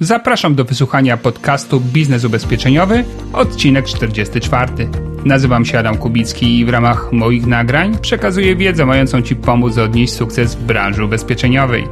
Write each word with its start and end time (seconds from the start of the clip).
Zapraszam 0.00 0.54
do 0.54 0.64
wysłuchania 0.64 1.16
podcastu 1.16 1.80
Biznes 1.80 2.24
Ubezpieczeniowy, 2.24 3.04
odcinek 3.32 3.86
44. 3.86 4.72
Nazywam 5.24 5.64
się 5.64 5.78
Adam 5.78 5.96
Kubicki 5.96 6.58
i 6.58 6.64
w 6.64 6.68
ramach 6.68 7.12
moich 7.12 7.46
nagrań 7.46 7.98
przekazuję 7.98 8.56
wiedzę 8.56 8.86
mającą 8.86 9.22
Ci 9.22 9.36
pomóc 9.36 9.78
odnieść 9.78 10.12
sukces 10.12 10.54
w 10.54 10.62
branży 10.62 11.04
ubezpieczeniowej. 11.04 11.88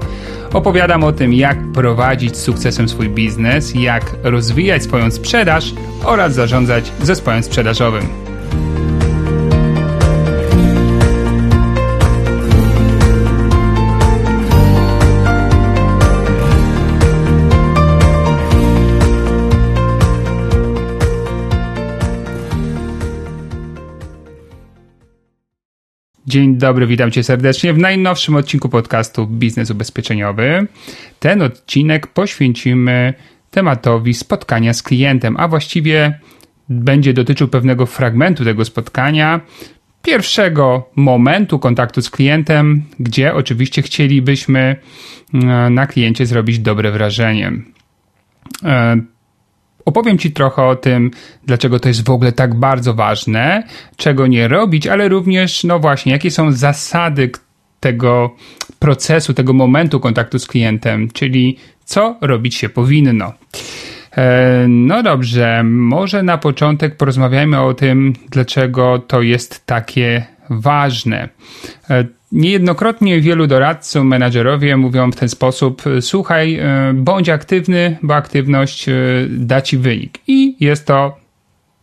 Opowiadam 0.53 1.05
o 1.05 1.13
tym, 1.13 1.33
jak 1.35 1.73
prowadzić 1.73 2.37
sukcesem 2.37 2.89
swój 2.89 3.09
biznes, 3.09 3.75
jak 3.75 4.17
rozwijać 4.23 4.83
swoją 4.83 5.11
sprzedaż 5.11 5.75
oraz 6.05 6.35
zarządzać 6.35 6.93
zespołem 7.03 7.43
sprzedażowym. 7.43 8.32
Dzień 26.33 26.57
dobry, 26.57 26.87
witam 26.87 27.11
cię 27.11 27.23
serdecznie 27.23 27.73
w 27.73 27.79
najnowszym 27.79 28.37
odcinku 28.37 28.69
podcastu 28.69 29.27
Biznes 29.27 29.71
Ubezpieczeniowy. 29.71 30.67
Ten 31.19 31.43
odcinek 31.43 32.07
poświęcimy 32.07 33.15
tematowi 33.51 34.15
spotkania 34.15 34.73
z 34.73 34.83
klientem, 34.83 35.37
a 35.37 35.49
właściwie 35.49 36.19
będzie 36.69 37.13
dotyczył 37.13 37.49
pewnego 37.49 37.87
fragmentu 37.87 38.45
tego 38.45 38.65
spotkania, 38.65 39.41
pierwszego 40.03 40.91
momentu 40.97 41.59
kontaktu 41.59 42.03
z 42.03 42.11
klientem, 42.11 42.83
gdzie 43.01 43.35
oczywiście 43.35 43.83
chcielibyśmy 43.83 44.77
e, 45.35 45.39
na 45.71 45.87
kliencie 45.87 46.27
zrobić 46.27 46.59
dobre 46.59 46.93
wrażenie. 46.93 47.53
Opowiem 49.85 50.19
Ci 50.19 50.33
trochę 50.33 50.63
o 50.63 50.77
tym, 50.77 51.11
dlaczego 51.45 51.81
to 51.81 51.89
jest 51.89 52.07
w 52.07 52.11
ogóle 52.11 52.33
tak 52.33 52.55
bardzo 52.55 52.95
ważne, 52.95 53.63
czego 53.97 54.27
nie 54.27 54.49
robić, 54.49 54.87
ale 54.87 55.09
również, 55.09 55.65
no 55.65 55.79
właśnie, 55.79 56.13
jakie 56.13 56.31
są 56.31 56.53
zasady 56.53 57.31
tego 57.81 58.37
procesu, 58.79 59.35
tego 59.35 59.53
momentu 59.53 60.01
kontaktu 60.01 60.39
z 60.39 60.47
klientem, 60.47 61.09
czyli 61.11 61.59
co 61.85 62.17
robić 62.21 62.55
się 62.55 62.69
powinno. 62.69 63.33
E, 64.17 64.67
no 64.69 65.03
dobrze, 65.03 65.63
może 65.65 66.23
na 66.23 66.39
początek 66.39 66.97
porozmawiajmy 66.97 67.61
o 67.61 67.75
tym, 67.75 68.13
dlaczego 68.31 68.99
to 68.99 69.23
jest 69.23 69.67
takie 69.67 70.27
ważne. 70.51 71.29
E, 71.91 72.05
Niejednokrotnie 72.33 73.21
wielu 73.21 73.47
doradców, 73.47 74.05
menadżerowie 74.05 74.77
mówią 74.77 75.13
w 75.13 75.17
ten 75.17 75.29
sposób: 75.29 75.83
słuchaj, 76.01 76.55
e, 76.55 76.93
bądź 76.95 77.29
aktywny, 77.29 77.99
bo 78.03 78.15
aktywność 78.15 78.89
e, 78.89 78.93
da 79.29 79.61
ci 79.61 79.79
wynik. 79.79 80.19
I 80.27 80.57
jest 80.61 80.87
to 80.87 81.17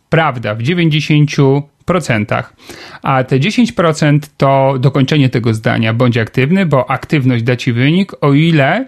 prawda 0.10 0.56
w 0.56 0.60
90%. 0.60 2.44
A 3.02 3.24
te 3.24 3.40
10% 3.40 4.20
to 4.38 4.76
dokończenie 4.80 5.30
tego 5.30 5.54
zdania. 5.54 5.94
Bądź 5.94 6.18
aktywny, 6.18 6.66
bo 6.66 6.92
aktywność 6.92 7.44
da 7.44 7.56
ci 7.56 7.74
wynik, 7.74 8.12
o 8.22 8.34
ile 8.34 8.86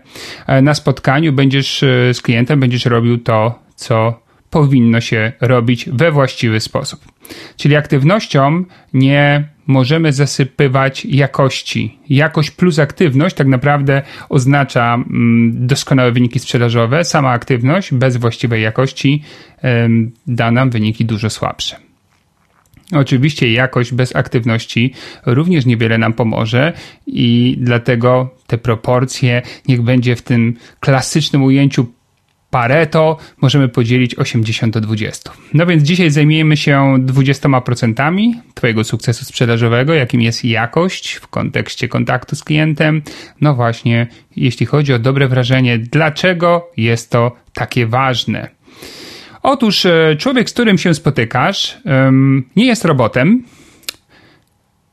e, 0.48 0.62
na 0.62 0.74
spotkaniu 0.74 1.34
będziesz 1.34 1.80
z 2.14 2.22
klientem 2.22 2.60
będziesz 2.60 2.86
robił 2.86 3.18
to, 3.18 3.60
co 3.76 4.20
powinno 4.52 5.02
się 5.02 5.32
robić 5.42 5.90
we 5.94 6.12
właściwy 6.12 6.60
sposób. 6.60 7.00
Czyli 7.58 7.76
aktywnością 7.76 8.64
nie 8.94 9.48
możemy 9.68 10.14
zasypywać 10.14 11.06
jakości. 11.06 12.00
Jakość 12.10 12.52
plus 12.52 12.80
aktywność 12.80 13.36
tak 13.36 13.48
naprawdę 13.48 14.02
oznacza 14.30 14.94
mm, 14.94 15.68
doskonałe 15.68 16.12
wyniki 16.12 16.40
sprzedażowe. 16.40 17.04
Sama 17.04 17.30
aktywność 17.30 17.94
bez 17.94 18.18
właściwej 18.18 18.62
jakości 18.62 19.24
da 20.28 20.52
nam 20.52 20.70
wyniki 20.70 21.06
dużo 21.06 21.30
słabsze. 21.30 21.76
Oczywiście 22.92 23.52
jakość 23.52 23.94
bez 23.94 24.16
aktywności 24.16 24.94
również 25.26 25.66
niewiele 25.66 25.98
nam 25.98 26.14
pomoże 26.14 26.74
i 27.08 27.58
dlatego 27.60 28.36
te 28.48 28.58
proporcje 28.58 29.42
niech 29.68 29.82
będzie 29.82 30.16
w 30.16 30.22
tym 30.22 30.54
klasycznym 30.80 31.44
ujęciu 31.44 31.86
Pareto 32.52 33.18
możemy 33.42 33.70
podzielić 33.70 34.16
80 34.16 34.74
do 34.74 34.82
20. 34.82 35.32
No 35.54 35.66
więc 35.66 35.84
dzisiaj 35.84 36.12
zajmiemy 36.12 36.58
się 36.58 36.96
20% 37.00 38.32
Twojego 38.54 38.84
sukcesu 38.84 39.26
sprzedażowego, 39.26 39.94
jakim 39.94 40.22
jest 40.22 40.46
jakość 40.46 41.14
w 41.14 41.28
kontekście 41.28 41.88
kontaktu 41.88 42.36
z 42.36 42.44
klientem. 42.44 43.02
No 43.42 43.56
właśnie, 43.56 44.08
jeśli 44.36 44.66
chodzi 44.66 44.94
o 44.94 45.00
dobre 45.00 45.28
wrażenie, 45.28 45.80
dlaczego 45.80 46.72
jest 46.78 47.10
to 47.10 47.36
takie 47.54 47.88
ważne? 47.88 48.50
Otóż 49.44 49.86
e, 49.86 50.16
człowiek, 50.20 50.50
z 50.50 50.54
którym 50.54 50.78
się 50.78 50.94
spotykasz, 50.94 51.78
nie 52.56 52.66
jest 52.66 52.86
robotem, 52.86 53.44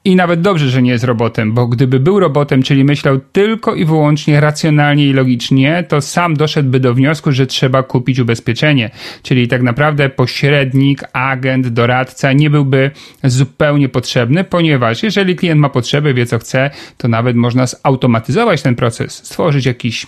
i 0.05 0.17
nawet 0.17 0.41
dobrze, 0.41 0.69
że 0.69 0.83
nie 0.83 0.91
jest 0.91 1.05
robotem, 1.05 1.53
bo 1.53 1.67
gdyby 1.67 2.01
był 2.01 2.21
robotem, 2.21 2.63
czyli 2.63 2.85
myślał 2.85 3.19
tylko 3.33 3.75
i 3.75 3.85
wyłącznie 3.85 4.41
racjonalnie 4.41 5.07
i 5.07 5.13
logicznie, 5.13 5.85
to 5.89 6.01
sam 6.01 6.35
doszedłby 6.35 6.81
do 6.81 6.95
wniosku, 6.95 7.33
że 7.33 7.47
trzeba 7.47 7.83
kupić 7.83 8.19
ubezpieczenie. 8.19 8.91
Czyli 9.23 9.49
tak 9.49 9.63
naprawdę 9.63 10.09
pośrednik, 10.09 11.05
agent, 11.13 11.69
doradca 11.69 12.33
nie 12.33 12.51
byłby 12.51 12.91
zupełnie 13.25 13.89
potrzebny, 13.89 14.45
ponieważ 14.45 15.03
jeżeli 15.03 15.37
klient 15.37 15.61
ma 15.61 15.69
potrzeby, 15.69 16.15
wie 16.15 16.27
co 16.27 16.39
chce, 16.39 16.71
to 16.97 17.09
nawet 17.09 17.37
można 17.37 17.67
zautomatyzować 17.67 18.63
ten 18.63 18.75
proces, 18.75 19.13
stworzyć 19.25 19.67
jakiś 19.67 20.07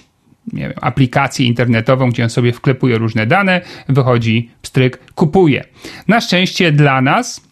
nie 0.52 0.62
wiem, 0.62 0.78
aplikację 0.80 1.46
internetową, 1.46 2.10
gdzie 2.10 2.22
on 2.22 2.30
sobie 2.30 2.52
wklepuje 2.52 2.98
różne 2.98 3.26
dane, 3.26 3.60
wychodzi, 3.88 4.50
pstryk, 4.62 4.98
kupuje. 5.14 5.64
Na 6.08 6.20
szczęście 6.20 6.72
dla 6.72 7.00
nas, 7.00 7.49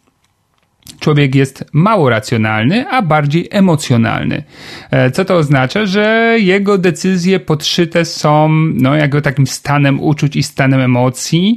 człowiek 1.00 1.34
jest 1.34 1.64
mało 1.72 2.10
racjonalny, 2.10 2.88
a 2.88 3.02
bardziej 3.02 3.48
emocjonalny. 3.50 4.42
E, 4.90 5.10
co 5.10 5.24
to 5.24 5.36
oznacza? 5.36 5.86
Że 5.86 6.36
jego 6.40 6.78
decyzje 6.78 7.40
podszyte 7.40 8.04
są 8.04 8.48
no, 8.74 8.96
jakby 8.96 9.22
takim 9.22 9.46
stanem 9.46 10.00
uczuć 10.00 10.36
i 10.36 10.42
stanem 10.42 10.80
emocji, 10.80 11.56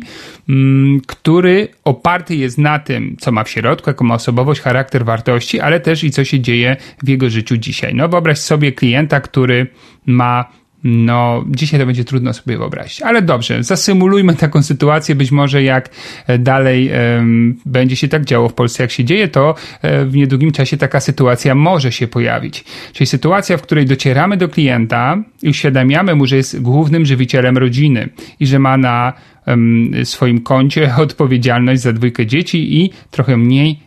mm, 0.50 1.02
który 1.08 1.68
oparty 1.84 2.36
jest 2.36 2.58
na 2.58 2.80
tym, 2.80 3.16
co 3.20 3.31
ma 3.31 3.44
w 3.44 3.50
środku, 3.50 3.90
jaką 3.90 4.06
ma 4.06 4.16
osobowość, 4.16 4.62
charakter, 4.62 5.06
wartości, 5.06 5.59
ale 5.59 5.80
też 5.80 6.03
i 6.03 6.12
co 6.12 6.24
się 6.24 6.40
dzieje 6.40 6.78
w 7.03 7.09
jego 7.09 7.30
życiu 7.30 7.58
dzisiaj. 7.58 7.96
No 7.96 8.09
wyobraź 8.09 8.38
sobie 8.38 8.72
klienta, 8.72 9.22
który 9.22 9.68
ma 10.06 10.61
no, 10.84 11.44
dzisiaj 11.47 11.80
to 11.80 11.86
będzie 11.86 12.06
trudno 12.06 12.34
sobie 12.34 12.58
wyobrazić. 12.58 13.02
Ale 13.02 13.22
dobrze, 13.22 13.64
zasymulujmy 13.64 14.36
taką 14.36 14.64
sytuację. 14.64 15.16
Być 15.16 15.31
może 15.31 15.64
jak 15.64 15.90
e, 16.28 16.38
dalej 16.38 16.92
um, 17.18 17.56
będzie 17.66 17.96
się 17.96 18.08
tak 18.08 18.25
działo 18.25 18.50
w 18.50 18.53
Polsce, 18.53 18.84
jak 18.84 18.91
się 18.91 19.03
dzieje, 19.03 19.28
to 19.28 19.56
um, 19.84 20.09
w 20.09 20.16
niedługim 20.16 20.52
czasie 20.52 20.78
taka 20.78 21.00
sytuacja 21.00 21.56
może 21.56 21.91
się 21.91 22.08
pojawić. 22.08 22.64
Czyli 22.94 23.08
sytuacja, 23.08 23.58
w 23.58 23.62
której 23.62 23.86
docieramy 23.86 24.38
do 24.38 24.50
klienta 24.50 25.24
i 25.41 25.50
uświadamiamy 25.50 26.16
mu, 26.16 26.25
że 26.25 26.38
jest 26.38 26.62
głównym 26.62 27.06
żywicielem 27.06 27.58
rodziny 27.58 28.09
i 28.40 28.47
że 28.47 28.59
ma 28.59 28.78
na 28.78 29.14
um, 29.47 29.91
swoim 30.03 30.41
koncie 30.41 30.96
odpowiedzialność 30.97 31.81
za 31.81 31.94
dwójkę 31.94 32.25
dzieci 32.25 32.81
i 32.81 32.91
trochę 33.12 33.38
mniej 33.38 33.80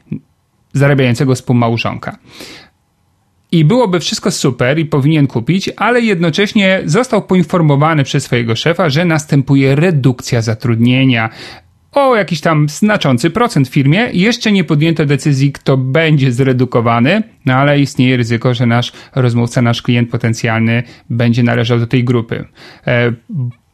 zarabiającego 0.72 1.34
współmałżonka 1.34 2.18
i 3.54 3.64
byłoby 3.64 4.00
wszystko 4.00 4.30
super 4.30 4.78
i 4.78 4.84
powinien 4.84 5.26
kupić, 5.26 5.70
ale 5.76 6.00
jednocześnie 6.00 6.82
został 6.84 7.22
poinformowany 7.22 8.04
przez 8.04 8.24
swojego 8.24 8.56
szefa, 8.56 8.90
że 8.90 9.04
następuje 9.04 9.74
redukcja 9.74 10.42
zatrudnienia 10.42 11.30
o 11.92 12.16
jakiś 12.16 12.40
tam 12.40 12.68
znaczący 12.68 13.30
procent 13.30 13.68
w 13.68 13.72
firmie. 13.72 14.08
Jeszcze 14.12 14.52
nie 14.52 14.64
podjęto 14.64 15.06
decyzji, 15.06 15.52
kto 15.52 15.76
będzie 15.76 16.32
zredukowany, 16.32 17.22
no 17.44 17.54
ale 17.54 17.80
istnieje 17.80 18.16
ryzyko, 18.16 18.54
że 18.54 18.66
nasz 18.66 18.92
rozmówca, 19.14 19.62
nasz 19.62 19.82
klient 19.82 20.10
potencjalny 20.10 20.82
będzie 21.10 21.42
należał 21.42 21.78
do 21.78 21.86
tej 21.86 22.04
grupy. 22.04 22.44
E, 22.86 23.12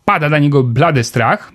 pada 0.05 0.29
dla 0.29 0.39
niego 0.39 0.63
blady 0.63 1.05
strach, 1.05 1.53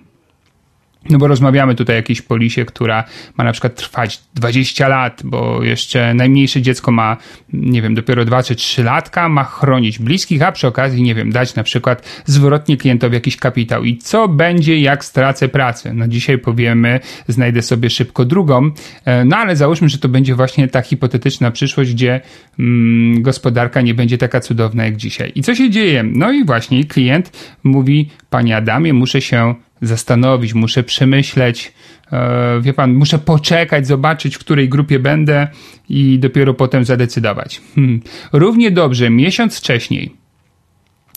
no 1.09 1.17
bo 1.17 1.27
rozmawiamy 1.27 1.75
tutaj 1.75 1.95
o 1.95 1.97
jakiejś 1.97 2.21
polisie, 2.21 2.65
która 2.65 3.03
ma 3.37 3.43
na 3.43 3.51
przykład 3.51 3.75
trwać 3.75 4.21
20 4.35 4.87
lat, 4.87 5.21
bo 5.23 5.63
jeszcze 5.63 6.13
najmniejsze 6.13 6.61
dziecko 6.61 6.91
ma, 6.91 7.17
nie 7.53 7.81
wiem, 7.81 7.95
dopiero 7.95 8.25
2 8.25 8.43
czy 8.43 8.55
3 8.55 8.83
latka, 8.83 9.29
ma 9.29 9.43
chronić 9.43 9.99
bliskich, 9.99 10.41
a 10.41 10.51
przy 10.51 10.67
okazji, 10.67 11.03
nie 11.03 11.15
wiem, 11.15 11.31
dać 11.31 11.55
na 11.55 11.63
przykład 11.63 12.23
zwrotnie 12.25 12.77
klientowi 12.77 13.15
jakiś 13.15 13.37
kapitał. 13.37 13.83
I 13.83 13.97
co 13.97 14.27
będzie, 14.27 14.79
jak 14.79 15.05
stracę 15.05 15.47
pracę? 15.47 15.93
No 15.93 16.07
dzisiaj 16.07 16.37
powiemy, 16.37 16.99
znajdę 17.27 17.61
sobie 17.61 17.89
szybko 17.89 18.25
drugą, 18.25 18.71
e, 19.05 19.25
no 19.25 19.37
ale 19.37 19.55
załóżmy, 19.55 19.89
że 19.89 19.97
to 19.97 20.09
będzie 20.09 20.35
właśnie 20.35 20.67
ta 20.67 20.81
hipotetyczna 20.81 21.51
przyszłość, 21.51 21.93
gdzie 21.93 22.21
mm, 22.59 23.21
gospodarka 23.21 23.81
nie 23.81 23.93
będzie 23.93 24.17
taka 24.17 24.39
cudowna 24.39 24.85
jak 24.85 24.95
dzisiaj. 24.95 25.31
I 25.35 25.43
co 25.43 25.55
się 25.55 25.69
dzieje? 25.69 26.03
No 26.03 26.31
i 26.31 26.45
właśnie 26.45 26.83
klient 26.83 27.31
mówi, 27.63 28.09
panie 28.29 28.57
Adamie, 28.57 28.93
muszę 28.93 29.21
się 29.21 29.55
zastanowić, 29.81 30.53
muszę 30.53 30.83
przemyśleć, 30.83 31.73
e, 32.11 32.61
wie 32.61 32.73
pan, 32.73 32.93
muszę 32.93 33.19
poczekać, 33.19 33.87
zobaczyć, 33.87 34.35
w 34.35 34.39
której 34.39 34.69
grupie 34.69 34.99
będę 34.99 35.47
i 35.89 36.19
dopiero 36.19 36.53
potem 36.53 36.85
zadecydować. 36.85 37.61
Hmm. 37.75 38.01
Równie 38.33 38.71
dobrze, 38.71 39.09
miesiąc 39.09 39.57
wcześniej 39.57 40.25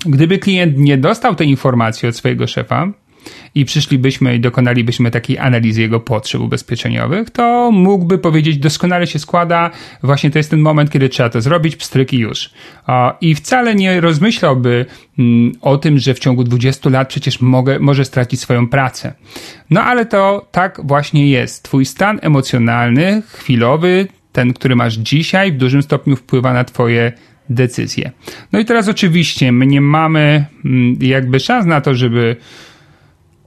Gdyby 0.06 0.38
klient 0.38 0.78
nie 0.78 0.98
dostał 0.98 1.34
tej 1.34 1.48
informacji 1.48 2.08
od 2.08 2.16
swojego 2.16 2.46
szefa, 2.46 2.92
i 3.54 3.64
przyszlibyśmy 3.64 4.34
i 4.36 4.40
dokonalibyśmy 4.40 5.10
takiej 5.10 5.38
analizy 5.38 5.80
jego 5.80 6.00
potrzeb 6.00 6.40
ubezpieczeniowych, 6.40 7.30
to 7.30 7.70
mógłby 7.72 8.18
powiedzieć, 8.18 8.58
doskonale 8.58 9.06
się 9.06 9.18
składa, 9.18 9.70
właśnie 10.02 10.30
to 10.30 10.38
jest 10.38 10.50
ten 10.50 10.60
moment, 10.60 10.90
kiedy 10.90 11.08
trzeba 11.08 11.28
to 11.28 11.40
zrobić, 11.40 11.76
pstryki 11.76 12.18
już. 12.18 12.50
I 13.20 13.34
wcale 13.34 13.74
nie 13.74 14.00
rozmyślałby 14.00 14.86
mm, 15.18 15.52
o 15.60 15.76
tym, 15.76 15.98
że 15.98 16.14
w 16.14 16.18
ciągu 16.18 16.44
20 16.44 16.90
lat 16.90 17.08
przecież 17.08 17.40
mogę, 17.40 17.78
może 17.78 18.04
stracić 18.04 18.40
swoją 18.40 18.68
pracę. 18.68 19.12
No 19.70 19.82
ale 19.82 20.06
to 20.06 20.48
tak 20.52 20.80
właśnie 20.84 21.30
jest. 21.30 21.62
Twój 21.62 21.84
stan 21.84 22.18
emocjonalny, 22.22 23.22
chwilowy, 23.26 24.08
ten, 24.32 24.52
który 24.52 24.76
masz 24.76 24.94
dzisiaj, 24.94 25.52
w 25.52 25.56
dużym 25.56 25.82
stopniu 25.82 26.16
wpływa 26.16 26.52
na 26.52 26.64
Twoje 26.64 27.12
decyzje. 27.50 28.10
No 28.52 28.58
i 28.58 28.64
teraz 28.64 28.88
oczywiście 28.88 29.52
my 29.52 29.66
nie 29.66 29.80
mamy 29.80 30.46
mm, 30.64 30.96
jakby 31.00 31.40
szans 31.40 31.66
na 31.66 31.80
to, 31.80 31.94
żeby 31.94 32.36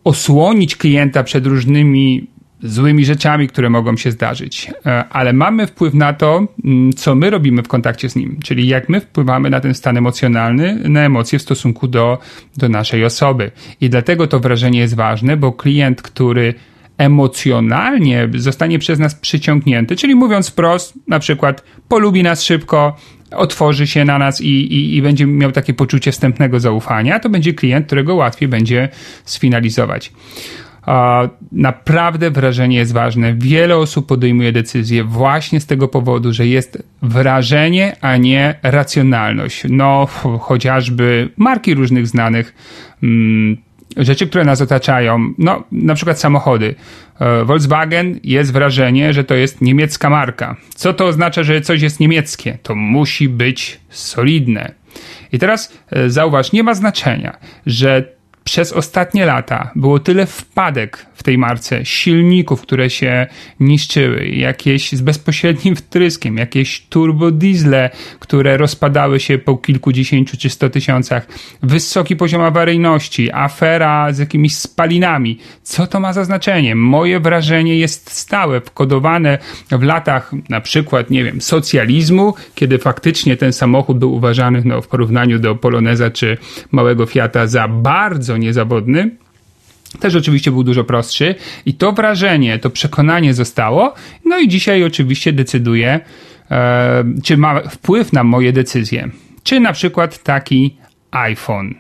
osłonić 0.04 0.76
klienta 0.76 1.24
przed 1.24 1.46
różnymi 1.46 2.28
złymi 2.64 3.06
rzeczami, 3.06 3.48
które 3.48 3.70
mogą 3.70 3.98
się 3.98 4.12
zdarzyć, 4.12 4.72
e, 4.86 5.10
ale 5.10 5.34
mamy 5.34 5.68
wpływ 5.68 5.94
na 5.94 6.14
to, 6.14 6.48
mm, 6.66 6.94
co 6.94 7.16
my 7.16 7.30
robimy 7.30 7.64
w 7.64 7.68
kontakcie 7.68 8.10
z 8.10 8.16
nim, 8.16 8.40
czyli 8.44 8.68
jak 8.68 8.90
my 8.90 9.02
wpływamy 9.02 9.50
na 9.50 9.60
ten 9.60 9.74
stan 9.74 9.98
emocjonalny, 9.98 10.90
na 10.90 11.02
emocje 11.02 11.40
w 11.40 11.42
stosunku 11.42 11.88
do, 11.88 12.18
do 12.58 12.70
naszej 12.70 13.06
osoby. 13.06 13.52
I 13.82 13.90
dlatego 13.90 14.28
to 14.28 14.40
wrażenie 14.40 14.80
jest 14.80 14.96
ważne, 14.96 15.38
bo 15.38 15.52
klient, 15.52 16.02
który 16.02 16.54
emocjonalnie 17.02 18.30
zostanie 18.36 18.80
przez 18.80 19.00
nas 19.00 19.16
przyciągnięty, 19.16 19.96
czyli 19.96 20.16
mówiąc 20.16 20.50
wprost, 20.50 20.94
na 21.08 21.20
przykład 21.20 21.64
polubi 21.88 22.24
nas 22.24 22.44
szybko, 22.44 22.96
otworzy 23.32 23.88
się 23.88 24.06
na 24.06 24.18
nas 24.18 24.42
i, 24.42 24.48
i, 24.48 24.96
i 24.96 25.02
będzie 25.02 25.26
miał 25.26 25.52
takie 25.52 25.74
poczucie 25.74 26.12
wstępnego 26.12 26.60
zaufania, 26.60 27.20
to 27.20 27.30
będzie 27.30 27.54
klient, 27.54 27.86
którego 27.86 28.16
łatwiej 28.16 28.48
będzie 28.48 28.90
sfinalizować. 29.26 30.12
Naprawdę 31.52 32.32
wrażenie 32.32 32.78
jest 32.78 32.94
ważne. 32.94 33.34
Wiele 33.34 33.78
osób 33.78 34.08
podejmuje 34.08 34.52
decyzje 34.52 35.04
właśnie 35.04 35.60
z 35.60 35.66
tego 35.66 35.88
powodu, 35.88 36.34
że 36.34 36.48
jest 36.48 36.84
wrażenie, 37.02 37.96
a 38.02 38.18
nie 38.18 38.56
racjonalność. 38.64 39.64
No, 39.70 40.08
chociażby 40.40 41.30
marki 41.38 41.74
różnych 41.74 42.08
znanych. 42.08 42.56
Hmm, 43.02 43.58
rzeczy, 43.98 44.28
które 44.28 44.44
nas 44.44 44.62
otaczają, 44.62 45.34
no 45.38 45.64
na 45.72 45.96
przykład 45.96 46.20
samochody. 46.20 46.76
E, 47.20 47.46
Volkswagen 47.46 48.20
jest 48.24 48.54
wrażenie, 48.54 49.14
że 49.14 49.24
to 49.24 49.36
jest 49.36 49.62
niemiecka 49.62 50.10
marka. 50.10 50.56
Co 50.76 50.94
to 50.94 51.06
oznacza, 51.06 51.44
że 51.44 51.62
coś 51.62 51.82
jest 51.82 52.00
niemieckie? 52.00 52.58
To 52.64 52.76
musi 52.76 53.30
być 53.30 53.80
solidne. 53.90 54.72
I 55.32 55.40
teraz 55.40 55.78
e, 55.92 56.10
zauważ, 56.10 56.52
nie 56.52 56.64
ma 56.64 56.74
znaczenia, 56.74 57.38
że 57.66 58.21
przez 58.44 58.74
ostatnie 58.74 59.26
lata 59.26 59.72
było 59.76 60.00
tyle 60.00 60.26
wpadek 60.26 61.06
w 61.14 61.24
tej 61.24 61.38
marce, 61.38 61.86
silników, 61.86 62.62
które 62.62 62.90
się 62.90 63.28
niszczyły, 63.60 64.28
jakieś 64.28 64.92
z 64.92 65.02
bezpośrednim 65.02 65.76
wtryskiem, 65.76 66.38
jakieś 66.38 66.82
turbodiesle, 66.82 67.90
które 68.20 68.58
rozpadały 68.58 69.20
się 69.20 69.38
po 69.38 69.58
kilkudziesięciu 69.58 70.38
czy 70.38 70.50
sto 70.50 70.70
tysiącach, 70.70 71.28
wysoki 71.64 72.16
poziom 72.16 72.42
awaryjności, 72.42 73.32
afera 73.32 74.14
z 74.14 74.20
jakimiś 74.20 74.56
spalinami. 74.56 75.38
Co 75.64 75.88
to 75.88 76.00
ma 76.00 76.14
za 76.14 76.24
znaczenie? 76.24 76.76
Moje 76.76 77.20
wrażenie 77.20 77.78
jest 77.78 78.12
stałe, 78.12 78.62
wkodowane 78.62 79.38
w 79.72 79.84
latach 79.84 80.32
na 80.50 80.62
przykład, 80.62 81.10
nie 81.10 81.24
wiem, 81.24 81.42
socjalizmu, 81.42 82.34
kiedy 82.56 82.78
faktycznie 82.78 83.38
ten 83.38 83.54
samochód 83.54 84.00
był 84.00 84.14
uważany 84.14 84.62
no, 84.66 84.82
w 84.82 84.88
porównaniu 84.88 85.40
do 85.40 85.56
Poloneza 85.56 86.12
czy 86.12 86.38
małego 86.72 87.06
Fiata 87.06 87.48
za 87.48 87.68
bardzo 87.68 88.31
niezawodny 88.38 89.12
też 90.00 90.16
oczywiście 90.16 90.52
był 90.52 90.64
dużo 90.64 90.84
prostszy 90.84 91.36
i 91.66 91.74
to 91.74 91.92
wrażenie, 91.92 92.60
to 92.60 92.70
przekonanie 92.70 93.34
zostało. 93.34 93.94
No 94.26 94.40
i 94.40 94.48
dzisiaj 94.48 94.84
oczywiście 94.84 95.34
decyduje, 95.34 96.00
e, 96.52 97.04
czy 97.24 97.38
ma 97.38 97.60
wpływ 97.60 98.14
na 98.14 98.24
moje 98.24 98.54
decyzje. 98.54 99.10
Czy 99.44 99.60
na 99.60 99.74
przykład 99.74 100.24
taki 100.24 100.78
iPhone. 101.12 101.76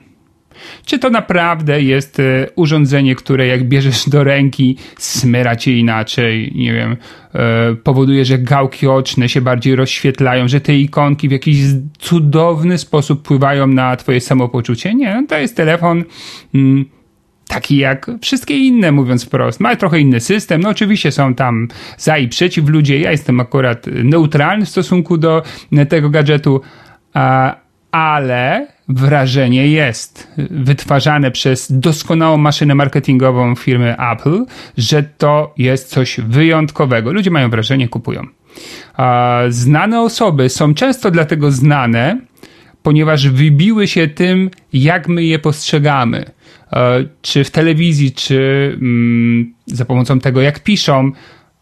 Czy 0.85 0.99
to 0.99 1.09
naprawdę 1.09 1.81
jest 1.81 2.19
e, 2.19 2.47
urządzenie, 2.55 3.15
które 3.15 3.47
jak 3.47 3.63
bierzesz 3.63 4.09
do 4.09 4.23
ręki, 4.23 4.77
smyra 4.97 5.55
cię 5.55 5.77
inaczej, 5.77 6.51
nie 6.55 6.73
wiem, 6.73 6.97
e, 7.33 7.75
powoduje, 7.75 8.25
że 8.25 8.37
gałki 8.37 8.87
oczne 8.87 9.29
się 9.29 9.41
bardziej 9.41 9.75
rozświetlają, 9.75 10.47
że 10.47 10.61
te 10.61 10.75
ikonki 10.75 11.29
w 11.29 11.31
jakiś 11.31 11.57
cudowny 11.99 12.77
sposób 12.77 13.19
wpływają 13.19 13.67
na 13.67 13.95
twoje 13.95 14.21
samopoczucie? 14.21 14.95
Nie, 14.95 15.13
no 15.21 15.27
to 15.27 15.37
jest 15.37 15.57
telefon. 15.57 16.03
Mm, 16.55 16.85
taki 17.51 17.77
jak 17.77 18.11
wszystkie 18.21 18.57
inne, 18.57 18.91
mówiąc 18.91 19.25
wprost. 19.25 19.59
Ma 19.59 19.75
trochę 19.75 19.99
inny 19.99 20.19
system. 20.19 20.61
No 20.61 20.69
oczywiście 20.69 21.11
są 21.11 21.35
tam 21.35 21.67
za 21.97 22.17
i 22.17 22.27
przeciw 22.27 22.69
ludzie. 22.69 22.99
Ja 22.99 23.11
jestem 23.11 23.39
akurat 23.39 23.85
neutralny 24.03 24.65
w 24.65 24.69
stosunku 24.69 25.17
do 25.17 25.43
tego 25.89 26.09
gadżetu, 26.09 26.61
ale 27.91 28.67
wrażenie 28.93 29.67
jest 29.67 30.27
wytwarzane 30.37 31.31
przez 31.31 31.71
doskonałą 31.71 32.37
maszynę 32.37 32.75
marketingową 32.75 33.55
firmy 33.55 33.95
Apple, 34.11 34.45
że 34.77 35.03
to 35.03 35.53
jest 35.57 35.89
coś 35.89 36.19
wyjątkowego. 36.19 37.13
Ludzie 37.13 37.31
mają 37.31 37.49
wrażenie, 37.49 37.89
kupują. 37.89 38.27
Znane 39.49 40.01
osoby 40.01 40.49
są 40.49 40.73
często 40.73 41.11
dlatego 41.11 41.51
znane, 41.51 42.19
ponieważ 42.83 43.29
wybiły 43.29 43.87
się 43.87 44.07
tym, 44.07 44.49
jak 44.73 45.07
my 45.07 45.23
je 45.23 45.39
postrzegamy. 45.39 46.25
E, 46.73 47.05
czy 47.21 47.43
w 47.43 47.51
telewizji, 47.51 48.11
czy 48.11 48.71
mm, 48.81 49.53
za 49.65 49.85
pomocą 49.85 50.19
tego, 50.19 50.41
jak 50.41 50.59
piszą, 50.59 51.11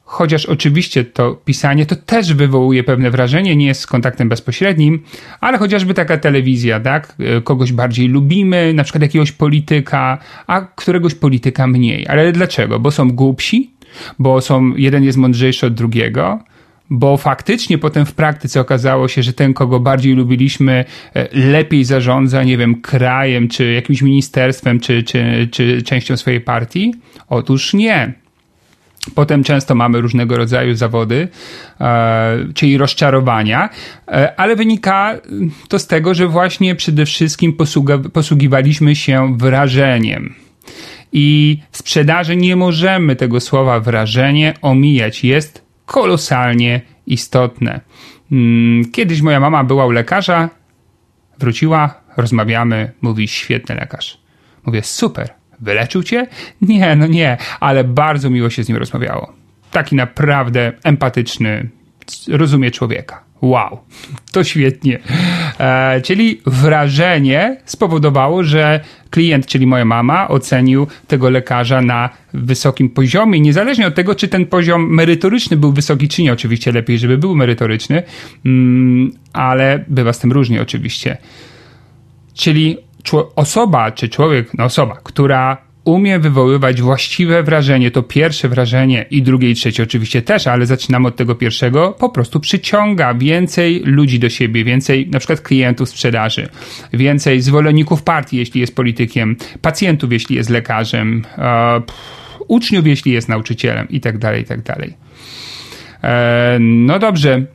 chociaż 0.10 0.46
oczywiście 0.46 1.04
to 1.04 1.34
pisanie 1.46 1.86
to 1.86 1.96
też 1.96 2.34
wywołuje 2.34 2.84
pewne 2.84 3.12
wrażenie, 3.12 3.56
nie 3.56 3.66
jest 3.66 3.88
kontaktem 3.88 4.30
bezpośrednim, 4.30 5.04
ale 5.42 5.58
chociażby 5.58 5.94
taka 5.94 6.18
telewizja, 6.18 6.80
tak? 6.80 7.16
E, 7.20 7.42
kogoś 7.42 7.72
bardziej 7.72 8.08
lubimy, 8.08 8.74
na 8.74 8.84
przykład 8.84 9.02
jakiegoś 9.02 9.32
polityka, 9.32 10.18
a 10.48 10.62
któregoś 10.62 11.16
polityka 11.16 11.68
mniej. 11.68 12.08
Ale 12.08 12.32
dlaczego? 12.32 12.80
Bo 12.80 12.92
są 12.92 13.12
głupsi? 13.12 13.74
Bo 14.20 14.42
są, 14.42 14.76
jeden 14.76 15.04
jest 15.04 15.18
mądrzejszy 15.18 15.66
od 15.66 15.74
drugiego? 15.74 16.40
bo 16.92 17.18
faktycznie 17.18 17.78
potem 17.78 18.06
w 18.06 18.14
praktyce 18.14 18.62
okazało 18.62 19.08
się, 19.08 19.24
że 19.24 19.34
ten, 19.34 19.54
kogo 19.54 19.80
bardziej 19.80 20.14
lubiliśmy, 20.14 20.86
e, 21.14 21.28
lepiej 21.52 21.84
zarządza, 21.84 22.44
nie 22.44 22.58
wiem, 22.58 22.82
krajem, 22.82 23.48
czy 23.48 23.72
jakimś 23.74 24.02
ministerstwem, 24.02 24.80
czy, 24.80 25.04
czy, 25.04 25.48
czy 25.52 25.82
częścią 25.82 26.18
swojej 26.18 26.42
partii? 26.42 26.94
Otóż 27.28 27.74
nie. 27.74 28.14
Potem 29.16 29.44
często 29.44 29.76
mamy 29.76 30.02
różnego 30.02 30.38
rodzaju 30.38 30.76
zawody, 30.76 31.28
e, 31.82 32.38
czyli 32.54 32.78
rozczarowania, 32.78 33.70
e, 34.08 34.40
ale 34.40 34.56
wynika 34.56 35.16
to 35.68 35.80
z 35.80 35.88
tego, 35.88 36.14
że 36.14 36.28
właśnie 36.28 36.76
przede 36.76 37.06
wszystkim 37.06 37.58
posługiwaliśmy 38.14 38.96
się 38.96 39.38
wrażeniem. 39.38 40.36
I 41.12 41.58
w 41.72 41.78
sprzedaży 41.78 42.36
nie 42.36 42.56
możemy 42.56 43.16
tego 43.16 43.40
słowa 43.40 43.80
wrażenie 43.80 44.54
omijać. 44.62 45.24
Jest 45.24 45.66
kolosalnie 45.86 46.82
istotne. 47.08 47.82
Mm, 48.32 48.92
kiedyś 48.92 49.22
moja 49.22 49.40
mama 49.40 49.64
była 49.64 49.86
u 49.86 49.92
lekarza, 49.92 50.50
wróciła, 51.40 52.02
rozmawiamy, 52.18 52.92
mówi 53.02 53.28
świetny 53.28 53.76
lekarz. 53.76 54.18
Mówię, 54.66 54.84
super, 54.84 55.39
wyleczył 55.62 56.04
cię? 56.04 56.28
Nie, 56.62 56.96
no 56.96 57.08
nie, 57.08 57.38
ale 57.60 57.84
bardzo 57.84 58.30
miło 58.30 58.50
się 58.50 58.64
z 58.64 58.70
nim 58.70 58.78
rozmawiało. 58.78 59.34
Taki 59.72 59.96
naprawdę 59.96 60.72
empatyczny, 60.84 61.70
rozumie 62.28 62.72
człowieka. 62.72 63.30
Wow, 63.42 63.80
to 64.32 64.44
świetnie. 64.44 65.00
E, 65.60 66.02
czyli 66.02 66.42
wrażenie 66.46 67.58
spowodowało, 67.66 68.44
że 68.44 68.80
klient, 69.10 69.46
czyli 69.46 69.68
moja 69.68 69.86
mama, 69.86 70.28
ocenił 70.28 70.88
tego 71.08 71.30
lekarza 71.30 71.82
na 71.82 72.10
wysokim 72.34 72.90
poziomie, 72.90 73.40
niezależnie 73.40 73.88
od 73.88 73.96
tego, 73.96 74.16
czy 74.16 74.28
ten 74.28 74.46
poziom 74.46 74.94
merytoryczny 74.94 75.58
był 75.58 75.72
wysoki, 75.72 76.08
czy 76.08 76.24
nie. 76.24 76.34
Oczywiście 76.34 76.72
lepiej, 76.72 77.00
żeby 77.00 77.18
był 77.18 77.36
merytoryczny, 77.36 78.04
mm, 78.46 79.12
ale 79.34 79.86
bywa 79.88 80.14
z 80.14 80.20
tym 80.20 80.32
różnie, 80.32 80.62
oczywiście. 80.62 81.18
Czyli 82.34 82.78
osoba, 83.36 83.92
czy 83.92 84.10
człowiek, 84.10 84.54
no 84.54 84.64
osoba, 84.64 84.98
która 85.04 85.70
umie 85.84 86.20
wywoływać 86.20 86.82
właściwe 86.82 87.44
wrażenie, 87.44 87.92
to 87.92 88.04
pierwsze 88.04 88.50
wrażenie 88.50 89.06
i 89.12 89.22
drugie 89.22 89.50
i 89.50 89.56
trzecie 89.56 89.84
oczywiście 89.84 90.22
też, 90.22 90.48
ale 90.48 90.66
zaczynamy 90.66 91.08
od 91.08 91.16
tego 91.16 91.36
pierwszego, 91.36 91.96
po 92.00 92.10
prostu 92.10 92.40
przyciąga 92.40 93.14
więcej 93.14 93.82
ludzi 93.86 94.20
do 94.20 94.30
siebie, 94.30 94.64
więcej 94.64 95.10
na 95.10 95.20
przykład 95.20 95.42
klientów 95.42 95.90
sprzedaży, 95.90 96.50
więcej 96.94 97.42
zwolenników 97.42 98.04
partii, 98.04 98.38
jeśli 98.38 98.62
jest 98.62 98.76
politykiem, 98.76 99.36
pacjentów, 99.62 100.12
jeśli 100.12 100.36
jest 100.36 100.50
lekarzem, 100.50 101.26
e, 101.38 101.82
uczniów, 102.48 102.88
jeśli 102.88 103.12
jest 103.12 103.30
nauczycielem 103.30 103.90
i 103.90 104.00
tak 104.00 104.18
dalej, 104.18 104.42
i 104.42 104.46
tak 104.46 104.62
dalej. 104.62 104.94
E, 106.04 106.58
no 106.60 107.00
dobrze. 107.00 107.46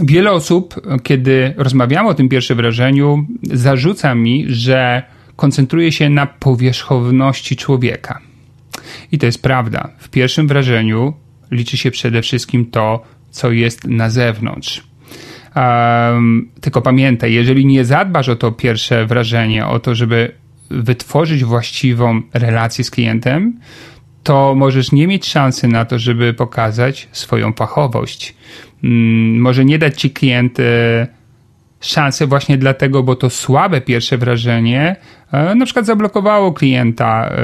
Wiele 0.00 0.32
osób, 0.32 0.80
kiedy 1.02 1.54
rozmawiamy 1.56 2.08
o 2.08 2.14
tym 2.14 2.28
pierwszym 2.28 2.56
wrażeniu, 2.56 3.26
zarzuca 3.42 4.14
mi, 4.14 4.44
że 4.48 5.02
koncentruje 5.36 5.92
się 5.92 6.10
na 6.10 6.26
powierzchowności 6.26 7.56
człowieka. 7.56 8.20
I 9.12 9.18
to 9.18 9.26
jest 9.26 9.42
prawda. 9.42 9.88
W 9.98 10.08
pierwszym 10.08 10.48
wrażeniu 10.48 11.14
liczy 11.50 11.76
się 11.76 11.90
przede 11.90 12.22
wszystkim 12.22 12.66
to, 12.66 13.02
co 13.30 13.52
jest 13.52 13.84
na 13.84 14.10
zewnątrz. 14.10 14.82
Um, 15.56 16.48
tylko 16.60 16.82
pamiętaj, 16.82 17.32
jeżeli 17.32 17.66
nie 17.66 17.84
zadbasz 17.84 18.28
o 18.28 18.36
to 18.36 18.52
pierwsze 18.52 19.06
wrażenie, 19.06 19.66
o 19.66 19.80
to, 19.80 19.94
żeby 19.94 20.32
wytworzyć 20.70 21.44
właściwą 21.44 22.22
relację 22.32 22.84
z 22.84 22.90
klientem, 22.90 23.60
to 24.24 24.54
możesz 24.54 24.92
nie 24.92 25.06
mieć 25.06 25.26
szansy 25.26 25.68
na 25.68 25.84
to, 25.84 25.98
żeby 25.98 26.34
pokazać 26.34 27.08
swoją 27.12 27.52
fachowość. 27.52 28.34
Um, 28.82 29.40
może 29.40 29.64
nie 29.64 29.78
dać 29.78 30.00
ci 30.00 30.10
klient 30.10 30.58
szansę 31.84 32.26
właśnie 32.26 32.58
dlatego, 32.58 33.02
bo 33.02 33.16
to 33.16 33.30
słabe 33.30 33.80
pierwsze 33.80 34.18
wrażenie 34.18 34.96
e, 35.32 35.54
na 35.54 35.64
przykład 35.64 35.86
zablokowało 35.86 36.52
klienta. 36.52 37.28
E, 37.28 37.34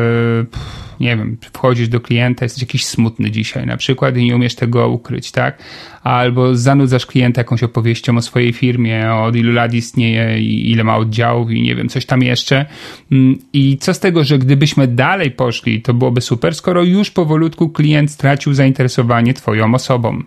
nie 1.00 1.16
wiem, 1.16 1.36
wchodzisz 1.52 1.88
do 1.88 2.00
klienta, 2.00 2.44
jesteś 2.44 2.62
jakiś 2.62 2.86
smutny 2.86 3.30
dzisiaj 3.30 3.66
na 3.66 3.76
przykład 3.76 4.16
i 4.16 4.24
nie 4.24 4.36
umiesz 4.36 4.54
tego 4.54 4.88
ukryć, 4.88 5.30
tak? 5.32 5.62
Albo 6.02 6.56
zanudzasz 6.56 7.06
klienta 7.06 7.40
jakąś 7.40 7.62
opowieścią 7.62 8.16
o 8.16 8.22
swojej 8.22 8.52
firmie, 8.52 9.12
od 9.14 9.36
ilu 9.36 9.52
lat 9.52 9.74
istnieje 9.74 10.40
i 10.40 10.70
ile 10.70 10.84
ma 10.84 10.96
oddziałów 10.96 11.50
i 11.50 11.62
nie 11.62 11.74
wiem, 11.74 11.88
coś 11.88 12.06
tam 12.06 12.22
jeszcze. 12.22 12.66
Mm, 13.12 13.38
I 13.52 13.78
co 13.78 13.94
z 13.94 14.00
tego, 14.00 14.24
że 14.24 14.38
gdybyśmy 14.38 14.88
dalej 14.88 15.30
poszli, 15.30 15.82
to 15.82 15.94
byłoby 15.94 16.20
super, 16.20 16.54
skoro 16.54 16.82
już 16.82 17.10
powolutku 17.10 17.68
klient 17.68 18.10
stracił 18.10 18.54
zainteresowanie 18.54 19.34
twoją 19.34 19.74
osobą. 19.74 20.22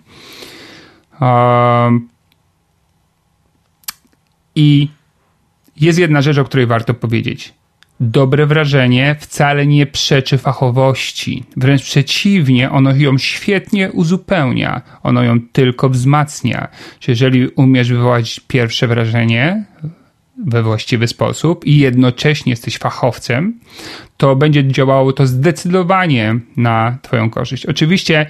Um, 1.21 2.12
I 4.55 4.87
jest 5.75 5.99
jedna 5.99 6.21
rzecz, 6.21 6.37
o 6.37 6.45
której 6.45 6.67
warto 6.67 6.93
powiedzieć 6.93 7.53
dobre 7.99 8.45
wrażenie 8.45 9.15
wcale 9.19 9.67
nie 9.67 9.85
przeczy 9.85 10.37
fachowości. 10.37 11.43
Wręcz 11.57 11.83
przeciwnie, 11.83 12.71
ono 12.71 12.95
ją 12.95 13.17
świetnie 13.17 13.91
uzupełnia, 13.91 14.81
ono 15.03 15.23
ją 15.23 15.41
tylko 15.41 15.89
wzmacnia. 15.89 16.67
Czy 16.99 17.11
jeżeli 17.11 17.47
umiesz 17.47 17.89
wywołać 17.89 18.39
pierwsze 18.47 18.87
wrażenie 18.87 19.63
we 20.45 20.63
właściwy 20.63 21.07
sposób 21.07 21.65
i 21.65 21.77
jednocześnie 21.77 22.49
jesteś 22.49 22.77
fachowcem, 22.77 23.59
to 24.17 24.35
będzie 24.35 24.67
działało 24.67 25.13
to 25.13 25.27
zdecydowanie 25.27 26.39
na 26.57 26.97
Twoją 27.01 27.29
korzyść. 27.29 27.65
Oczywiście 27.65 28.25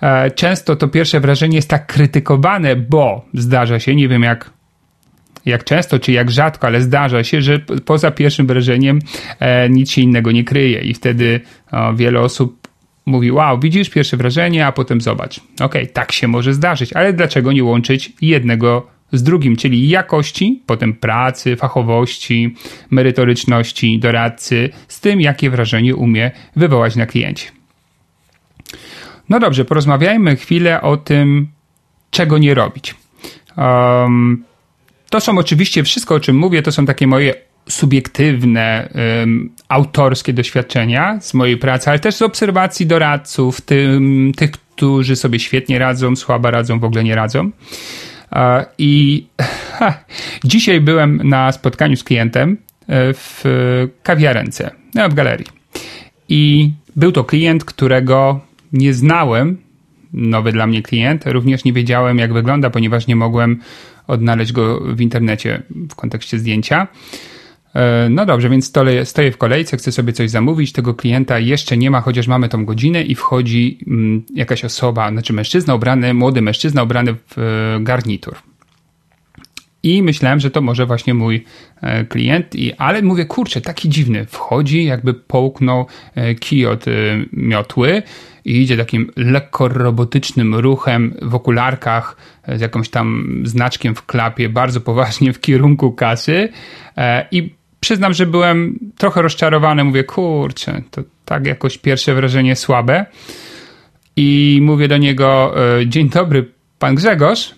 e, 0.00 0.30
często 0.30 0.76
to 0.76 0.88
pierwsze 0.88 1.20
wrażenie 1.20 1.56
jest 1.56 1.68
tak 1.68 1.86
krytykowane, 1.86 2.76
bo 2.76 3.24
zdarza 3.34 3.80
się, 3.80 3.94
nie 3.94 4.08
wiem 4.08 4.22
jak 4.22 4.50
jak 5.46 5.64
często 5.64 5.98
czy 5.98 6.12
jak 6.12 6.30
rzadko, 6.30 6.66
ale 6.66 6.80
zdarza 6.80 7.24
się, 7.24 7.42
że 7.42 7.58
poza 7.58 8.10
pierwszym 8.10 8.46
wrażeniem 8.46 8.98
e, 9.40 9.68
nic 9.68 9.90
się 9.90 10.00
innego 10.00 10.32
nie 10.32 10.44
kryje 10.44 10.80
i 10.80 10.94
wtedy 10.94 11.40
o, 11.72 11.94
wiele 11.94 12.20
osób 12.20 12.68
mówi, 13.06 13.32
wow, 13.32 13.60
widzisz 13.60 13.90
pierwsze 13.90 14.16
wrażenie, 14.16 14.66
a 14.66 14.72
potem 14.72 15.00
zobacz. 15.00 15.40
Okej, 15.54 15.64
okay, 15.64 15.86
tak 15.86 16.12
się 16.12 16.28
może 16.28 16.54
zdarzyć, 16.54 16.92
ale 16.92 17.12
dlaczego 17.12 17.52
nie 17.52 17.64
łączyć 17.64 18.12
jednego 18.20 18.86
z 19.12 19.22
drugim, 19.22 19.56
czyli 19.56 19.88
jakości, 19.88 20.62
potem 20.66 20.94
pracy, 20.94 21.56
fachowości, 21.56 22.54
merytoryczności 22.90 23.98
doradcy 23.98 24.70
z 24.88 25.00
tym, 25.00 25.20
jakie 25.20 25.50
wrażenie 25.50 25.96
umie 25.96 26.30
wywołać 26.56 26.96
na 26.96 27.06
kliencie. 27.06 27.50
No 29.28 29.40
dobrze, 29.40 29.64
porozmawiajmy 29.64 30.36
chwilę 30.36 30.82
o 30.82 30.96
tym, 30.96 31.48
czego 32.10 32.38
nie 32.38 32.54
robić. 32.54 32.94
Um, 33.56 34.44
to 35.14 35.20
są 35.20 35.38
oczywiście 35.38 35.84
wszystko, 35.84 36.14
o 36.14 36.20
czym 36.20 36.36
mówię, 36.36 36.62
to 36.62 36.72
są 36.72 36.86
takie 36.86 37.06
moje 37.06 37.34
subiektywne, 37.68 38.88
um, 39.20 39.50
autorskie 39.68 40.32
doświadczenia 40.32 41.20
z 41.20 41.34
mojej 41.34 41.56
pracy, 41.56 41.90
ale 41.90 41.98
też 41.98 42.14
z 42.14 42.22
obserwacji 42.22 42.86
doradców, 42.86 43.60
tym, 43.60 44.32
tych, 44.36 44.50
którzy 44.50 45.16
sobie 45.16 45.38
świetnie 45.38 45.78
radzą, 45.78 46.16
słabo 46.16 46.50
radzą, 46.50 46.78
w 46.78 46.84
ogóle 46.84 47.04
nie 47.04 47.14
radzą. 47.14 47.50
I 48.78 49.26
ha, 49.78 50.04
dzisiaj 50.44 50.80
byłem 50.80 51.20
na 51.28 51.52
spotkaniu 51.52 51.96
z 51.96 52.04
klientem 52.04 52.52
e, 52.52 52.56
w 53.12 53.44
kawiarence, 54.02 54.70
no, 54.94 55.08
w 55.08 55.14
galerii. 55.14 55.46
I 56.28 56.70
był 56.96 57.12
to 57.12 57.24
klient, 57.24 57.64
którego 57.64 58.40
nie 58.72 58.94
znałem, 58.94 59.56
nowy 60.12 60.52
dla 60.52 60.66
mnie 60.66 60.82
klient. 60.82 61.26
Również 61.26 61.64
nie 61.64 61.72
wiedziałem, 61.72 62.18
jak 62.18 62.32
wygląda, 62.32 62.70
ponieważ 62.70 63.06
nie 63.06 63.16
mogłem 63.16 63.60
odnaleźć 64.06 64.52
go 64.52 64.80
w 64.80 65.00
internecie 65.00 65.62
w 65.90 65.94
kontekście 65.94 66.38
zdjęcia. 66.38 66.88
E, 67.74 68.08
no 68.10 68.26
dobrze, 68.26 68.48
więc 68.48 68.66
stoję, 69.04 69.32
w 69.32 69.38
kolejce, 69.38 69.76
chcę 69.76 69.92
sobie 69.92 70.12
coś 70.12 70.30
zamówić, 70.30 70.72
tego 70.72 70.94
klienta 70.94 71.38
jeszcze 71.38 71.76
nie 71.76 71.90
ma, 71.90 72.00
chociaż 72.00 72.26
mamy 72.26 72.48
tą 72.48 72.64
godzinę 72.64 73.02
i 73.02 73.14
wchodzi 73.14 73.78
mm, 73.86 74.22
jakaś 74.34 74.64
osoba, 74.64 75.10
znaczy 75.10 75.32
mężczyzna 75.32 75.74
ubrany, 75.74 76.14
młody 76.14 76.42
mężczyzna 76.42 76.82
ubrany 76.82 77.14
w 77.14 77.38
e, 77.38 77.80
garnitur. 77.80 78.34
I 79.82 80.02
myślałem, 80.02 80.40
że 80.40 80.50
to 80.50 80.60
może 80.60 80.86
właśnie 80.86 81.14
mój 81.14 81.44
e, 81.80 82.04
klient, 82.04 82.54
i, 82.54 82.72
ale 82.72 83.02
mówię, 83.02 83.24
kurczę, 83.24 83.60
taki 83.60 83.88
dziwny. 83.88 84.26
Wchodzi, 84.26 84.84
jakby 84.84 85.14
połknął 85.14 85.86
kij 86.40 86.66
od 86.66 86.84
miotły, 87.32 88.02
i 88.44 88.62
idzie 88.62 88.76
takim 88.76 89.10
lekko 89.16 89.68
robotycznym 89.68 90.54
ruchem 90.54 91.14
w 91.22 91.34
okularkach 91.34 92.16
z 92.56 92.60
jakąś 92.60 92.88
tam 92.88 93.40
znaczkiem 93.44 93.94
w 93.94 94.06
klapie, 94.06 94.48
bardzo 94.48 94.80
poważnie 94.80 95.32
w 95.32 95.40
kierunku 95.40 95.92
kasy 95.92 96.48
e, 96.96 97.26
i 97.30 97.54
przyznam, 97.80 98.12
że 98.12 98.26
byłem 98.26 98.78
trochę 98.96 99.22
rozczarowany. 99.22 99.84
Mówię, 99.84 100.04
kurczę, 100.04 100.82
to 100.90 101.02
tak 101.24 101.46
jakoś 101.46 101.78
pierwsze 101.78 102.14
wrażenie 102.14 102.56
słabe. 102.56 103.06
I 104.16 104.58
mówię 104.62 104.88
do 104.88 104.96
niego, 104.96 105.54
e, 105.80 105.86
dzień 105.86 106.08
dobry, 106.08 106.52
pan 106.78 106.94
Grzegorz. 106.94 107.54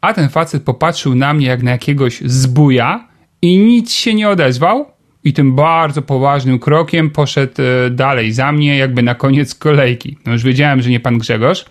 A 0.00 0.14
ten 0.14 0.28
facet 0.28 0.62
popatrzył 0.62 1.14
na 1.14 1.34
mnie 1.34 1.46
jak 1.46 1.62
na 1.62 1.70
jakiegoś 1.70 2.20
zbuja 2.20 3.08
i 3.42 3.58
nic 3.58 3.92
się 3.92 4.14
nie 4.14 4.28
odezwał 4.28 4.93
i 5.24 5.32
tym 5.32 5.54
bardzo 5.54 6.02
poważnym 6.02 6.58
krokiem 6.58 7.10
poszedł 7.10 7.62
e, 7.62 7.90
dalej 7.90 8.32
za 8.32 8.52
mnie, 8.52 8.76
jakby 8.76 9.02
na 9.02 9.14
koniec 9.14 9.54
kolejki. 9.54 10.16
No 10.26 10.32
już 10.32 10.42
wiedziałem, 10.42 10.82
że 10.82 10.90
nie 10.90 11.00
pan 11.00 11.18
Grzegorz 11.18 11.64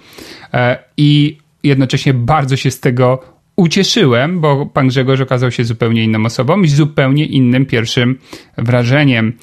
e, 0.54 0.78
i 0.98 1.38
jednocześnie 1.64 2.14
bardzo 2.14 2.56
się 2.56 2.72
z 2.72 2.80
tego 2.80 3.20
ucieszyłem, 3.56 4.40
bo 4.40 4.66
pan 4.66 4.88
Grzegorz 4.88 5.22
okazał 5.22 5.52
się 5.52 5.64
zupełnie 5.64 6.04
inną 6.04 6.26
osobą 6.26 6.62
i 6.62 6.68
zupełnie 6.68 7.26
innym 7.26 7.66
pierwszym 7.66 8.20
wrażeniem. 8.58 9.34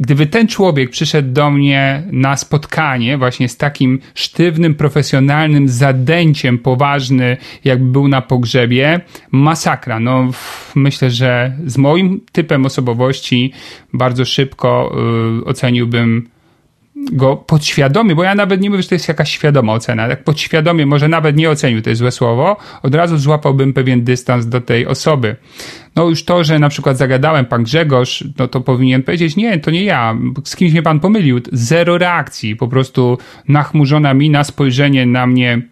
Gdyby 0.00 0.26
ten 0.26 0.48
człowiek 0.48 0.90
przyszedł 0.90 1.32
do 1.32 1.50
mnie 1.50 2.02
na 2.12 2.36
spotkanie 2.36 3.18
właśnie 3.18 3.48
z 3.48 3.56
takim 3.56 3.98
sztywnym, 4.14 4.74
profesjonalnym 4.74 5.68
zadęciem 5.68 6.58
poważny, 6.58 7.36
jakby 7.64 7.92
był 7.92 8.08
na 8.08 8.22
pogrzebie, 8.22 9.00
masakra. 9.30 10.00
No, 10.00 10.30
myślę, 10.74 11.10
że 11.10 11.56
z 11.66 11.78
moim 11.78 12.20
typem 12.32 12.66
osobowości 12.66 13.52
bardzo 13.92 14.24
szybko 14.24 14.96
y, 15.40 15.44
oceniłbym 15.44 16.28
go 17.12 17.36
podświadomie, 17.36 18.14
bo 18.14 18.24
ja 18.24 18.34
nawet 18.34 18.60
nie 18.60 18.70
mówię, 18.70 18.82
że 18.82 18.88
to 18.88 18.94
jest 18.94 19.08
jakaś 19.08 19.30
świadoma 19.30 19.72
ocena, 19.72 20.08
tak 20.08 20.24
podświadomie, 20.24 20.86
może 20.86 21.08
nawet 21.08 21.36
nie 21.36 21.50
ocenił, 21.50 21.82
to 21.82 21.90
jest 21.90 21.98
złe 21.98 22.10
słowo, 22.10 22.56
od 22.82 22.94
razu 22.94 23.18
złapałbym 23.18 23.72
pewien 23.72 24.04
dystans 24.04 24.46
do 24.46 24.60
tej 24.60 24.86
osoby. 24.86 25.36
No 25.96 26.08
już 26.08 26.24
to, 26.24 26.44
że 26.44 26.58
na 26.58 26.68
przykład 26.68 26.96
zagadałem 26.96 27.46
pan 27.46 27.62
Grzegorz, 27.62 28.24
no 28.38 28.48
to 28.48 28.60
powinien 28.60 29.02
powiedzieć, 29.02 29.36
nie, 29.36 29.58
to 29.58 29.70
nie 29.70 29.84
ja, 29.84 30.16
z 30.44 30.56
kimś 30.56 30.72
mnie 30.72 30.82
pan 30.82 31.00
pomylił, 31.00 31.40
zero 31.52 31.98
reakcji, 31.98 32.56
po 32.56 32.68
prostu 32.68 33.18
nachmurzona 33.48 34.14
mina, 34.14 34.44
spojrzenie 34.44 35.06
na 35.06 35.26
mnie 35.26 35.62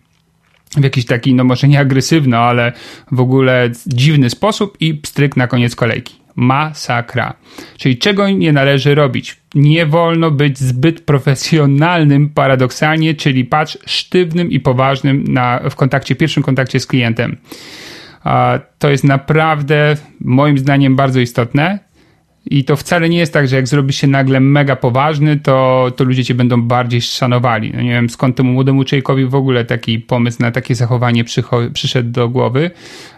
w 0.76 0.84
jakiś 0.84 1.06
taki, 1.06 1.34
no 1.34 1.44
może 1.44 1.68
nie 1.68 1.80
agresywny, 1.80 2.36
ale 2.36 2.72
w 3.12 3.20
ogóle 3.20 3.70
dziwny 3.86 4.30
sposób 4.30 4.76
i 4.80 4.94
pstryk 4.94 5.36
na 5.36 5.46
koniec 5.46 5.76
kolejki 5.76 6.17
masakra. 6.38 7.34
Czyli 7.76 7.98
czego 7.98 8.30
nie 8.30 8.52
należy 8.52 8.94
robić? 8.94 9.36
Nie 9.54 9.86
wolno 9.86 10.30
być 10.30 10.58
zbyt 10.58 11.00
profesjonalnym 11.00 12.28
paradoksalnie, 12.28 13.14
czyli 13.14 13.44
patrz 13.44 13.78
sztywnym 13.86 14.50
i 14.50 14.60
poważnym 14.60 15.24
na, 15.24 15.60
w 15.70 15.74
kontakcie, 15.74 16.14
pierwszym 16.14 16.42
kontakcie 16.42 16.80
z 16.80 16.86
klientem. 16.86 17.36
To 18.78 18.90
jest 18.90 19.04
naprawdę 19.04 19.96
moim 20.20 20.58
zdaniem 20.58 20.96
bardzo 20.96 21.20
istotne. 21.20 21.78
I 22.50 22.64
to 22.64 22.76
wcale 22.76 23.08
nie 23.08 23.18
jest 23.18 23.32
tak, 23.32 23.48
że 23.48 23.56
jak 23.56 23.68
zrobisz 23.68 23.96
się 23.96 24.06
nagle 24.06 24.40
mega 24.40 24.76
poważny, 24.76 25.36
to, 25.36 25.86
to 25.96 26.04
ludzie 26.04 26.24
cię 26.24 26.34
będą 26.34 26.62
bardziej 26.62 27.00
szanowali. 27.00 27.72
No 27.74 27.82
nie 27.82 27.90
wiem 27.90 28.10
skąd 28.10 28.36
temu 28.36 28.52
młodemu 28.52 28.84
człowiekowi 28.84 29.26
w 29.26 29.34
ogóle 29.34 29.64
taki 29.64 29.98
pomysł 29.98 30.42
na 30.42 30.50
takie 30.50 30.74
zachowanie 30.74 31.24
przyszedł 31.72 32.10
do 32.10 32.28
głowy, 32.28 32.70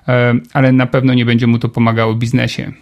e, 0.09 0.35
ale 0.53 0.73
na 0.73 0.87
pewno 0.87 1.15
nie 1.15 1.25
będzie 1.25 1.47
mu 1.47 1.59
to 1.59 1.69
pomagało 1.69 2.15
w 2.15 2.19
biznesie. 2.19 2.73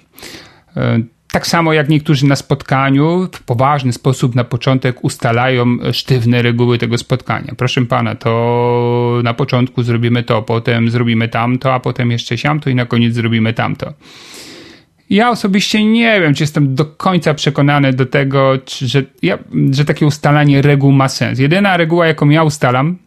E, 0.77 1.01
tak 1.33 1.47
samo 1.47 1.73
jak 1.73 1.89
niektórzy 1.89 2.27
na 2.27 2.37
spotkaniu 2.37 3.29
w 3.33 3.43
poważny 3.43 3.93
sposób 3.93 4.35
na 4.35 4.45
początek 4.45 5.05
ustalają 5.05 5.77
sztywne 5.93 6.43
reguły 6.43 6.79
tego 6.79 6.99
spotkania. 6.99 7.55
Proszę 7.57 7.87
pana, 7.87 8.15
to 8.15 9.21
na 9.25 9.35
początku 9.35 9.83
zrobimy 9.83 10.23
to, 10.23 10.43
potem 10.43 10.91
zrobimy 10.91 11.29
tamto, 11.29 11.75
a 11.75 11.81
potem 11.81 12.11
jeszcze 12.11 12.39
siamto 12.39 12.71
i 12.71 12.75
na 12.75 12.87
koniec 12.87 13.15
zrobimy 13.15 13.53
tamto. 13.53 13.93
Ja 15.11 15.31
osobiście 15.31 15.85
nie 15.85 16.21
wiem, 16.21 16.35
czy 16.35 16.43
jestem 16.43 16.75
do 16.75 16.85
końca 16.85 17.35
przekonany 17.35 17.93
do 17.93 18.07
tego, 18.07 18.59
czy, 18.65 18.89
że, 18.89 19.03
ja, 19.23 19.39
że 19.71 19.85
takie 19.85 20.07
ustalanie 20.07 20.63
reguł 20.63 20.93
ma 20.93 21.09
sens. 21.09 21.39
Jedyna 21.39 21.77
reguła, 21.77 22.07
jaką 22.07 22.29
ja 22.29 22.43
ustalam, 22.43 22.99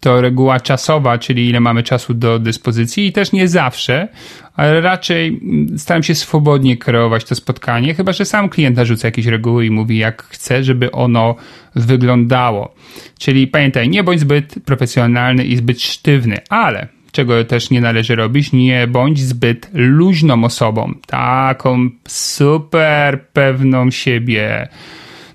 to 0.00 0.20
reguła 0.20 0.60
czasowa, 0.60 1.18
czyli 1.18 1.48
ile 1.48 1.60
mamy 1.60 1.82
czasu 1.82 2.14
do 2.14 2.38
dyspozycji 2.38 3.06
i 3.06 3.12
też 3.12 3.32
nie 3.32 3.48
zawsze, 3.48 4.08
ale 4.56 4.80
raczej 4.80 5.40
staram 5.76 6.02
się 6.02 6.14
swobodnie 6.14 6.76
kreować 6.76 7.24
to 7.24 7.34
spotkanie, 7.34 7.94
chyba 7.94 8.12
że 8.12 8.24
sam 8.24 8.48
klient 8.48 8.76
narzuca 8.76 9.08
jakieś 9.08 9.26
reguły 9.26 9.66
i 9.66 9.70
mówi 9.70 9.98
jak 9.98 10.22
chce, 10.22 10.64
żeby 10.64 10.92
ono 10.92 11.36
wyglądało. 11.74 12.74
Czyli 13.18 13.46
pamiętaj, 13.46 13.88
nie 13.88 14.04
bądź 14.04 14.20
zbyt 14.20 14.54
profesjonalny 14.64 15.44
i 15.44 15.56
zbyt 15.56 15.82
sztywny, 15.82 16.36
ale 16.48 16.88
czego 17.12 17.44
też 17.44 17.70
nie 17.70 17.80
należy 17.80 18.16
robić, 18.16 18.52
nie 18.52 18.86
bądź 18.86 19.20
zbyt 19.20 19.70
luźną 19.72 20.44
osobą, 20.44 20.94
taką 21.06 21.90
super 22.08 23.26
pewną 23.32 23.90
siebie, 23.90 24.68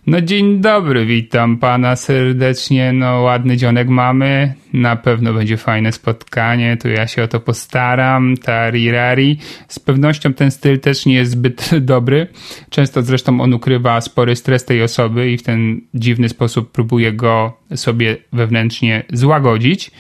no 0.08 0.22
dzień 0.22 0.62
dobry, 0.62 1.06
witam 1.06 1.58
pana 1.58 1.96
serdecznie. 1.96 2.94
No 2.94 3.22
ładny 3.22 3.58
dzionek 3.58 3.88
mamy. 3.88 4.54
Na 4.74 4.96
pewno 4.96 5.34
będzie 5.34 5.58
fajne 5.58 5.92
spotkanie. 5.92 6.78
Tu 6.78 6.90
ja 6.90 7.08
się 7.08 7.24
o 7.24 7.28
to 7.28 7.40
postaram. 7.40 8.38
Tarirari. 8.38 9.38
Z 9.68 9.80
pewnością 9.80 10.34
ten 10.34 10.52
styl 10.52 10.80
też 10.80 11.06
nie 11.06 11.14
jest 11.14 11.32
zbyt 11.32 11.70
dobry. 11.80 12.28
Często 12.70 13.02
zresztą 13.02 13.42
on 13.42 13.54
ukrywa 13.54 14.02
spory 14.02 14.36
stres 14.36 14.66
tej 14.66 14.84
osoby 14.84 15.32
i 15.32 15.38
w 15.38 15.44
ten 15.44 15.82
dziwny 15.94 16.30
sposób 16.30 16.72
próbuje 16.72 17.14
go 17.14 17.58
sobie 17.76 18.18
wewnętrznie 18.34 19.04
złagodzić. 19.14 19.92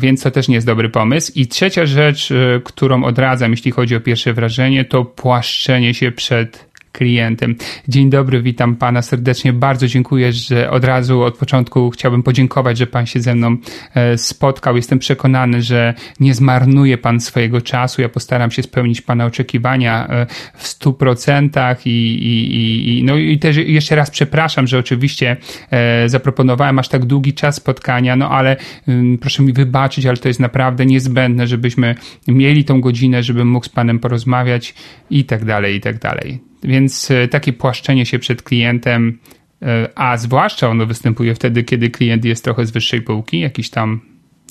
Więc 0.00 0.22
to 0.22 0.30
też 0.30 0.48
nie 0.48 0.54
jest 0.54 0.66
dobry 0.66 0.88
pomysł. 0.88 1.32
I 1.34 1.46
trzecia 1.46 1.86
rzecz, 1.86 2.30
y, 2.30 2.60
którą 2.64 3.04
odradzam, 3.04 3.50
jeśli 3.50 3.70
chodzi 3.70 3.96
o 3.96 4.00
pierwsze 4.00 4.32
wrażenie, 4.32 4.84
to 4.84 5.04
płaszczenie 5.04 5.94
się 5.94 6.12
przed 6.12 6.65
klientem. 6.96 7.56
Dzień 7.88 8.10
dobry, 8.10 8.42
witam 8.42 8.76
pana 8.76 9.02
serdecznie. 9.02 9.52
Bardzo 9.52 9.86
dziękuję, 9.86 10.32
że 10.32 10.70
od 10.70 10.84
razu 10.84 11.22
od 11.22 11.38
początku 11.38 11.90
chciałbym 11.90 12.22
podziękować, 12.22 12.78
że 12.78 12.86
pan 12.86 13.06
się 13.06 13.20
ze 13.20 13.34
mną 13.34 13.56
e, 13.94 14.18
spotkał. 14.18 14.76
Jestem 14.76 14.98
przekonany, 14.98 15.62
że 15.62 15.94
nie 16.20 16.34
zmarnuje 16.34 16.98
pan 16.98 17.20
swojego 17.20 17.60
czasu. 17.60 18.02
Ja 18.02 18.08
postaram 18.08 18.50
się 18.50 18.62
spełnić 18.62 19.00
pana 19.00 19.26
oczekiwania 19.26 20.08
e, 20.08 20.26
w 20.54 20.66
stu 20.66 20.92
procentach 20.92 21.86
i, 21.86 21.90
i, 21.90 22.98
i, 22.98 23.04
no 23.04 23.16
i 23.16 23.38
też 23.38 23.56
jeszcze 23.56 23.96
raz 23.96 24.10
przepraszam, 24.10 24.66
że 24.66 24.78
oczywiście 24.78 25.36
e, 25.70 26.08
zaproponowałem 26.08 26.78
aż 26.78 26.88
tak 26.88 27.04
długi 27.04 27.34
czas 27.34 27.56
spotkania, 27.56 28.16
no 28.16 28.30
ale 28.30 28.56
mm, 28.88 29.18
proszę 29.18 29.42
mi 29.42 29.52
wybaczyć, 29.52 30.06
ale 30.06 30.16
to 30.16 30.28
jest 30.28 30.40
naprawdę 30.40 30.86
niezbędne, 30.86 31.46
żebyśmy 31.46 31.94
mieli 32.28 32.64
tą 32.64 32.80
godzinę, 32.80 33.22
żebym 33.22 33.48
mógł 33.48 33.66
z 33.66 33.68
panem 33.68 33.98
porozmawiać 33.98 34.74
i 35.10 35.24
tak 35.24 35.44
dalej, 35.44 35.76
i 35.76 35.80
tak 35.80 35.98
dalej. 35.98 36.55
Więc 36.62 37.10
e, 37.10 37.28
takie 37.28 37.52
płaszczenie 37.52 38.06
się 38.06 38.18
przed 38.18 38.42
klientem, 38.42 39.18
e, 39.62 39.88
a 39.94 40.16
zwłaszcza 40.16 40.68
ono 40.68 40.86
występuje 40.86 41.34
wtedy, 41.34 41.64
kiedy 41.64 41.90
klient 41.90 42.24
jest 42.24 42.44
trochę 42.44 42.66
z 42.66 42.70
wyższej 42.70 43.02
półki, 43.02 43.40
jakiś 43.40 43.70
tam 43.70 44.00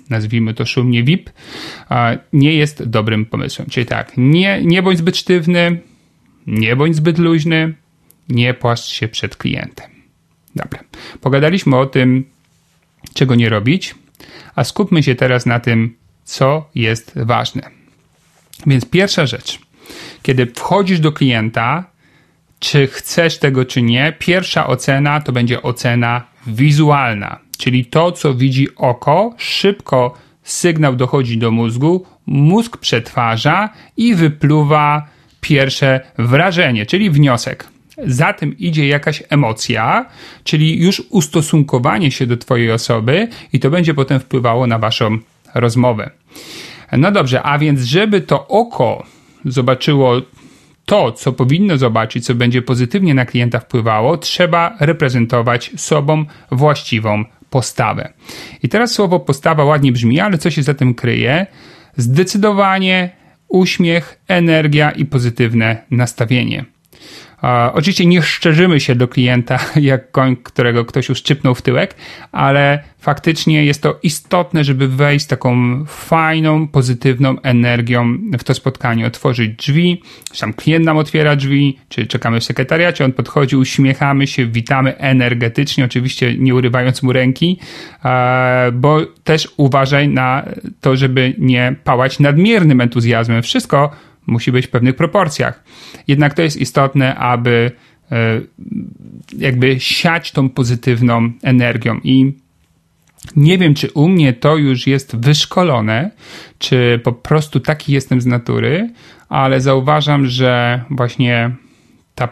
nazwijmy 0.09 0.53
to 0.53 0.65
szumnie 0.65 1.03
VIP, 1.03 1.29
nie 2.33 2.53
jest 2.53 2.83
dobrym 2.83 3.25
pomysłem. 3.25 3.69
Czyli 3.69 3.85
tak, 3.85 4.11
nie, 4.17 4.61
nie 4.63 4.83
bądź 4.83 4.97
zbyt 4.97 5.17
sztywny, 5.17 5.79
nie 6.47 6.75
bądź 6.75 6.95
zbyt 6.95 7.17
luźny, 7.17 7.73
nie 8.29 8.53
płaszcz 8.53 8.91
się 8.91 9.07
przed 9.07 9.35
klientem. 9.35 9.89
Dobra, 10.55 10.79
pogadaliśmy 11.21 11.77
o 11.77 11.85
tym, 11.85 12.25
czego 13.13 13.35
nie 13.35 13.49
robić, 13.49 13.95
a 14.55 14.63
skupmy 14.63 15.03
się 15.03 15.15
teraz 15.15 15.45
na 15.45 15.59
tym, 15.59 15.95
co 16.23 16.69
jest 16.75 17.11
ważne. 17.15 17.61
Więc 18.67 18.85
pierwsza 18.85 19.25
rzecz, 19.25 19.59
kiedy 20.21 20.45
wchodzisz 20.45 20.99
do 20.99 21.11
klienta, 21.11 21.85
czy 22.65 22.87
chcesz 22.87 23.37
tego, 23.37 23.65
czy 23.65 23.81
nie, 23.81 24.13
pierwsza 24.19 24.67
ocena 24.67 25.21
to 25.21 25.31
będzie 25.31 25.61
ocena 25.61 26.23
wizualna, 26.47 27.39
czyli 27.57 27.85
to, 27.85 28.11
co 28.11 28.33
widzi 28.33 28.67
oko, 28.75 29.33
szybko 29.37 30.13
sygnał 30.43 30.95
dochodzi 30.95 31.37
do 31.37 31.51
mózgu, 31.51 32.05
mózg 32.25 32.77
przetwarza 32.77 33.69
i 33.97 34.15
wypluwa 34.15 35.07
pierwsze 35.41 35.99
wrażenie, 36.17 36.85
czyli 36.85 37.09
wniosek. 37.09 37.67
Za 38.05 38.33
tym 38.33 38.57
idzie 38.57 38.87
jakaś 38.87 39.23
emocja, 39.29 40.05
czyli 40.43 40.83
już 40.83 41.03
ustosunkowanie 41.09 42.11
się 42.11 42.27
do 42.27 42.37
Twojej 42.37 42.71
osoby, 42.71 43.27
i 43.53 43.59
to 43.59 43.69
będzie 43.69 43.93
potem 43.93 44.19
wpływało 44.19 44.67
na 44.67 44.79
Waszą 44.79 45.17
rozmowę. 45.55 46.11
No 46.91 47.11
dobrze, 47.11 47.43
a 47.43 47.59
więc, 47.59 47.81
żeby 47.81 48.21
to 48.21 48.47
oko 48.47 49.03
zobaczyło 49.45 50.21
to, 50.85 51.11
co 51.11 51.33
powinno 51.33 51.77
zobaczyć, 51.77 52.25
co 52.25 52.35
będzie 52.35 52.61
pozytywnie 52.61 53.13
na 53.13 53.25
klienta 53.25 53.59
wpływało, 53.59 54.17
trzeba 54.17 54.75
reprezentować 54.79 55.71
sobą 55.75 56.25
właściwą 56.51 57.25
postawę. 57.49 58.13
I 58.63 58.69
teraz 58.69 58.91
słowo 58.91 59.19
postawa 59.19 59.63
ładnie 59.63 59.91
brzmi, 59.91 60.19
ale 60.19 60.37
co 60.37 60.51
się 60.51 60.63
za 60.63 60.73
tym 60.73 60.93
kryje? 60.93 61.47
Zdecydowanie 61.97 63.09
uśmiech, 63.47 64.19
energia 64.27 64.91
i 64.91 65.05
pozytywne 65.05 65.77
nastawienie. 65.91 66.65
Oczywiście 67.73 68.05
nie 68.05 68.21
szczerzymy 68.21 68.79
się 68.79 68.95
do 68.95 69.07
klienta 69.07 69.59
jak 69.75 70.11
koń, 70.11 70.35
którego 70.35 70.85
ktoś 70.85 71.09
uszczypnął 71.09 71.55
w 71.55 71.61
tyłek, 71.61 71.95
ale 72.31 72.83
faktycznie 72.99 73.65
jest 73.65 73.81
to 73.81 73.99
istotne, 74.03 74.63
żeby 74.63 74.87
wejść 74.87 75.25
z 75.25 75.27
taką 75.27 75.85
fajną, 75.85 76.67
pozytywną 76.67 77.41
energią 77.41 78.17
w 78.39 78.43
to 78.43 78.53
spotkanie, 78.53 79.07
otworzyć 79.07 79.55
drzwi, 79.55 80.01
tam 80.39 80.53
klient 80.53 80.85
nam 80.85 80.97
otwiera 80.97 81.35
drzwi, 81.35 81.79
czy 81.89 82.07
czekamy 82.07 82.39
w 82.39 82.43
sekretariacie, 82.43 83.05
on 83.05 83.11
podchodzi, 83.11 83.55
uśmiechamy 83.55 84.27
się, 84.27 84.45
witamy 84.45 84.97
energetycznie, 84.97 85.85
oczywiście 85.85 86.37
nie 86.37 86.55
urywając 86.55 87.03
mu 87.03 87.13
ręki, 87.13 87.59
bo 88.73 89.01
też 89.23 89.47
uważaj 89.57 90.09
na 90.09 90.45
to, 90.81 90.95
żeby 90.95 91.33
nie 91.37 91.75
pałać 91.83 92.19
nadmiernym 92.19 92.81
entuzjazmem. 92.81 93.43
Wszystko 93.43 93.91
musi 94.27 94.51
być 94.51 94.67
w 94.67 94.69
pewnych 94.69 94.95
proporcjach. 94.95 95.63
Jednak 96.07 96.33
to 96.33 96.41
jest 96.41 96.57
istotne, 96.57 97.15
aby 97.15 97.71
e, 98.11 98.41
jakby 99.37 99.79
siać 99.79 100.31
tą 100.31 100.49
pozytywną 100.49 101.31
energią 101.43 101.99
i 102.03 102.33
nie 103.35 103.57
wiem, 103.57 103.73
czy 103.73 103.91
u 103.91 104.09
mnie 104.09 104.33
to 104.33 104.57
już 104.57 104.87
jest 104.87 105.15
wyszkolone, 105.15 106.11
czy 106.59 106.99
po 107.03 107.13
prostu 107.13 107.59
taki 107.59 107.93
jestem 107.93 108.21
z 108.21 108.25
natury, 108.25 108.89
ale 109.29 109.61
zauważam, 109.61 110.25
że 110.25 110.83
właśnie 110.89 111.55
ta 112.15 112.29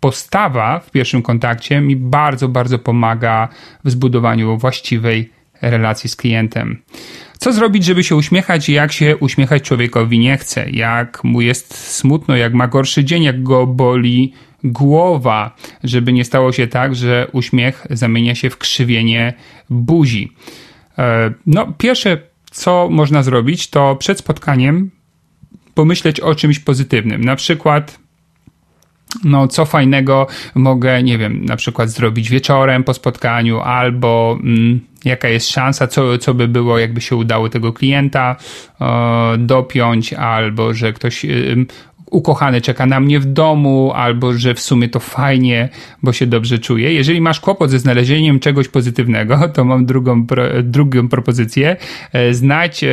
postawa 0.00 0.78
w 0.78 0.90
pierwszym 0.90 1.22
kontakcie 1.22 1.80
mi 1.80 1.96
bardzo, 1.96 2.48
bardzo 2.48 2.78
pomaga 2.78 3.48
w 3.84 3.90
zbudowaniu 3.90 4.58
właściwej 4.58 5.30
relacji 5.62 6.10
z 6.10 6.16
klientem. 6.16 6.82
Co 7.44 7.52
zrobić, 7.52 7.84
żeby 7.84 8.04
się 8.04 8.16
uśmiechać 8.16 8.68
jak 8.68 8.92
się 8.92 9.16
uśmiechać 9.16 9.62
człowiekowi 9.62 10.18
nie 10.18 10.38
chce? 10.38 10.70
Jak 10.70 11.24
mu 11.24 11.40
jest 11.40 11.74
smutno, 11.78 12.36
jak 12.36 12.54
ma 12.54 12.68
gorszy 12.68 13.04
dzień, 13.04 13.22
jak 13.22 13.42
go 13.42 13.66
boli 13.66 14.32
głowa, 14.62 15.56
żeby 15.82 16.12
nie 16.12 16.24
stało 16.24 16.52
się 16.52 16.66
tak, 16.66 16.94
że 16.94 17.28
uśmiech 17.32 17.86
zamienia 17.90 18.34
się 18.34 18.50
w 18.50 18.58
krzywienie 18.58 19.34
buzi. 19.70 20.32
E, 20.98 21.32
no, 21.46 21.72
pierwsze, 21.78 22.18
co 22.50 22.88
można 22.90 23.22
zrobić, 23.22 23.70
to 23.70 23.96
przed 23.96 24.18
spotkaniem 24.18 24.90
pomyśleć 25.74 26.20
o 26.20 26.34
czymś 26.34 26.58
pozytywnym. 26.58 27.24
Na 27.24 27.36
przykład, 27.36 27.98
no, 29.24 29.48
co 29.48 29.64
fajnego 29.64 30.26
mogę, 30.54 31.02
nie 31.02 31.18
wiem, 31.18 31.44
na 31.44 31.56
przykład 31.56 31.90
zrobić 31.90 32.30
wieczorem 32.30 32.84
po 32.84 32.94
spotkaniu, 32.94 33.60
albo 33.60 34.38
mm, 34.42 34.80
jaka 35.04 35.28
jest 35.28 35.50
szansa, 35.50 35.86
co, 35.86 36.18
co 36.18 36.34
by 36.34 36.48
było, 36.48 36.78
jakby 36.78 37.00
się 37.00 37.16
udało 37.16 37.48
tego 37.48 37.72
klienta 37.72 38.36
e, 38.80 38.84
dopiąć, 39.38 40.12
albo 40.12 40.74
że 40.74 40.92
ktoś 40.92 41.24
e, 41.24 41.28
ukochany 42.10 42.60
czeka 42.60 42.86
na 42.86 43.00
mnie 43.00 43.20
w 43.20 43.26
domu, 43.26 43.92
albo 43.94 44.32
że 44.32 44.54
w 44.54 44.60
sumie 44.60 44.88
to 44.88 45.00
fajnie, 45.00 45.68
bo 46.02 46.12
się 46.12 46.26
dobrze 46.26 46.58
czuję. 46.58 46.94
Jeżeli 46.94 47.20
masz 47.20 47.40
kłopot 47.40 47.70
ze 47.70 47.78
znalezieniem 47.78 48.40
czegoś 48.40 48.68
pozytywnego, 48.68 49.48
to 49.54 49.64
mam 49.64 49.86
drugą, 49.86 50.26
drugą 50.62 51.08
propozycję. 51.08 51.76
E, 52.12 52.34
znajdź 52.34 52.84
e, 52.84 52.88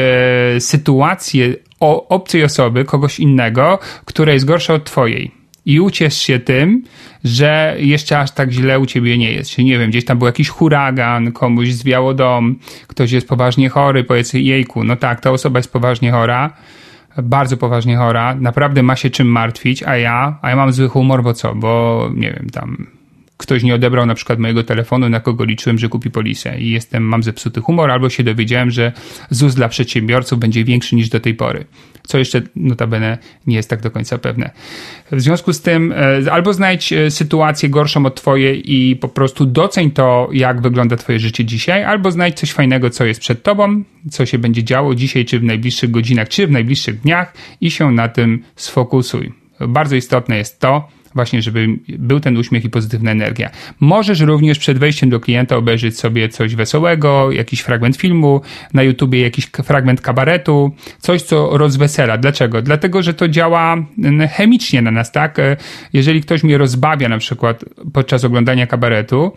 sytuację 0.60 1.56
o 1.80 2.08
obcej 2.08 2.44
osoby, 2.44 2.86
kogoś 2.86 3.20
innego, 3.20 3.80
która 4.06 4.34
jest 4.34 4.46
gorsza 4.46 4.74
od 4.74 4.84
twojej 4.84 5.41
i 5.66 5.80
uciesz 5.80 6.18
się 6.18 6.40
tym, 6.40 6.84
że 7.24 7.76
jeszcze 7.80 8.20
aż 8.20 8.32
tak 8.32 8.52
źle 8.52 8.80
u 8.80 8.86
ciebie 8.86 9.18
nie 9.18 9.32
jest. 9.32 9.52
Czy 9.52 9.64
nie 9.64 9.80
wiem, 9.80 9.90
gdzieś 9.90 10.06
tam 10.06 10.18
był 10.18 10.26
jakiś 10.26 10.50
huragan, 10.50 11.32
komuś 11.32 11.72
zwiało 11.72 12.14
dom, 12.14 12.60
ktoś 12.88 13.12
jest 13.12 13.28
poważnie 13.28 13.70
chory, 13.70 14.04
powiedz 14.04 14.34
jejku, 14.34 14.84
no 14.84 14.96
tak, 14.96 15.22
ta 15.22 15.32
osoba 15.32 15.60
jest 15.60 15.74
poważnie 15.74 16.12
chora, 16.12 16.54
bardzo 17.24 17.58
poważnie 17.58 17.98
chora, 17.98 18.36
naprawdę 18.36 18.84
ma 18.84 18.96
się 18.96 19.10
czym 19.10 19.28
martwić, 19.28 19.84
a 19.84 19.98
ja, 19.98 20.40
a 20.42 20.50
ja 20.50 20.56
mam 20.56 20.74
zły 20.74 20.90
humor, 20.90 21.24
bo 21.24 21.34
co, 21.34 21.56
bo 21.56 22.10
nie 22.16 22.32
wiem, 22.32 22.50
tam 22.50 22.88
ktoś 23.42 23.64
nie 23.64 23.76
odebrał 23.76 24.06
na 24.06 24.16
przykład 24.16 24.40
mojego 24.40 24.64
telefonu, 24.64 25.10
na 25.10 25.20
kogo 25.20 25.44
liczyłem, 25.46 25.80
że 25.80 25.90
kupi 25.90 26.12
polisę 26.12 26.60
i 26.60 26.72
jestem, 26.72 27.04
mam 27.04 27.24
zepsuty 27.24 27.62
humor, 27.62 27.92
albo 27.92 28.10
się 28.10 28.24
dowiedziałem, 28.24 28.72
że 28.72 28.92
ZUS 29.30 29.56
dla 29.56 29.70
przedsiębiorców 29.70 30.40
będzie 30.40 30.64
większy 30.64 30.96
niż 30.96 31.10
do 31.10 31.20
tej 31.20 31.34
pory. 31.34 31.66
Co 32.08 32.18
jeszcze 32.18 32.42
notabene 32.56 33.18
nie 33.48 33.56
jest 33.56 33.70
tak 33.70 33.82
do 33.82 33.92
końca 33.92 34.18
pewne. 34.18 34.52
W 35.12 35.22
związku 35.22 35.54
z 35.54 35.62
tym 35.62 35.94
e, 36.26 36.32
albo 36.32 36.54
znajdź 36.54 36.94
e, 36.94 37.12
sytuację 37.12 37.70
gorszą 37.70 38.06
od 38.06 38.16
twojej 38.16 38.74
i 38.74 38.96
po 38.96 39.10
prostu 39.10 39.46
doceń 39.46 39.92
to, 39.92 40.30
jak 40.32 40.62
wygląda 40.62 40.98
twoje 40.98 41.20
życie 41.20 41.46
dzisiaj, 41.46 41.84
albo 41.84 42.12
znajdź 42.12 42.40
coś 42.40 42.52
fajnego, 42.52 42.90
co 42.90 43.06
jest 43.06 43.20
przed 43.20 43.44
tobą, 43.44 43.84
co 44.12 44.26
się 44.26 44.38
będzie 44.38 44.64
działo 44.64 44.96
dzisiaj, 44.96 45.26
czy 45.26 45.40
w 45.40 45.44
najbliższych 45.44 45.92
godzinach, 45.92 46.30
czy 46.30 46.48
w 46.48 46.52
najbliższych 46.52 47.02
dniach 47.02 47.34
i 47.62 47.72
się 47.72 47.92
na 47.92 48.08
tym 48.08 48.44
sfokusuj. 48.56 49.32
Bardzo 49.60 49.96
istotne 49.96 50.38
jest 50.38 50.60
to, 50.60 50.88
właśnie, 51.16 51.42
żeby 51.42 51.68
był 51.88 52.20
ten 52.20 52.38
uśmiech 52.38 52.66
i 52.66 52.70
pozytywna 52.70 53.12
energia. 53.12 53.50
Możesz 53.80 54.20
również 54.20 54.60
przed 54.60 54.78
wejściem 54.78 55.10
do 55.10 55.20
klienta 55.20 55.56
obejrzeć 55.56 56.00
sobie 56.00 56.30
coś 56.30 56.56
wesołego, 56.56 57.32
jakiś 57.32 57.60
fragment 57.60 57.98
filmu, 57.98 58.42
na 58.74 58.84
YouTubie 58.84 59.22
jakiś 59.22 59.46
fragment 59.46 60.02
kabaretu, 60.02 60.72
coś, 61.00 61.22
co 61.22 61.58
rozwesela. 61.58 62.18
Dlaczego? 62.18 62.62
Dlatego, 62.62 63.04
że 63.04 63.14
to 63.14 63.28
działa 63.28 63.78
chemicznie 64.32 64.82
na 64.82 64.92
nas, 64.92 65.12
tak? 65.12 65.38
Jeżeli 65.94 66.22
ktoś 66.22 66.44
mnie 66.44 66.58
rozbawia 66.58 67.10
na 67.10 67.18
przykład 67.18 67.66
podczas 67.94 68.24
oglądania 68.24 68.68
kabaretu 68.68 69.32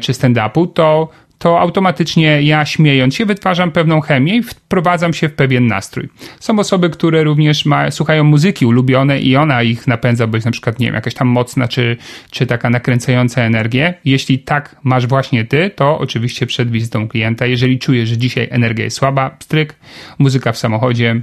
czy 0.00 0.12
stand-upu, 0.12 0.72
to 0.72 1.08
to 1.38 1.60
automatycznie 1.60 2.42
ja 2.42 2.66
śmiejąc 2.66 3.14
się 3.14 3.26
wytwarzam 3.26 3.72
pewną 3.72 4.00
chemię 4.00 4.36
i 4.36 4.42
wprowadzam 4.42 5.14
się 5.14 5.28
w 5.28 5.34
pewien 5.34 5.66
nastrój. 5.66 6.08
Są 6.40 6.58
osoby, 6.58 6.90
które 6.90 7.24
również 7.24 7.66
ma, 7.66 7.90
słuchają 7.90 8.24
muzyki 8.24 8.66
ulubione 8.66 9.20
i 9.20 9.36
ona 9.36 9.62
ich 9.62 9.86
napędza, 9.86 10.26
bo 10.26 10.36
jest 10.36 10.44
na 10.44 10.52
przykład, 10.52 10.78
nie 10.78 10.86
wiem, 10.86 10.94
jakaś 10.94 11.14
tam 11.14 11.28
mocna 11.28 11.68
czy, 11.68 11.96
czy 12.30 12.46
taka 12.46 12.70
nakręcająca 12.70 13.42
energię. 13.42 13.94
Jeśli 14.04 14.38
tak 14.38 14.76
masz 14.82 15.06
właśnie 15.06 15.44
ty, 15.44 15.70
to 15.70 15.98
oczywiście 15.98 16.46
przed 16.46 16.70
wizytą 16.70 17.08
klienta, 17.08 17.46
jeżeli 17.46 17.78
czujesz, 17.78 18.08
że 18.08 18.16
dzisiaj 18.16 18.48
energia 18.50 18.84
jest 18.84 18.96
słaba, 18.96 19.36
stryk, 19.40 19.74
muzyka 20.18 20.52
w 20.52 20.58
samochodzie, 20.58 21.20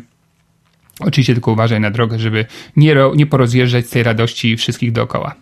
Oczywiście 1.00 1.34
tylko 1.34 1.52
uważaj 1.52 1.80
na 1.80 1.92
drogę, 1.92 2.20
żeby 2.20 2.46
nie, 2.76 2.96
nie 3.16 3.26
porozjeżdżać 3.26 3.88
z 3.88 3.90
tej 3.90 4.04
radości 4.04 4.58
wszystkich 4.58 4.92
dookoła. 4.92 5.36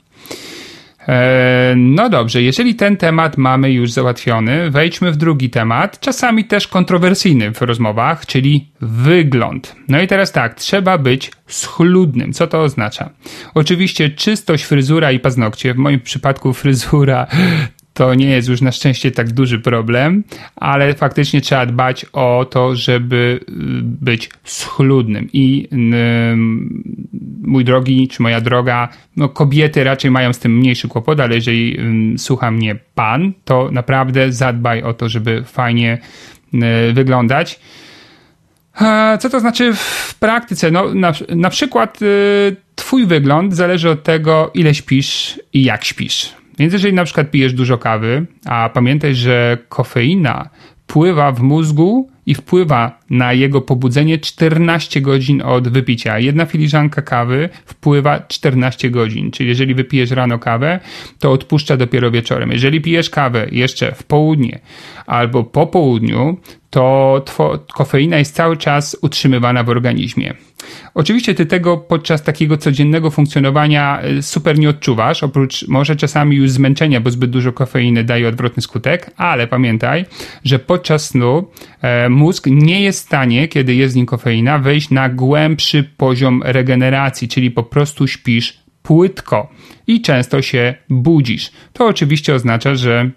E, 1.07 1.73
no 1.77 2.09
dobrze, 2.09 2.41
jeżeli 2.41 2.75
ten 2.75 2.97
temat 2.97 3.37
mamy 3.37 3.71
już 3.71 3.91
załatwiony, 3.91 4.71
wejdźmy 4.71 5.11
w 5.11 5.17
drugi 5.17 5.49
temat, 5.49 5.99
czasami 5.99 6.45
też 6.45 6.67
kontrowersyjny 6.67 7.53
w 7.53 7.61
rozmowach, 7.61 8.25
czyli 8.25 8.71
wygląd. 8.81 9.75
No 9.87 10.01
i 10.01 10.07
teraz 10.07 10.31
tak, 10.31 10.55
trzeba 10.55 10.97
być 10.97 11.31
schludnym. 11.47 12.33
Co 12.33 12.47
to 12.47 12.61
oznacza? 12.61 13.09
Oczywiście 13.53 14.09
czystość, 14.09 14.63
fryzura 14.63 15.11
i 15.11 15.19
paznokcie, 15.19 15.73
w 15.73 15.77
moim 15.77 15.99
przypadku 15.99 16.53
fryzura 16.53 17.27
to 17.93 18.13
nie 18.13 18.29
jest 18.29 18.49
już 18.49 18.61
na 18.61 18.71
szczęście 18.71 19.11
tak 19.11 19.31
duży 19.31 19.59
problem, 19.59 20.23
ale 20.55 20.93
faktycznie 20.93 21.41
trzeba 21.41 21.65
dbać 21.65 22.05
o 22.13 22.45
to, 22.49 22.75
żeby 22.75 23.39
y, 23.49 23.53
być 23.83 24.29
schludnym. 24.43 25.29
I 25.33 25.67
mój 27.41 27.65
drogi, 27.65 28.07
czy 28.07 28.21
moja 28.21 28.41
droga, 28.41 28.89
no 29.17 29.29
kobiety 29.29 29.83
raczej 29.83 30.11
mają 30.11 30.33
z 30.33 30.39
tym 30.39 30.57
mniejszy 30.57 30.87
kłopot, 30.87 31.19
ale 31.19 31.35
jeżeli 31.35 31.77
słucha 32.17 32.51
mnie 32.51 32.75
pan, 32.95 33.33
to 33.45 33.69
naprawdę 33.71 34.31
zadbaj 34.31 34.83
o 34.83 34.93
to, 34.93 35.09
żeby 35.09 35.43
fajnie 35.43 35.97
y, 36.53 36.93
wyglądać. 36.93 37.59
Co 39.19 39.29
to 39.29 39.39
znaczy 39.39 39.73
w 39.75 40.15
praktyce? 40.19 40.71
No, 40.71 40.93
na, 40.93 41.13
na 41.29 41.49
przykład 41.49 42.01
y, 42.01 42.55
Twój 42.75 43.05
wygląd 43.05 43.55
zależy 43.55 43.89
od 43.89 44.03
tego, 44.03 44.51
ile 44.53 44.73
śpisz 44.73 45.39
i 45.53 45.63
jak 45.63 45.83
śpisz. 45.83 46.33
Więc 46.59 46.73
jeżeli 46.73 46.93
na 46.93 47.03
przykład 47.03 47.31
pijesz 47.31 47.53
dużo 47.53 47.77
kawy, 47.77 48.25
a 48.45 48.69
pamiętaj, 48.73 49.15
że 49.15 49.57
kofeina 49.69 50.49
pływa 50.87 51.31
w 51.31 51.41
mózgu 51.41 52.09
i 52.25 52.35
wpływa 52.35 52.99
na 53.09 53.33
jego 53.33 53.61
pobudzenie 53.61 54.17
14 54.17 55.01
godzin 55.01 55.41
od 55.41 55.69
wypicia. 55.69 56.19
Jedna 56.19 56.45
filiżanka 56.45 57.01
kawy 57.01 57.49
wpływa 57.65 58.19
14 58.19 58.89
godzin, 58.89 59.31
czyli 59.31 59.49
jeżeli 59.49 59.75
wypijesz 59.75 60.11
rano 60.11 60.39
kawę, 60.39 60.79
to 61.19 61.31
odpuszcza 61.31 61.77
dopiero 61.77 62.11
wieczorem. 62.11 62.51
Jeżeli 62.51 62.81
pijesz 62.81 63.09
kawę 63.09 63.47
jeszcze 63.51 63.91
w 63.91 64.03
południe 64.03 64.59
albo 65.05 65.43
po 65.43 65.67
południu, 65.67 66.37
to 66.69 67.23
kofeina 67.73 68.17
jest 68.17 68.35
cały 68.35 68.57
czas 68.57 68.97
utrzymywana 69.01 69.63
w 69.63 69.69
organizmie. 69.69 70.33
Oczywiście 70.93 71.35
ty 71.35 71.45
tego 71.45 71.77
podczas 71.77 72.23
takiego 72.23 72.57
codziennego 72.57 73.11
funkcjonowania 73.11 74.01
e, 74.01 74.21
super 74.21 74.59
nie 74.59 74.69
odczuwasz, 74.69 75.23
oprócz 75.23 75.67
może 75.67 75.95
czasami 75.95 76.35
już 76.35 76.51
zmęczenia, 76.51 77.01
bo 77.01 77.11
zbyt 77.11 77.29
dużo 77.29 77.53
kofeiny 77.53 78.03
daje 78.03 78.27
odwrotny 78.27 78.63
skutek, 78.63 79.11
ale 79.17 79.47
pamiętaj, 79.47 80.05
że 80.43 80.59
podczas 80.59 81.09
snu 81.09 81.47
e, 81.81 82.09
mózg 82.09 82.45
nie 82.47 82.81
jest 82.81 82.99
w 82.99 83.05
stanie, 83.05 83.47
kiedy 83.47 83.75
jest 83.75 83.93
w 83.93 83.97
nim 83.97 84.05
kofeina, 84.05 84.59
wejść 84.59 84.89
na 84.89 85.09
głębszy 85.09 85.83
poziom 85.97 86.43
regeneracji, 86.45 87.27
czyli 87.27 87.51
po 87.51 87.63
prostu 87.63 88.07
śpisz 88.07 88.63
płytko 88.83 89.49
i 89.87 90.01
często 90.01 90.41
się 90.41 90.73
budzisz. 90.89 91.51
To 91.73 91.85
oczywiście 91.85 92.35
oznacza, 92.35 92.75
że 92.75 93.11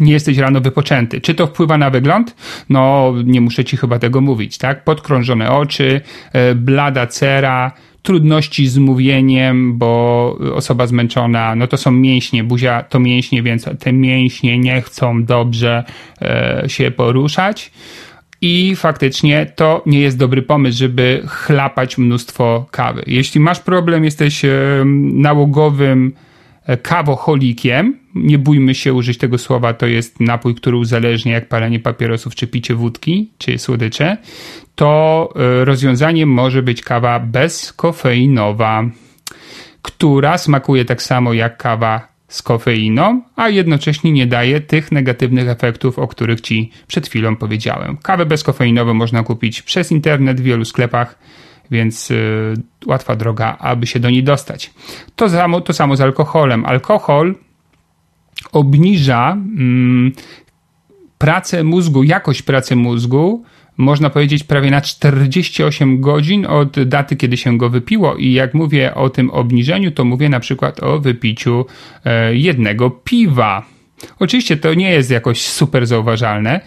nie 0.00 0.12
jesteś 0.12 0.38
rano 0.38 0.60
wypoczęty. 0.60 1.20
Czy 1.20 1.34
to 1.34 1.46
wpływa 1.46 1.78
na 1.78 1.90
wygląd? 1.90 2.36
No, 2.68 3.12
nie 3.24 3.40
muszę 3.40 3.64
ci 3.64 3.76
chyba 3.76 3.98
tego 3.98 4.20
mówić, 4.20 4.58
tak? 4.58 4.84
Podkrążone 4.84 5.50
oczy, 5.50 6.00
e, 6.32 6.54
blada 6.54 7.06
cera, 7.06 7.72
trudności 8.02 8.66
z 8.66 8.78
mówieniem, 8.78 9.78
bo 9.78 10.38
osoba 10.54 10.86
zmęczona, 10.86 11.54
no 11.54 11.66
to 11.66 11.76
są 11.76 11.92
mięśnie, 11.92 12.44
buzia 12.44 12.82
to 12.82 13.00
mięśnie, 13.00 13.42
więc 13.42 13.68
te 13.78 13.92
mięśnie 13.92 14.58
nie 14.58 14.82
chcą 14.82 15.24
dobrze 15.24 15.84
e, 16.22 16.64
się 16.66 16.90
poruszać. 16.90 17.72
I 18.40 18.76
faktycznie 18.76 19.46
to 19.56 19.82
nie 19.86 20.00
jest 20.00 20.18
dobry 20.18 20.42
pomysł, 20.42 20.78
żeby 20.78 21.22
chlapać 21.26 21.98
mnóstwo 21.98 22.66
kawy. 22.70 23.02
Jeśli 23.06 23.40
masz 23.40 23.60
problem, 23.60 24.04
jesteś 24.04 24.44
e, 24.44 24.50
nałogowym 25.12 26.12
kawoholikiem, 26.82 27.98
nie 28.14 28.38
bójmy 28.38 28.74
się 28.74 28.92
użyć 28.94 29.18
tego 29.18 29.38
słowa, 29.38 29.74
to 29.74 29.86
jest 29.86 30.20
napój, 30.20 30.54
który 30.54 30.76
uzależnia 30.76 31.32
jak 31.32 31.48
palenie 31.48 31.80
papierosów, 31.80 32.34
czy 32.34 32.46
picie 32.46 32.74
wódki, 32.74 33.30
czy 33.38 33.58
słodycze, 33.58 34.16
to 34.74 35.28
e, 35.36 35.64
rozwiązaniem 35.64 36.28
może 36.28 36.62
być 36.62 36.82
kawa 36.82 37.20
bezkofeinowa, 37.20 38.84
która 39.82 40.38
smakuje 40.38 40.84
tak 40.84 41.02
samo 41.02 41.32
jak 41.32 41.56
kawa 41.56 42.12
z 42.28 42.42
kofeiną, 42.42 43.22
a 43.36 43.48
jednocześnie 43.48 44.12
nie 44.12 44.26
daje 44.26 44.60
tych 44.60 44.92
negatywnych 44.92 45.48
efektów, 45.48 45.98
o 45.98 46.08
których 46.08 46.40
Ci 46.40 46.70
przed 46.86 47.08
chwilą 47.08 47.36
powiedziałem. 47.36 47.96
Kawę 47.96 48.26
bezkofeinową 48.26 48.94
można 48.94 49.22
kupić 49.22 49.62
przez 49.62 49.92
internet 49.92 50.40
w 50.40 50.44
wielu 50.44 50.64
sklepach 50.64 51.18
więc 51.72 52.10
y, 52.10 52.54
łatwa 52.86 53.16
droga, 53.16 53.56
aby 53.58 53.86
się 53.86 54.00
do 54.00 54.10
niej 54.10 54.24
dostać. 54.24 54.70
To 55.16 55.28
samo, 55.28 55.60
to 55.60 55.72
samo 55.72 55.96
z 55.96 56.00
alkoholem. 56.00 56.64
Alkohol 56.64 57.34
obniża 58.52 59.32
mm, 59.32 60.12
pracę 61.18 61.64
mózgu, 61.64 62.02
jakość 62.02 62.42
pracy 62.42 62.76
mózgu, 62.76 63.44
można 63.76 64.10
powiedzieć 64.10 64.44
prawie 64.44 64.70
na 64.70 64.80
48 64.80 66.00
godzin 66.00 66.46
od 66.46 66.82
daty, 66.82 67.16
kiedy 67.16 67.36
się 67.36 67.58
go 67.58 67.70
wypiło. 67.70 68.16
I 68.16 68.32
jak 68.32 68.54
mówię 68.54 68.94
o 68.94 69.10
tym 69.10 69.30
obniżeniu, 69.30 69.90
to 69.90 70.04
mówię 70.04 70.28
na 70.28 70.40
przykład 70.40 70.82
o 70.82 70.98
wypiciu 70.98 71.66
e, 72.04 72.36
jednego 72.36 72.90
piwa. 72.90 73.64
Oczywiście 74.18 74.56
to 74.56 74.74
nie 74.74 74.90
jest 74.90 75.10
jakoś 75.10 75.42
super 75.42 75.86
zauważalne, 75.86 76.60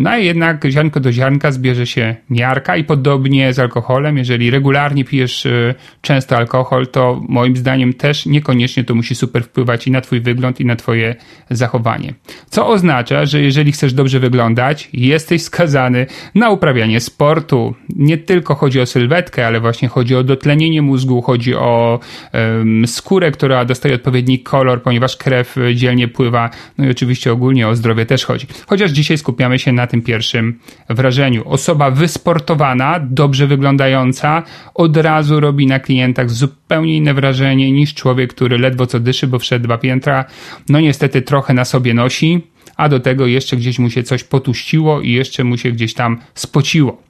no 0.00 0.10
a 0.10 0.18
jednak 0.18 0.64
ziarnko 0.70 1.00
do 1.00 1.12
ziarnka 1.12 1.52
zbierze 1.52 1.86
się 1.86 2.16
miarka 2.30 2.76
i 2.76 2.84
podobnie 2.84 3.52
z 3.52 3.58
alkoholem. 3.58 4.18
Jeżeli 4.18 4.50
regularnie 4.50 5.04
pijesz 5.04 5.46
e, 5.46 5.74
często 6.00 6.36
alkohol, 6.36 6.86
to 6.86 7.20
moim 7.28 7.56
zdaniem 7.56 7.92
też 7.92 8.26
niekoniecznie 8.26 8.84
to 8.84 8.94
musi 8.94 9.14
super 9.14 9.44
wpływać 9.44 9.86
i 9.86 9.90
na 9.90 10.00
twój 10.00 10.20
wygląd 10.20 10.60
i 10.60 10.64
na 10.64 10.76
twoje 10.76 11.14
zachowanie. 11.50 12.14
Co 12.50 12.68
oznacza, 12.68 13.26
że 13.26 13.40
jeżeli 13.40 13.72
chcesz 13.72 13.92
dobrze 13.92 14.20
wyglądać, 14.20 14.88
jesteś 14.92 15.42
skazany 15.42 16.06
na 16.34 16.50
uprawianie 16.50 17.00
sportu. 17.00 17.74
Nie 17.96 18.18
tylko 18.18 18.54
chodzi 18.54 18.80
o 18.80 18.86
sylwetkę, 18.86 19.46
ale 19.46 19.60
właśnie 19.60 19.88
chodzi 19.88 20.16
o 20.16 20.24
dotlenienie 20.24 20.82
mózgu, 20.82 21.22
chodzi 21.22 21.54
o 21.54 22.00
um, 22.32 22.86
skórę, 22.86 23.30
która 23.30 23.64
dostaje 23.64 23.94
odpowiedni 23.94 24.38
kolor, 24.38 24.82
ponieważ 24.82 25.16
krew 25.16 25.56
dzielnie 25.74 26.08
pływa 26.08 26.50
no 26.78 26.86
i 26.86 26.90
oczywiście 26.90 27.32
ogólnie 27.32 27.68
o 27.68 27.76
zdrowie 27.76 28.06
też 28.06 28.24
chodzi. 28.24 28.46
Chociaż 28.66 28.90
dzisiaj 28.90 29.18
skupiamy 29.18 29.51
się 29.58 29.72
na 29.72 29.86
tym 29.86 30.02
pierwszym 30.02 30.58
wrażeniu. 30.88 31.48
Osoba 31.48 31.90
wysportowana, 31.90 33.00
dobrze 33.00 33.46
wyglądająca, 33.46 34.42
od 34.74 34.96
razu 34.96 35.40
robi 35.40 35.66
na 35.66 35.80
klientach 35.80 36.30
zupełnie 36.30 36.96
inne 36.96 37.14
wrażenie 37.14 37.72
niż 37.72 37.94
człowiek, 37.94 38.34
który 38.34 38.58
ledwo 38.58 38.86
co 38.86 39.00
dyszy, 39.00 39.26
bo 39.26 39.38
wszedł 39.38 39.64
dwa 39.64 39.78
piętra, 39.78 40.24
no 40.68 40.80
niestety 40.80 41.22
trochę 41.22 41.54
na 41.54 41.64
sobie 41.64 41.94
nosi, 41.94 42.40
a 42.76 42.88
do 42.88 43.00
tego 43.00 43.26
jeszcze 43.26 43.56
gdzieś 43.56 43.78
mu 43.78 43.90
się 43.90 44.02
coś 44.02 44.24
potuściło 44.24 45.00
i 45.00 45.12
jeszcze 45.12 45.44
mu 45.44 45.58
się 45.58 45.72
gdzieś 45.72 45.94
tam 45.94 46.18
spociło. 46.34 47.02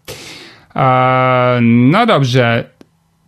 No 1.63 2.07
dobrze, 2.07 2.71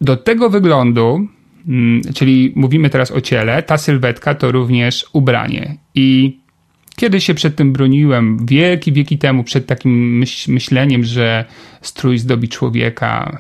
do 0.01 0.17
tego 0.17 0.51
wyglądu, 0.51 1.29
mm, 1.69 2.03
czyli 2.15 2.53
mówimy 2.57 2.91
teraz 2.91 3.11
o 3.11 3.21
ciele, 3.21 3.63
ta 3.63 3.79
sylwetka 3.79 4.35
to 4.35 4.53
również 4.53 5.07
ubranie. 5.13 5.77
I 5.95 6.39
kiedy 6.97 7.21
się 7.21 7.35
przed 7.35 7.57
tym 7.57 7.73
broniłem, 7.73 8.47
wieki, 8.47 8.93
wieki 8.93 9.19
temu, 9.19 9.45
przed 9.45 9.67
takim 9.67 10.19
myśl, 10.19 10.53
myśleniem, 10.53 11.05
że 11.05 11.45
strój 11.83 12.19
zdobi 12.19 12.49
człowieka, 12.49 13.39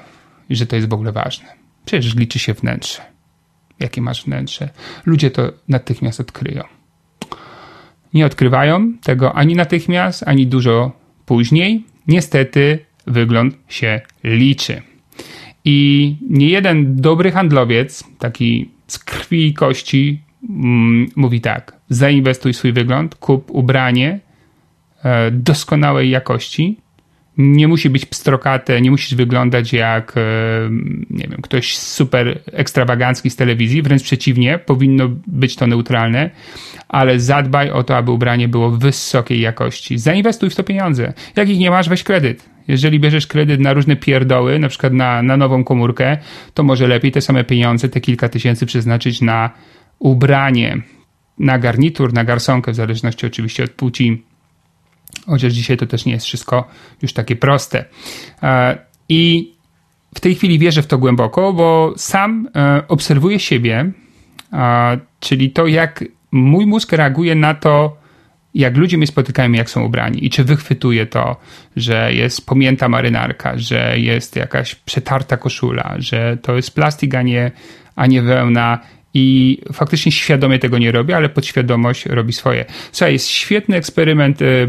że 0.50 0.66
to 0.66 0.76
jest 0.76 0.88
w 0.88 0.92
ogóle 0.92 1.12
ważne. 1.12 1.46
Przecież 1.84 2.16
liczy 2.16 2.38
się 2.38 2.54
wnętrze. 2.54 3.02
Jakie 3.80 4.02
masz 4.02 4.24
wnętrze? 4.24 4.68
Ludzie 5.06 5.30
to 5.30 5.52
natychmiast 5.68 6.20
odkryją. 6.20 6.64
Nie 8.14 8.26
odkrywają 8.26 8.92
tego 9.02 9.32
ani 9.32 9.54
natychmiast, 9.54 10.22
ani 10.26 10.46
dużo 10.46 10.92
później. 11.26 11.84
Niestety 12.08 12.78
wygląd 13.06 13.54
się 13.68 14.00
liczy. 14.24 14.82
I 15.64 16.16
nie 16.30 16.48
jeden 16.48 16.96
dobry 16.96 17.30
handlowiec, 17.30 18.04
taki 18.18 18.70
z 18.86 18.98
krwi 18.98 19.46
i 19.46 19.54
kości, 19.54 20.22
mm, 20.48 21.06
mówi 21.16 21.40
tak: 21.40 21.80
zainwestuj 21.94 22.52
w 22.52 22.56
swój 22.56 22.72
wygląd, 22.72 23.14
kup 23.14 23.50
ubranie 23.50 24.20
e, 25.04 25.30
doskonałej 25.30 26.10
jakości. 26.10 26.76
Nie 27.38 27.68
musi 27.68 27.90
być 27.90 28.06
pstrokate, 28.06 28.80
nie 28.80 28.90
musisz 28.90 29.14
wyglądać 29.14 29.72
jak 29.72 30.16
e, 30.16 30.20
nie 31.10 31.28
wiem, 31.28 31.42
ktoś 31.42 31.76
super 31.76 32.40
ekstrawagancki 32.52 33.30
z 33.30 33.36
telewizji, 33.36 33.82
wręcz 33.82 34.02
przeciwnie, 34.02 34.58
powinno 34.58 35.08
być 35.26 35.56
to 35.56 35.66
neutralne, 35.66 36.30
ale 36.88 37.20
zadbaj 37.20 37.70
o 37.70 37.82
to, 37.82 37.96
aby 37.96 38.10
ubranie 38.10 38.48
było 38.48 38.70
wysokiej 38.70 39.40
jakości. 39.40 39.98
Zainwestuj 39.98 40.50
w 40.50 40.54
to 40.54 40.64
pieniądze. 40.64 41.12
Jak 41.36 41.48
ich 41.48 41.58
nie 41.58 41.70
masz, 41.70 41.88
weź 41.88 42.04
kredyt 42.04 42.54
jeżeli 42.68 43.00
bierzesz 43.00 43.26
kredyt 43.26 43.60
na 43.60 43.72
różne 43.72 43.96
pierdoły, 43.96 44.58
na 44.58 44.68
przykład 44.68 44.92
na, 44.92 45.22
na 45.22 45.36
nową 45.36 45.64
komórkę, 45.64 46.16
to 46.54 46.62
może 46.62 46.86
lepiej 46.86 47.12
te 47.12 47.20
same 47.20 47.44
pieniądze, 47.44 47.88
te 47.88 48.00
kilka 48.00 48.28
tysięcy 48.28 48.66
przeznaczyć 48.66 49.20
na 49.20 49.50
ubranie, 49.98 50.78
na 51.38 51.58
garnitur, 51.58 52.12
na 52.12 52.24
garsonkę, 52.24 52.72
w 52.72 52.74
zależności 52.74 53.26
oczywiście 53.26 53.64
od 53.64 53.70
płci. 53.70 54.22
Chociaż 55.26 55.52
dzisiaj 55.52 55.76
to 55.76 55.86
też 55.86 56.04
nie 56.04 56.12
jest 56.12 56.26
wszystko 56.26 56.68
już 57.02 57.12
takie 57.12 57.36
proste. 57.36 57.84
E, 58.42 58.78
I 59.08 59.52
w 60.14 60.20
tej 60.20 60.34
chwili 60.34 60.58
wierzę 60.58 60.82
w 60.82 60.86
to 60.86 60.98
głęboko, 60.98 61.52
bo 61.52 61.94
sam 61.96 62.48
e, 62.56 62.82
obserwuję 62.88 63.40
siebie, 63.40 63.92
czyli 65.20 65.50
to, 65.50 65.66
jak 65.66 66.04
mój 66.32 66.66
mózg 66.66 66.92
reaguje 66.92 67.34
na 67.34 67.54
to, 67.54 67.96
jak 68.54 68.76
ludzie 68.76 68.96
mnie 68.96 69.06
spotykają, 69.06 69.52
jak 69.52 69.70
są 69.70 69.84
ubrani 69.84 70.26
i 70.26 70.30
czy 70.30 70.44
wychwytuje 70.44 71.06
to, 71.06 71.36
że 71.76 72.14
jest 72.14 72.46
pomięta 72.46 72.88
marynarka, 72.88 73.58
że 73.58 73.98
jest 73.98 74.36
jakaś 74.36 74.74
przetarta 74.74 75.36
koszula, 75.36 75.94
że 75.98 76.36
to 76.42 76.56
jest 76.56 76.74
plastik, 76.74 77.14
a 77.14 77.22
nie, 77.22 77.50
a 77.96 78.06
nie 78.06 78.22
wełna 78.22 78.78
i 79.14 79.58
faktycznie 79.72 80.12
świadomie 80.12 80.58
tego 80.58 80.78
nie 80.78 80.92
robię, 80.92 81.16
ale 81.16 81.28
podświadomość 81.28 82.06
robi 82.06 82.32
swoje. 82.32 82.64
Słuchaj, 82.92 83.12
jest 83.12 83.28
świetny 83.28 83.76
eksperyment 83.76 84.42
y, 84.42 84.44
y, 84.44 84.66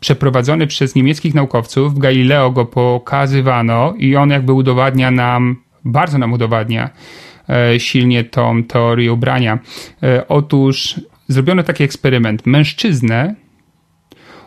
przeprowadzony 0.00 0.66
przez 0.66 0.94
niemieckich 0.94 1.34
naukowców. 1.34 1.94
W 1.94 1.98
Galileo 1.98 2.50
go 2.50 2.64
pokazywano 2.64 3.94
i 3.98 4.16
on 4.16 4.30
jakby 4.30 4.52
udowadnia 4.52 5.10
nam, 5.10 5.56
bardzo 5.84 6.18
nam 6.18 6.32
udowadnia 6.32 6.90
y, 7.74 7.80
silnie 7.80 8.24
tą 8.24 8.64
teorię 8.64 9.12
ubrania. 9.12 9.58
Otóż 10.28 11.00
zrobiono 11.28 11.62
taki 11.62 11.84
eksperyment. 11.84 12.46
Mężczyznę 12.46 13.34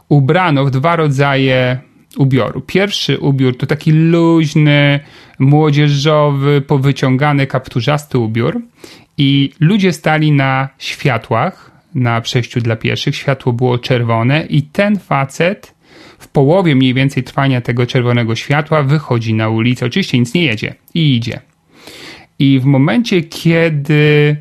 ubrano 0.09 0.65
w 0.65 0.71
dwa 0.71 0.95
rodzaje 0.95 1.79
ubioru. 2.17 2.61
Pierwszy 2.61 3.19
ubiór 3.19 3.57
to 3.57 3.65
taki 3.65 3.91
luźny, 3.91 4.99
młodzieżowy, 5.39 6.61
powyciągany, 6.61 7.47
kapturzasty 7.47 8.17
ubiór 8.17 8.61
i 9.17 9.51
ludzie 9.59 9.93
stali 9.93 10.31
na 10.31 10.69
światłach 10.77 11.71
na 11.95 12.21
przejściu 12.21 12.61
dla 12.61 12.75
pieszych. 12.75 13.15
Światło 13.15 13.53
było 13.53 13.77
czerwone 13.77 14.45
i 14.49 14.63
ten 14.63 14.99
facet 14.99 15.73
w 16.19 16.27
połowie 16.27 16.75
mniej 16.75 16.93
więcej 16.93 17.23
trwania 17.23 17.61
tego 17.61 17.85
czerwonego 17.85 18.35
światła 18.35 18.83
wychodzi 18.83 19.33
na 19.33 19.49
ulicę. 19.49 19.85
Oczywiście 19.85 20.19
nic 20.19 20.33
nie 20.33 20.43
jedzie 20.43 20.75
i 20.93 21.15
idzie. 21.15 21.39
I 22.39 22.59
w 22.59 22.65
momencie, 22.65 23.21
kiedy 23.21 24.35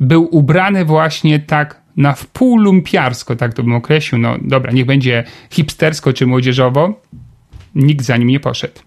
był 0.00 0.36
ubrany 0.36 0.84
właśnie 0.84 1.40
tak 1.40 1.79
na 2.00 2.12
wpół 2.12 2.58
lumpiarsko, 2.58 3.36
tak 3.36 3.54
to 3.54 3.62
bym 3.62 3.74
określił. 3.74 4.20
No 4.20 4.36
dobra, 4.42 4.72
niech 4.72 4.86
będzie 4.86 5.24
hipstersko 5.50 6.12
czy 6.12 6.26
młodzieżowo. 6.26 7.00
Nikt 7.74 8.04
za 8.04 8.16
nim 8.16 8.28
nie 8.28 8.40
poszedł. 8.40 8.80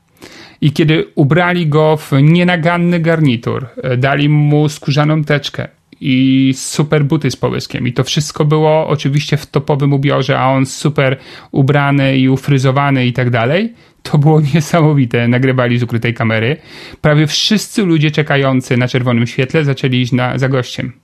I 0.62 0.71
kiedy 0.71 1.06
ubrali 1.15 1.67
go 1.67 1.97
w 1.97 2.12
nienaganny 2.21 2.99
garnitur, 2.99 3.67
e, 3.84 3.97
dali 3.97 4.30
mu 4.30 4.69
skórzaną 4.69 5.23
teczkę 5.23 5.67
i 6.02 6.54
super 6.58 7.06
buty 7.06 7.32
z 7.32 7.36
połyskiem. 7.36 7.88
I 7.88 7.93
to 7.93 8.04
wszystko 8.04 8.45
było 8.45 8.88
oczywiście 8.88 9.38
w 9.38 9.45
topowym 9.45 9.93
ubiorze, 9.93 10.39
a 10.39 10.49
on 10.49 10.65
super 10.65 11.17
ubrany 11.52 12.17
i 12.17 12.30
ufryzowany 12.30 13.06
i 13.06 13.13
tak 13.13 13.30
dalej. 13.30 13.73
To 14.04 14.17
było 14.17 14.41
niesamowite. 14.54 15.28
Nagrywali 15.28 15.78
z 15.78 15.84
ukrytej 15.84 16.13
kamery. 16.13 16.58
Prawie 17.02 17.28
wszyscy 17.28 17.84
ludzie 17.84 18.12
czekający 18.12 18.78
na 18.78 18.88
czerwonym 18.88 19.28
świetle 19.28 19.65
zaczęli 19.65 20.02
iść 20.02 20.12
na, 20.12 20.38
za 20.38 20.49
gościem 20.49 21.02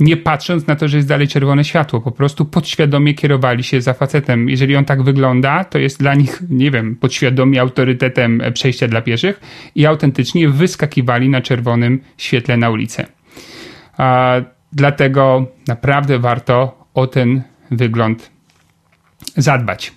nie 0.00 0.16
patrząc 0.16 0.66
na 0.66 0.76
to, 0.76 0.88
że 0.88 0.96
jest 0.96 1.08
dalej 1.08 1.28
czerwone 1.28 1.64
światło. 1.64 2.00
Po 2.00 2.10
prostu 2.10 2.44
podświadomie 2.44 3.14
kierowali 3.14 3.62
się 3.64 3.80
za 3.80 3.94
facetem. 3.94 4.48
Jeżeli 4.48 4.76
on 4.76 4.84
tak 4.84 5.02
wygląda, 5.02 5.64
to 5.64 5.78
jest 5.78 5.98
dla 5.98 6.14
nich, 6.14 6.42
nie 6.50 6.70
wiem, 6.70 6.96
podświadomie 6.96 7.60
autorytetem 7.60 8.42
przejścia 8.54 8.88
dla 8.88 9.02
pieszych 9.02 9.40
i 9.74 9.86
autentycznie 9.86 10.48
wyskakiwali 10.48 11.28
na 11.28 11.40
czerwonym 11.40 12.00
świetle 12.16 12.56
na 12.56 12.70
ulicę. 12.70 13.06
A, 13.96 14.36
dlatego 14.72 15.46
naprawdę 15.68 16.18
warto 16.18 16.84
o 16.94 17.06
ten 17.06 17.42
wygląd 17.70 18.30
zadbać. 19.36 19.92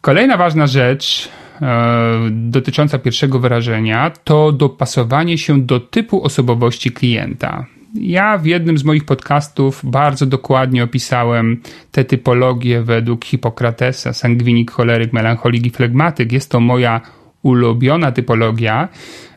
Kolejna 0.00 0.36
ważna 0.36 0.66
rzecz 0.66 1.28
e, 1.62 2.18
dotycząca 2.30 2.98
pierwszego 2.98 3.38
wyrażenia 3.38 4.10
to 4.24 4.52
dopasowanie 4.52 5.38
się 5.38 5.62
do 5.62 5.80
typu 5.80 6.24
osobowości 6.24 6.92
klienta. 6.92 7.66
Ja 7.94 8.38
w 8.38 8.46
jednym 8.46 8.78
z 8.78 8.84
moich 8.84 9.04
podcastów 9.04 9.80
bardzo 9.84 10.26
dokładnie 10.26 10.84
opisałem 10.84 11.62
te 11.92 12.04
typologie 12.04 12.82
według 12.82 13.24
Hipokratesa, 13.24 14.12
sangwinik, 14.12 14.70
choleryk, 14.70 15.12
melancholik 15.12 15.66
i 15.66 15.70
flegmatyk. 15.70 16.32
Jest 16.32 16.50
to 16.50 16.60
moja 16.60 17.00
ulubiona 17.42 18.12
typologia 18.12 18.88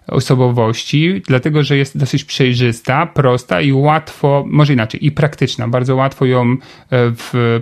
osobowości, 0.07 1.21
dlatego 1.27 1.63
że 1.63 1.77
jest 1.77 1.97
dosyć 1.97 2.23
przejrzysta, 2.23 3.05
prosta 3.05 3.61
i 3.61 3.71
łatwo, 3.71 4.43
może 4.47 4.73
inaczej, 4.73 5.05
i 5.05 5.11
praktyczna. 5.11 5.67
Bardzo 5.67 5.95
łatwo 5.95 6.25
ją 6.25 6.41
e, 6.41 6.57
w 6.89 7.61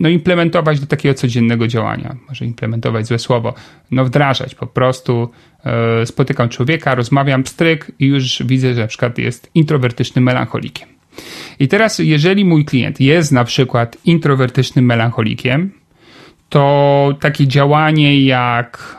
no, 0.00 0.08
implementować 0.08 0.80
do 0.80 0.86
takiego 0.86 1.14
codziennego 1.14 1.68
działania. 1.68 2.16
Może 2.28 2.44
implementować 2.44 3.06
złe 3.06 3.18
słowo. 3.18 3.54
No, 3.90 4.04
wdrażać 4.04 4.54
po 4.54 4.66
prostu. 4.66 5.30
E, 5.64 6.06
spotykam 6.06 6.48
człowieka, 6.48 6.94
rozmawiam, 6.94 7.42
pstryk 7.42 7.92
i 7.98 8.06
już 8.06 8.42
widzę, 8.44 8.74
że 8.74 8.80
na 8.80 8.86
przykład 8.86 9.18
jest 9.18 9.50
introwertycznym 9.54 10.24
melancholikiem. 10.24 10.88
I 11.58 11.68
teraz, 11.68 11.98
jeżeli 11.98 12.44
mój 12.44 12.64
klient 12.64 13.00
jest 13.00 13.32
na 13.32 13.44
przykład 13.44 13.96
introwertycznym 14.04 14.84
melancholikiem, 14.84 15.70
to 16.48 17.14
takie 17.20 17.46
działanie 17.46 18.24
jak 18.24 18.96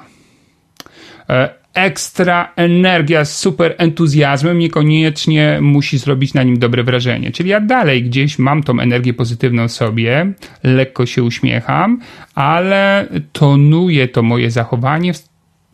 e, 1.29 1.56
ekstra 1.77 2.53
energia 2.55 3.25
z 3.25 3.37
super 3.37 3.75
entuzjazmem 3.77 4.59
niekoniecznie 4.59 5.59
musi 5.61 5.97
zrobić 5.97 6.33
na 6.33 6.43
nim 6.43 6.59
dobre 6.59 6.83
wrażenie. 6.83 7.31
Czyli 7.31 7.49
ja 7.49 7.61
dalej 7.61 8.03
gdzieś 8.03 8.39
mam 8.39 8.63
tą 8.63 8.79
energię 8.79 9.13
pozytywną 9.13 9.67
sobie, 9.67 10.33
lekko 10.63 11.05
się 11.05 11.23
uśmiecham, 11.23 11.99
ale 12.35 13.07
tonuje 13.31 14.07
to 14.07 14.23
moje 14.23 14.51
zachowanie 14.51 15.13
w 15.13 15.17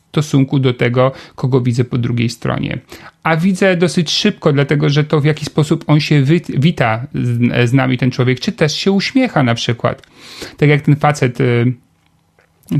stosunku 0.09 0.59
do 0.59 0.73
tego, 0.73 1.11
kogo 1.35 1.61
widzę 1.61 1.83
po 1.83 1.97
drugiej 1.97 2.29
stronie. 2.29 2.79
A 3.23 3.37
widzę 3.37 3.77
dosyć 3.77 4.11
szybko, 4.11 4.53
dlatego 4.53 4.89
że 4.89 5.03
to 5.03 5.21
w 5.21 5.25
jaki 5.25 5.45
sposób 5.45 5.83
on 5.87 5.99
się 5.99 6.23
wita 6.49 7.07
z, 7.65 7.73
nami, 7.73 7.97
ten 7.97 8.11
człowiek, 8.11 8.39
czy 8.39 8.51
też 8.51 8.75
się 8.75 8.91
uśmiecha 8.91 9.43
na 9.43 9.55
przykład. 9.55 10.07
Tak 10.57 10.69
jak 10.69 10.81
ten 10.81 10.95
facet 10.95 11.41
y, 11.41 11.73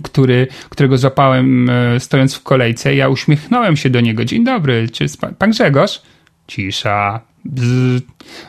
który, 0.04 0.48
którego 0.70 0.98
złapałem 0.98 1.70
e, 1.70 2.00
stojąc 2.00 2.36
w 2.36 2.44
kolejce. 2.44 2.96
Ja 2.96 3.10
uśmiechnąłem 3.10 3.78
się 3.78 3.90
do 3.90 4.02
niego. 4.02 4.26
Dzień 4.26 4.44
dobry, 4.44 4.90
czy 4.90 5.06
pan 5.38 5.52
Grzegorz? 5.52 6.02
Cisza. 6.48 7.33
Okej, 7.46 8.02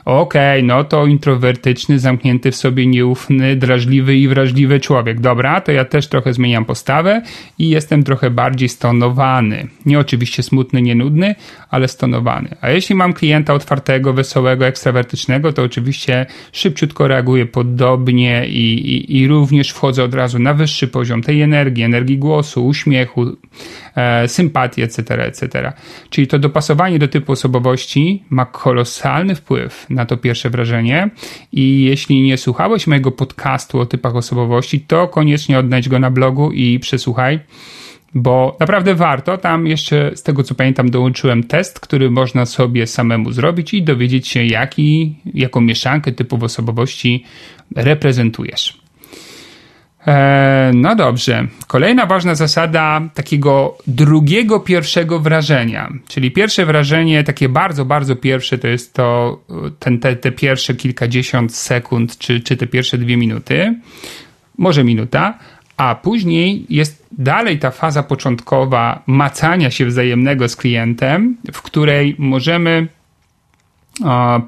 okay, 0.05 0.63
no 0.63 0.85
to 0.85 1.07
introwertyczny, 1.07 1.99
zamknięty 1.99 2.51
w 2.51 2.57
sobie, 2.57 2.87
nieufny, 2.87 3.57
drażliwy 3.57 4.17
i 4.17 4.29
wrażliwy 4.29 4.81
człowiek. 4.81 5.21
Dobra, 5.21 5.61
to 5.61 5.73
ja 5.73 5.85
też 5.85 6.09
trochę 6.09 6.33
zmieniam 6.33 6.65
postawę 6.65 7.23
i 7.59 7.69
jestem 7.69 8.05
trochę 8.05 8.31
bardziej 8.31 8.69
stonowany. 8.69 9.69
Nie 9.87 9.99
oczywiście 9.99 10.43
smutny, 10.43 10.83
nie 10.83 10.95
nudny, 10.95 11.35
ale 11.71 11.89
stonowany. 11.89 12.49
A 12.61 12.71
jeśli 12.71 12.95
mam 12.95 13.13
klienta 13.13 13.55
otwartego, 13.55 14.13
wesołego, 14.13 14.67
ekstrawertycznego, 14.67 15.53
to 15.53 15.63
oczywiście 15.63 16.27
szybciutko 16.53 17.09
reaguję 17.09 17.47
podobnie 17.47 18.47
i, 18.49 18.75
i, 18.95 19.21
i 19.21 19.29
również 19.29 19.71
wchodzę 19.71 20.05
od 20.05 20.15
razu 20.15 20.39
na 20.39 20.55
wyższy 20.55 20.89
poziom 20.89 21.23
tej 21.23 21.43
energii, 21.43 21.85
energii 21.85 22.19
głosu, 22.19 22.67
uśmiechu, 22.67 23.27
e, 23.97 24.29
sympatii, 24.29 24.83
etc., 24.83 25.25
etc. 25.25 25.73
Czyli 26.11 26.27
to 26.27 26.39
dopasowanie 26.39 26.99
do 26.99 27.09
typu 27.09 27.33
osobowości 27.33 28.25
ma 28.31 28.47
kolosalny 28.85 29.35
wpływ 29.35 29.87
na 29.91 30.07
to 30.07 30.17
pierwsze 30.17 30.51
wrażenie 30.51 31.11
i 31.53 31.85
jeśli 31.85 32.23
nie 32.23 32.37
słuchałeś 32.37 32.87
mojego 32.87 33.13
podcastu 33.13 33.81
o 33.81 33.87
typach 33.87 34.17
osobowości, 34.17 34.81
to 34.81 35.09
koniecznie 35.09 35.59
odnajdź 35.59 35.89
go 35.89 35.99
na 35.99 36.11
blogu 36.11 36.53
i 36.53 36.79
przesłuchaj 36.79 37.41
bo 38.17 38.57
naprawdę 38.61 38.95
warto. 38.95 39.39
Tam 39.39 39.67
jeszcze 39.67 40.11
z 40.15 40.23
tego 40.23 40.43
co 40.43 40.55
pamiętam 40.55 40.91
dołączyłem 40.91 41.45
test, 41.45 41.81
który 41.81 42.11
można 42.11 42.47
sobie 42.47 42.87
samemu 42.87 43.33
zrobić 43.33 43.75
i 43.75 43.83
dowiedzieć 43.83 44.29
się, 44.29 44.45
jaki, 44.45 45.17
jaką 45.35 45.61
mieszankę 45.61 46.13
typów 46.13 46.43
osobowości 46.43 47.25
reprezentujesz. 47.77 48.84
E, 50.07 50.71
no 50.75 50.97
dobrze. 50.97 51.47
Kolejna 51.67 52.07
ważna 52.07 52.35
zasada 52.35 53.01
takiego 53.15 53.79
drugiego, 53.87 54.61
pierwszego 54.61 55.21
wrażenia. 55.21 55.93
Czyli 56.09 56.31
pierwsze 56.31 56.67
wrażenie, 56.67 57.25
takie 57.25 57.49
bardzo, 57.49 57.85
bardzo 57.85 58.17
pierwsze, 58.17 58.59
to 58.59 58.69
jest 58.69 58.95
to 58.95 59.39
ten, 59.79 59.99
te, 59.99 60.17
te 60.17 60.33
pierwsze 60.33 60.75
kilkadziesiąt 60.75 61.55
sekund, 61.57 62.19
czy, 62.19 62.41
czy 62.41 62.57
te 62.57 62.67
pierwsze 62.67 62.99
dwie 62.99 63.17
minuty, 63.17 63.75
może 64.59 64.85
minuta, 64.85 65.39
a 65.77 65.95
później 65.95 66.67
jest 66.71 67.07
dalej 67.13 67.59
ta 67.59 67.71
faza 67.71 68.03
początkowa 68.03 69.03
macania 69.07 69.71
się 69.71 69.87
wzajemnego 69.87 70.49
z 70.49 70.57
klientem, 70.57 71.37
w 71.53 71.63
której 71.63 72.17
możemy 72.19 72.89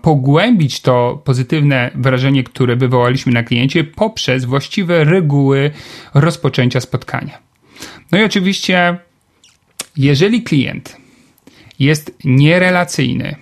pogłębić 0.03 0.81
to 0.81 1.23
pozytywne 1.25 1.91
wrażenie, 1.95 2.45
które 2.45 2.77
wywołaliśmy 2.77 3.33
na 3.33 3.43
kliencie 3.43 3.85
poprzez 3.85 4.45
właściwe 4.45 5.05
reguły 5.05 5.71
rozpoczęcia 6.15 6.81
spotkania. 6.81 7.39
No 8.13 8.19
i 8.19 8.25
oczywiście, 8.25 8.97
jeżeli 9.97 10.43
klient 10.43 10.97
jest 11.79 12.19
nierelacyjny 12.25 13.37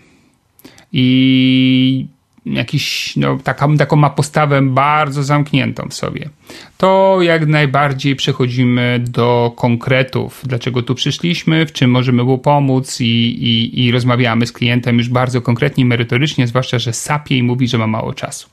i 0.92 2.06
jakiś, 2.46 3.16
no, 3.16 3.38
taką, 3.44 3.76
taką 3.76 3.96
ma 3.96 4.10
postawę 4.10 4.62
bardzo 4.62 5.22
zamkniętą 5.22 5.88
w 5.88 5.94
sobie, 5.94 6.28
to 6.78 7.18
jak 7.22 7.46
najbardziej 7.46 8.16
przechodzimy 8.16 9.04
do 9.08 9.52
konkretów, 9.56 10.42
dlaczego 10.44 10.82
tu 10.82 10.94
przyszliśmy, 10.94 11.66
w 11.66 11.72
czym 11.72 11.90
możemy 11.90 12.24
mu 12.24 12.38
pomóc 12.38 13.00
i, 13.00 13.04
i, 13.04 13.84
i 13.84 13.92
rozmawiamy 13.92 14.46
z 14.46 14.52
klientem 14.52 14.98
już 14.98 15.08
bardzo 15.08 15.42
konkretnie, 15.42 15.84
merytorycznie, 15.84 16.46
zwłaszcza, 16.46 16.78
że 16.78 16.92
sapie 16.92 17.36
i 17.36 17.42
mówi, 17.42 17.68
że 17.68 17.78
ma 17.78 17.86
mało 17.86 18.14
czasu. 18.14 18.48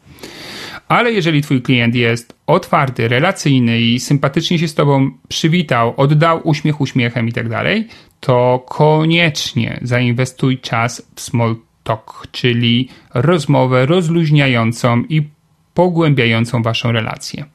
Ale 0.87 1.11
jeżeli 1.11 1.41
twój 1.41 1.61
klient 1.61 1.95
jest 1.95 2.33
otwarty, 2.47 3.07
relacyjny 3.07 3.81
i 3.81 3.99
sympatycznie 3.99 4.59
się 4.59 4.67
z 4.67 4.75
tobą 4.75 5.11
przywitał, 5.27 5.93
oddał 5.97 6.41
uśmiech 6.43 6.81
uśmiechem 6.81 7.27
i 7.27 7.33
tak 7.33 7.49
dalej, 7.49 7.87
to 8.19 8.65
koniecznie 8.69 9.79
zainwestuj 9.81 10.59
czas 10.59 11.07
w 11.15 11.21
small 11.21 11.55
talk, 11.83 12.27
czyli 12.31 12.89
rozmowę 13.13 13.85
rozluźniającą 13.85 15.03
i 15.09 15.29
pogłębiającą 15.73 16.63
waszą 16.63 16.91
relację. 16.91 17.45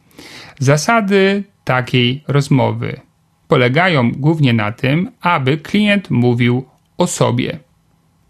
Zasady 0.59 1.45
takiej 1.65 2.25
rozmowy 2.29 3.01
polegają 3.49 4.13
głównie 4.13 4.53
na 4.53 4.73
tym, 4.73 5.11
aby 5.21 5.59
klient 5.59 6.11
mówił 6.11 6.65
o 6.99 7.07
sobie, 7.07 7.59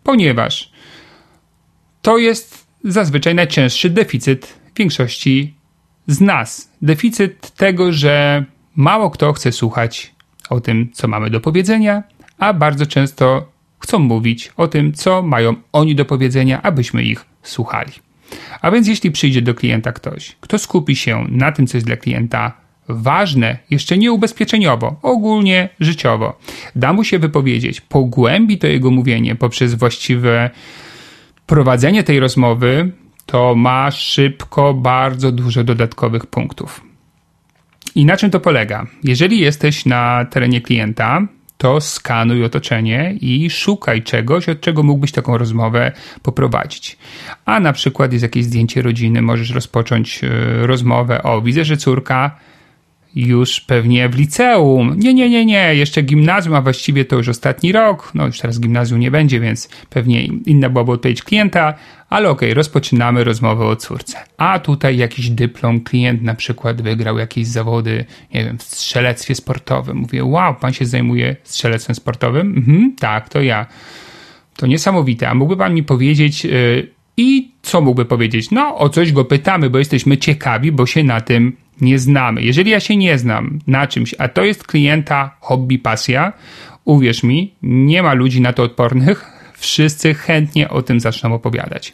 ponieważ 0.02 0.72
to 2.02 2.18
jest 2.18 2.66
zazwyczaj 2.84 3.34
najczęstszy 3.34 3.90
deficyt 3.90 4.58
większości 4.76 5.54
z 6.06 6.20
nas. 6.20 6.72
Deficyt 6.82 7.50
tego, 7.50 7.92
że 7.92 8.44
mało 8.76 9.10
kto 9.10 9.32
chce 9.32 9.52
słuchać 9.52 10.14
o 10.50 10.60
tym, 10.60 10.90
co 10.92 11.08
mamy 11.08 11.30
do 11.30 11.40
powiedzenia, 11.40 12.02
a 12.38 12.52
bardzo 12.52 12.86
często 12.86 13.52
chcą 13.86 13.98
mówić 13.98 14.52
o 14.56 14.68
tym, 14.68 14.92
co 14.92 15.22
mają 15.22 15.54
oni 15.72 15.94
do 15.94 16.04
powiedzenia, 16.04 16.62
abyśmy 16.62 17.02
ich 17.02 17.24
słuchali. 17.42 17.92
A 18.60 18.70
więc 18.70 18.88
jeśli 18.88 19.10
przyjdzie 19.10 19.42
do 19.42 19.54
klienta 19.54 19.92
ktoś, 19.92 20.36
kto 20.40 20.58
skupi 20.58 20.96
się 20.96 21.26
na 21.28 21.52
tym, 21.52 21.66
co 21.66 21.76
jest 21.76 21.86
dla 21.86 21.96
klienta 21.96 22.52
ważne, 22.88 23.58
jeszcze 23.70 23.98
nie 23.98 24.12
ubezpieczeniowo, 24.12 24.98
ogólnie 25.02 25.68
życiowo, 25.80 26.38
da 26.76 26.92
mu 26.92 27.04
się 27.04 27.18
wypowiedzieć, 27.18 27.80
pogłębi 27.80 28.58
to 28.58 28.66
jego 28.66 28.90
mówienie 28.90 29.34
poprzez 29.34 29.74
właściwe 29.74 30.50
prowadzenie 31.46 32.02
tej 32.02 32.20
rozmowy, 32.20 32.92
to 33.26 33.54
ma 33.54 33.90
szybko 33.90 34.74
bardzo 34.74 35.32
dużo 35.32 35.64
dodatkowych 35.64 36.26
punktów. 36.26 36.80
I 37.94 38.04
na 38.04 38.16
czym 38.16 38.30
to 38.30 38.40
polega? 38.40 38.86
Jeżeli 39.04 39.40
jesteś 39.40 39.86
na 39.86 40.24
terenie 40.30 40.60
klienta, 40.60 41.26
to 41.58 41.80
skanuj 41.80 42.44
otoczenie 42.44 43.14
i 43.20 43.50
szukaj 43.50 44.02
czegoś, 44.02 44.48
od 44.48 44.60
czego 44.60 44.82
mógłbyś 44.82 45.12
taką 45.12 45.38
rozmowę 45.38 45.92
poprowadzić. 46.22 46.98
A 47.44 47.60
na 47.60 47.72
przykład 47.72 48.12
jest 48.12 48.22
jakieś 48.22 48.44
zdjęcie 48.44 48.82
rodziny, 48.82 49.22
możesz 49.22 49.50
rozpocząć 49.50 50.24
e, 50.24 50.28
rozmowę 50.66 51.22
o 51.22 51.42
widzę, 51.42 51.64
że 51.64 51.76
córka 51.76 52.36
już 53.16 53.60
pewnie 53.60 54.08
w 54.08 54.18
liceum. 54.18 54.94
Nie, 54.98 55.14
nie, 55.14 55.30
nie, 55.30 55.46
nie, 55.46 55.74
jeszcze 55.74 56.02
gimnazjum, 56.02 56.54
a 56.54 56.62
właściwie 56.62 57.04
to 57.04 57.16
już 57.16 57.28
ostatni 57.28 57.72
rok. 57.72 58.10
No 58.14 58.26
już 58.26 58.40
teraz 58.40 58.60
gimnazjum 58.60 59.00
nie 59.00 59.10
będzie, 59.10 59.40
więc 59.40 59.68
pewnie 59.90 60.24
inna 60.24 60.70
byłaby 60.70 60.92
odpowiedź 60.92 61.22
klienta, 61.22 61.74
ale 62.10 62.30
okej, 62.30 62.48
okay, 62.48 62.54
rozpoczynamy 62.54 63.24
rozmowę 63.24 63.64
o 63.64 63.76
córce. 63.76 64.18
A 64.36 64.58
tutaj 64.58 64.96
jakiś 64.96 65.30
dyplom, 65.30 65.80
klient 65.80 66.22
na 66.22 66.34
przykład 66.34 66.82
wygrał 66.82 67.18
jakieś 67.18 67.46
zawody, 67.46 68.04
nie 68.34 68.44
wiem, 68.44 68.58
w 68.58 68.62
strzelectwie 68.62 69.34
sportowym. 69.34 69.96
Mówię, 69.96 70.24
wow, 70.24 70.54
pan 70.54 70.72
się 70.72 70.86
zajmuje 70.86 71.36
strzelectwem 71.44 71.96
sportowym? 71.96 72.54
Mhm, 72.56 72.96
tak, 72.98 73.28
to 73.28 73.42
ja. 73.42 73.66
To 74.56 74.66
niesamowite. 74.66 75.28
A 75.28 75.34
mógłby 75.34 75.56
pan 75.56 75.74
mi 75.74 75.82
powiedzieć, 75.82 76.44
yy, 76.44 76.88
i 77.16 77.50
co 77.62 77.80
mógłby 77.80 78.04
powiedzieć? 78.04 78.50
No, 78.50 78.78
o 78.78 78.88
coś 78.88 79.12
go 79.12 79.24
pytamy, 79.24 79.70
bo 79.70 79.78
jesteśmy 79.78 80.18
ciekawi, 80.18 80.72
bo 80.72 80.86
się 80.86 81.04
na 81.04 81.20
tym 81.20 81.56
nie 81.80 81.98
znamy. 81.98 82.42
Jeżeli 82.42 82.70
ja 82.70 82.80
się 82.80 82.96
nie 82.96 83.18
znam 83.18 83.58
na 83.66 83.86
czymś, 83.86 84.14
a 84.18 84.28
to 84.28 84.44
jest 84.44 84.66
klienta 84.66 85.36
hobby, 85.40 85.78
pasja, 85.78 86.32
uwierz 86.84 87.22
mi, 87.22 87.54
nie 87.62 88.02
ma 88.02 88.14
ludzi 88.14 88.40
na 88.40 88.52
to 88.52 88.62
odpornych, 88.62 89.24
wszyscy 89.56 90.14
chętnie 90.14 90.68
o 90.68 90.82
tym 90.82 91.00
zaczną 91.00 91.34
opowiadać. 91.34 91.92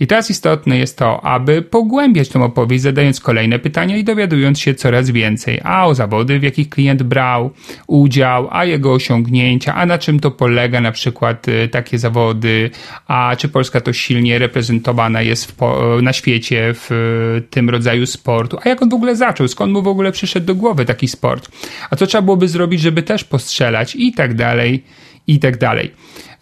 I 0.00 0.06
teraz 0.06 0.30
istotne 0.30 0.78
jest 0.78 0.98
to, 0.98 1.24
aby 1.24 1.62
pogłębiać 1.62 2.28
tę 2.28 2.42
opowieść, 2.42 2.82
zadając 2.82 3.20
kolejne 3.20 3.58
pytania 3.58 3.96
i 3.96 4.04
dowiadując 4.04 4.60
się 4.60 4.74
coraz 4.74 5.10
więcej, 5.10 5.60
a 5.64 5.86
o 5.86 5.94
zawody, 5.94 6.38
w 6.38 6.42
jakich 6.42 6.68
klient 6.68 7.02
brał 7.02 7.50
udział, 7.86 8.48
a 8.50 8.64
jego 8.64 8.92
osiągnięcia, 8.92 9.74
a 9.74 9.86
na 9.86 9.98
czym 9.98 10.20
to 10.20 10.30
polega 10.30 10.80
na 10.80 10.92
przykład 10.92 11.48
y, 11.48 11.68
takie 11.68 11.98
zawody, 11.98 12.70
a 13.06 13.36
czy 13.38 13.48
Polska 13.48 13.80
to 13.80 13.92
silnie 13.92 14.38
reprezentowana 14.38 15.22
jest 15.22 15.56
na 16.02 16.12
świecie 16.12 16.74
w 16.74 16.92
y, 16.92 17.42
tym 17.50 17.70
rodzaju 17.70 18.06
sportu, 18.06 18.58
a 18.64 18.68
jak 18.68 18.82
on 18.82 18.88
w 18.88 18.94
ogóle 18.94 19.16
zaczął, 19.16 19.48
skąd 19.48 19.72
mu 19.72 19.82
w 19.82 19.88
ogóle 19.88 20.12
przyszedł 20.12 20.46
do 20.46 20.54
głowy 20.54 20.84
taki 20.84 21.08
sport, 21.08 21.48
a 21.90 21.96
co 21.96 22.06
trzeba 22.06 22.22
byłoby 22.22 22.48
zrobić, 22.48 22.80
żeby 22.80 23.02
też 23.02 23.24
postrzelać 23.24 23.96
i 23.96 24.12
tak 24.12 24.34
dalej, 24.34 24.84
i 25.26 25.38
tak 25.38 25.58
dalej. 25.58 25.90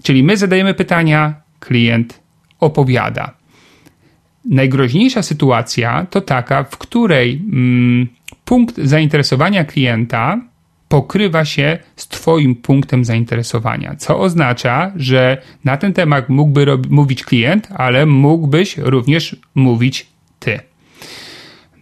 Czyli 0.03 0.23
my 0.23 0.37
zadajemy 0.37 0.75
pytania, 0.75 1.35
klient 1.61 2.22
opowiada. 2.63 3.35
Najgroźniejsza 4.45 5.23
sytuacja 5.23 6.07
to 6.11 6.21
taka, 6.21 6.65
w 6.65 6.77
której 6.79 7.43
mm, 7.53 8.09
punkt 8.45 8.77
zainteresowania 8.79 9.65
klienta 9.65 10.41
pokrywa 10.89 11.45
się 11.45 11.79
z 11.97 12.09
Twoim 12.09 12.55
punktem 12.55 13.05
zainteresowania, 13.05 13.97
co 13.97 14.19
oznacza, 14.21 14.93
że 14.97 15.43
na 15.65 15.77
ten 15.77 15.93
temat 15.93 16.29
mógłby 16.29 16.67
mówić 16.91 17.25
klient, 17.25 17.69
ale 17.75 18.07
mógłbyś 18.07 18.79
również 18.79 19.37
mówić 19.55 20.07
Ty. 20.39 20.61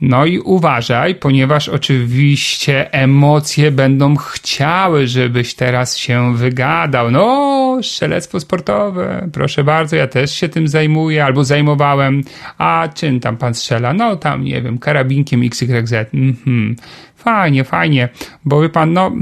No 0.01 0.27
i 0.27 0.39
uważaj, 0.39 1.15
ponieważ 1.15 1.69
oczywiście 1.69 2.93
emocje 2.93 3.71
będą 3.71 4.17
chciały, 4.17 5.07
żebyś 5.07 5.55
teraz 5.55 5.97
się 5.97 6.37
wygadał. 6.37 7.11
No, 7.11 7.79
strzelectwo 7.83 8.41
sportowe, 8.41 9.29
proszę 9.33 9.65
bardzo, 9.65 9.97
ja 9.97 10.07
też 10.07 10.35
się 10.35 10.49
tym 10.49 10.69
zajmuję, 10.69 11.25
albo 11.25 11.45
zajmowałem, 11.45 12.23
a 12.59 12.89
czym 12.95 13.21
tam 13.21 13.37
pan 13.37 13.55
strzela? 13.55 13.93
No 13.93 14.17
tam, 14.17 14.45
nie 14.45 14.63
wiem, 14.63 14.79
karabinkiem 14.79 15.43
XYZ. 15.43 15.93
Mhm. 16.15 16.77
Fajnie, 17.25 17.65
fajnie, 17.65 18.09
bo 18.45 18.63
wie 18.63 18.69
pan, 18.69 18.93
no 18.93 19.13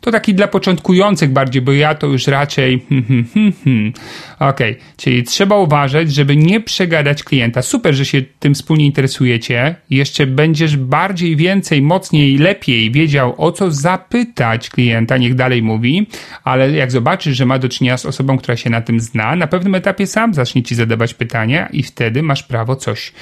to 0.00 0.10
taki 0.10 0.34
dla 0.34 0.48
początkujących 0.48 1.30
bardziej, 1.30 1.62
bo 1.62 1.72
ja 1.72 1.94
to 1.94 2.06
już 2.06 2.26
raczej. 2.26 2.82
Hmm, 2.88 3.24
hmm, 3.34 3.52
hmm, 3.64 3.92
Okej, 4.38 4.72
okay. 4.72 4.84
czyli 4.96 5.22
trzeba 5.22 5.56
uważać, 5.56 6.14
żeby 6.14 6.36
nie 6.36 6.60
przegadać 6.60 7.24
klienta. 7.24 7.62
Super, 7.62 7.94
że 7.94 8.04
się 8.04 8.22
tym 8.38 8.54
wspólnie 8.54 8.86
interesujecie. 8.86 9.74
Jeszcze 9.90 10.26
będziesz 10.26 10.76
bardziej, 10.76 11.36
więcej, 11.36 11.82
mocniej, 11.82 12.38
lepiej 12.38 12.90
wiedział, 12.90 13.34
o 13.38 13.52
co 13.52 13.70
zapytać 13.70 14.70
klienta, 14.70 15.16
niech 15.16 15.34
dalej 15.34 15.62
mówi, 15.62 16.06
ale 16.44 16.70
jak 16.70 16.90
zobaczysz, 16.90 17.36
że 17.36 17.46
ma 17.46 17.58
do 17.58 17.68
czynienia 17.68 17.96
z 17.96 18.06
osobą, 18.06 18.38
która 18.38 18.56
się 18.56 18.70
na 18.70 18.80
tym 18.80 19.00
zna, 19.00 19.36
na 19.36 19.46
pewnym 19.46 19.74
etapie 19.74 20.06
sam 20.06 20.34
zacznie 20.34 20.62
ci 20.62 20.74
zadawać 20.74 21.14
pytania 21.14 21.66
i 21.66 21.82
wtedy 21.82 22.22
masz 22.22 22.42
prawo 22.42 22.76
coś 22.76 23.12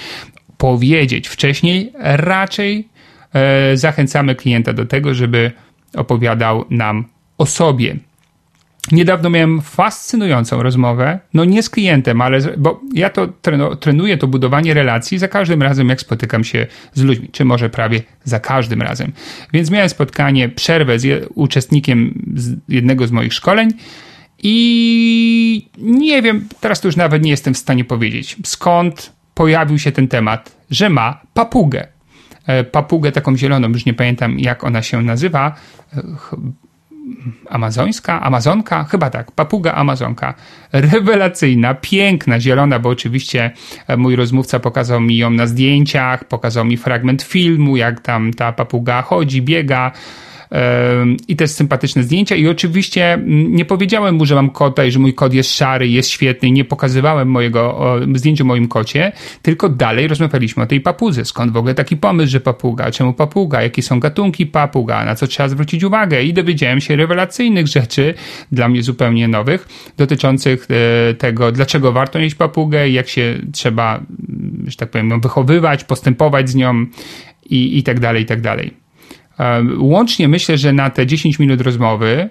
powiedzieć. 0.60 1.28
Wcześniej 1.28 1.92
raczej 2.02 2.88
zachęcamy 3.74 4.34
klienta 4.34 4.72
do 4.72 4.86
tego, 4.86 5.14
żeby 5.14 5.52
opowiadał 5.94 6.64
nam 6.70 7.04
o 7.38 7.46
sobie. 7.46 7.96
Niedawno 8.92 9.30
miałem 9.30 9.60
fascynującą 9.60 10.62
rozmowę, 10.62 11.18
no 11.34 11.44
nie 11.44 11.62
z 11.62 11.70
klientem, 11.70 12.20
ale 12.20 12.40
z, 12.40 12.60
bo 12.60 12.80
ja 12.94 13.10
to 13.10 13.28
trenuję 13.80 14.18
to 14.18 14.26
budowanie 14.26 14.74
relacji 14.74 15.18
za 15.18 15.28
każdym 15.28 15.62
razem, 15.62 15.88
jak 15.88 16.00
spotykam 16.00 16.44
się 16.44 16.66
z 16.94 17.02
ludźmi, 17.02 17.28
czy 17.32 17.44
może 17.44 17.70
prawie 17.70 18.02
za 18.24 18.40
każdym 18.40 18.82
razem. 18.82 19.12
Więc 19.52 19.70
miałem 19.70 19.88
spotkanie, 19.88 20.48
przerwę 20.48 20.98
z 20.98 21.28
uczestnikiem 21.34 22.22
z 22.36 22.56
jednego 22.68 23.06
z 23.06 23.10
moich 23.10 23.32
szkoleń 23.32 23.70
i 24.42 25.68
nie 25.78 26.22
wiem, 26.22 26.48
teraz 26.60 26.80
to 26.80 26.88
już 26.88 26.96
nawet 26.96 27.22
nie 27.22 27.30
jestem 27.30 27.54
w 27.54 27.58
stanie 27.58 27.84
powiedzieć, 27.84 28.36
skąd 28.44 29.12
pojawił 29.34 29.78
się 29.78 29.92
ten 29.92 30.08
temat, 30.08 30.56
że 30.70 30.90
ma 30.90 31.20
papugę. 31.34 31.86
E, 32.50 32.64
papugę 32.64 33.12
taką 33.12 33.36
zieloną, 33.36 33.68
już 33.68 33.86
nie 33.86 33.94
pamiętam 33.94 34.38
jak 34.38 34.64
ona 34.64 34.82
się 34.82 35.02
nazywa, 35.02 35.54
e, 35.96 36.02
amazońska, 37.48 38.20
amazonka, 38.20 38.84
chyba 38.84 39.10
tak, 39.10 39.32
papuga 39.32 39.72
amazonka. 39.72 40.34
Rewelacyjna, 40.72 41.74
piękna, 41.74 42.40
zielona, 42.40 42.78
bo 42.78 42.88
oczywiście 42.88 43.50
e, 43.86 43.96
mój 43.96 44.16
rozmówca 44.16 44.60
pokazał 44.60 45.00
mi 45.00 45.16
ją 45.16 45.30
na 45.30 45.46
zdjęciach, 45.46 46.24
pokazał 46.24 46.64
mi 46.64 46.76
fragment 46.76 47.22
filmu, 47.22 47.76
jak 47.76 48.00
tam 48.00 48.32
ta 48.32 48.52
papuga 48.52 49.02
chodzi, 49.02 49.42
biega 49.42 49.92
i 51.28 51.36
też 51.36 51.50
sympatyczne 51.50 52.02
zdjęcia. 52.02 52.36
I 52.36 52.48
oczywiście 52.48 53.22
nie 53.26 53.64
powiedziałem 53.64 54.14
mu, 54.14 54.26
że 54.26 54.34
mam 54.34 54.50
kota 54.50 54.84
i 54.84 54.90
że 54.90 54.98
mój 54.98 55.14
kot 55.14 55.34
jest 55.34 55.54
szary, 55.54 55.88
jest 55.88 56.10
świetny. 56.10 56.50
Nie 56.50 56.64
pokazywałem 56.64 57.28
mojego 57.28 57.96
zdjęcia 58.14 58.44
o 58.44 58.46
moim 58.46 58.68
kocie, 58.68 59.12
tylko 59.42 59.68
dalej 59.68 60.08
rozmawialiśmy 60.08 60.62
o 60.62 60.66
tej 60.66 60.80
papuze. 60.80 61.24
Skąd 61.24 61.52
w 61.52 61.56
ogóle 61.56 61.74
taki 61.74 61.96
pomysł, 61.96 62.32
że 62.32 62.40
papuga? 62.40 62.90
Czemu 62.90 63.12
papuga? 63.12 63.62
Jakie 63.62 63.82
są 63.82 64.00
gatunki 64.00 64.46
papuga? 64.46 65.04
Na 65.04 65.14
co 65.14 65.26
trzeba 65.26 65.48
zwrócić 65.48 65.84
uwagę? 65.84 66.22
I 66.22 66.32
dowiedziałem 66.32 66.80
się 66.80 66.96
rewelacyjnych 66.96 67.66
rzeczy, 67.66 68.14
dla 68.52 68.68
mnie 68.68 68.82
zupełnie 68.82 69.28
nowych, 69.28 69.68
dotyczących 69.96 70.66
e, 71.10 71.14
tego, 71.14 71.52
dlaczego 71.52 71.92
warto 71.92 72.18
mieć 72.18 72.34
papugę, 72.34 72.90
jak 72.90 73.08
się 73.08 73.38
trzeba, 73.52 74.00
że 74.66 74.76
tak 74.76 74.90
powiem, 74.90 75.20
wychowywać, 75.20 75.84
postępować 75.84 76.50
z 76.50 76.54
nią 76.54 76.86
i, 77.50 77.78
i 77.78 77.82
tak 77.82 78.00
dalej, 78.00 78.22
i 78.22 78.26
tak 78.26 78.40
dalej. 78.40 78.79
Łącznie 79.78 80.28
myślę, 80.28 80.58
że 80.58 80.72
na 80.72 80.90
te 80.90 81.06
10 81.06 81.38
minut 81.38 81.60
rozmowy 81.60 82.30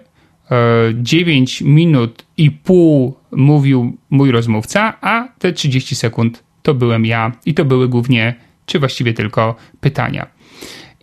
9 0.93 1.62
e, 1.62 1.66
minut 1.66 2.26
i 2.38 2.51
pół 2.51 3.18
mówił 3.32 3.97
mój 4.10 4.32
rozmówca, 4.32 4.93
a 5.01 5.28
te 5.39 5.53
30 5.53 5.95
sekund 5.95 6.43
to 6.62 6.74
byłem 6.74 7.05
ja 7.05 7.32
i 7.45 7.53
to 7.53 7.66
były 7.66 7.88
głównie, 7.88 8.36
czy 8.66 8.80
właściwie 8.80 9.14
tylko 9.14 9.55
pytania. 9.82 10.28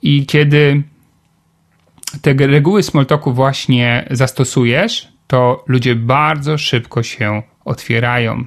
I 0.03 0.27
kiedy 0.27 0.83
te 2.23 2.35
reguły 2.35 2.83
Smalltalku 2.83 3.33
właśnie 3.33 4.09
zastosujesz, 4.11 5.09
to 5.27 5.65
ludzie 5.67 5.95
bardzo 5.95 6.59
szybko 6.59 7.03
się 7.03 7.43
otwierają 7.65 8.45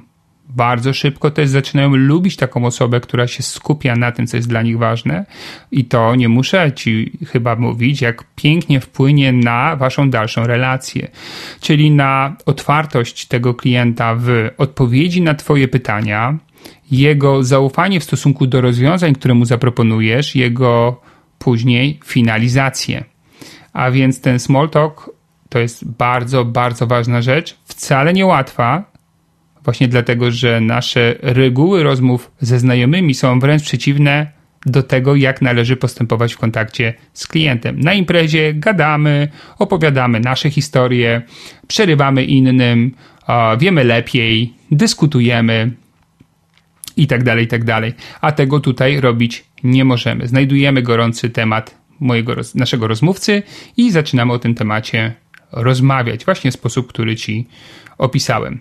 bardzo 0.56 0.92
szybko 0.92 1.30
też 1.30 1.48
zaczynają 1.48 1.96
lubić 1.96 2.36
taką 2.36 2.64
osobę, 2.64 3.00
która 3.00 3.26
się 3.26 3.42
skupia 3.42 3.96
na 3.96 4.12
tym, 4.12 4.26
co 4.26 4.36
jest 4.36 4.48
dla 4.48 4.62
nich 4.62 4.78
ważne. 4.78 5.26
I 5.70 5.84
to 5.84 6.14
nie 6.14 6.28
muszę 6.28 6.72
ci 6.72 7.12
chyba 7.26 7.56
mówić, 7.56 8.00
jak 8.00 8.24
pięknie 8.36 8.80
wpłynie 8.80 9.32
na 9.32 9.76
waszą 9.76 10.10
dalszą 10.10 10.46
relację. 10.46 11.08
Czyli 11.60 11.90
na 11.90 12.36
otwartość 12.46 13.26
tego 13.26 13.54
klienta 13.54 14.14
w 14.14 14.50
odpowiedzi 14.58 15.22
na 15.22 15.34
twoje 15.34 15.68
pytania, 15.68 16.38
jego 16.90 17.44
zaufanie 17.44 18.00
w 18.00 18.04
stosunku 18.04 18.46
do 18.46 18.60
rozwiązań, 18.60 19.14
które 19.14 19.34
mu 19.34 19.44
zaproponujesz, 19.44 20.34
jego 20.34 21.00
później 21.38 22.00
finalizację. 22.04 23.04
A 23.72 23.90
więc 23.90 24.20
ten 24.20 24.38
small 24.38 24.70
talk 24.70 25.10
to 25.48 25.58
jest 25.58 25.90
bardzo, 25.90 26.44
bardzo 26.44 26.86
ważna 26.86 27.22
rzecz, 27.22 27.56
wcale 27.64 28.12
niełatwa, 28.12 28.89
właśnie 29.64 29.88
dlatego, 29.88 30.30
że 30.30 30.60
nasze 30.60 31.14
reguły 31.22 31.82
rozmów 31.82 32.30
ze 32.40 32.58
znajomymi 32.58 33.14
są 33.14 33.40
wręcz 33.40 33.62
przeciwne 33.62 34.26
do 34.66 34.82
tego, 34.82 35.16
jak 35.16 35.42
należy 35.42 35.76
postępować 35.76 36.34
w 36.34 36.38
kontakcie 36.38 36.94
z 37.12 37.26
klientem. 37.26 37.80
Na 37.80 37.94
imprezie 37.94 38.54
gadamy, 38.54 39.28
opowiadamy 39.58 40.20
nasze 40.20 40.50
historie, 40.50 41.22
przerywamy 41.66 42.24
innym, 42.24 42.94
wiemy 43.58 43.84
lepiej, 43.84 44.52
dyskutujemy 44.70 45.70
i 46.96 47.06
tak 47.06 47.22
dalej, 47.22 47.44
i 47.44 47.48
tak. 47.48 47.62
A 48.20 48.32
tego 48.32 48.60
tutaj 48.60 49.00
robić 49.00 49.44
nie 49.64 49.84
możemy. 49.84 50.28
Znajdujemy 50.28 50.82
gorący 50.82 51.30
temat 51.30 51.80
mojego, 52.00 52.34
naszego 52.54 52.88
rozmówcy 52.88 53.42
i 53.76 53.90
zaczynamy 53.90 54.32
o 54.32 54.38
tym 54.38 54.54
temacie 54.54 55.14
rozmawiać 55.52 56.24
właśnie 56.24 56.50
w 56.50 56.54
sposób, 56.54 56.88
który 56.88 57.16
Ci 57.16 57.46
opisałem. 57.98 58.60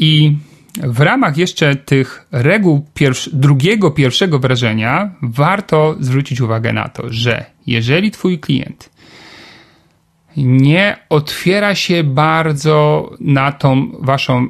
I 0.00 0.36
w 0.82 1.00
ramach 1.00 1.36
jeszcze 1.36 1.76
tych 1.76 2.26
reguł 2.32 2.86
drugiego, 3.32 3.90
pierwszego 3.90 4.38
wrażenia 4.38 5.10
warto 5.22 5.96
zwrócić 6.00 6.40
uwagę 6.40 6.72
na 6.72 6.88
to, 6.88 7.02
że 7.12 7.44
jeżeli 7.66 8.10
Twój 8.10 8.38
klient 8.38 8.90
nie 10.36 10.96
otwiera 11.08 11.74
się 11.74 12.04
bardzo 12.04 13.10
na 13.20 13.52
tą 13.52 13.90
Waszą 14.00 14.48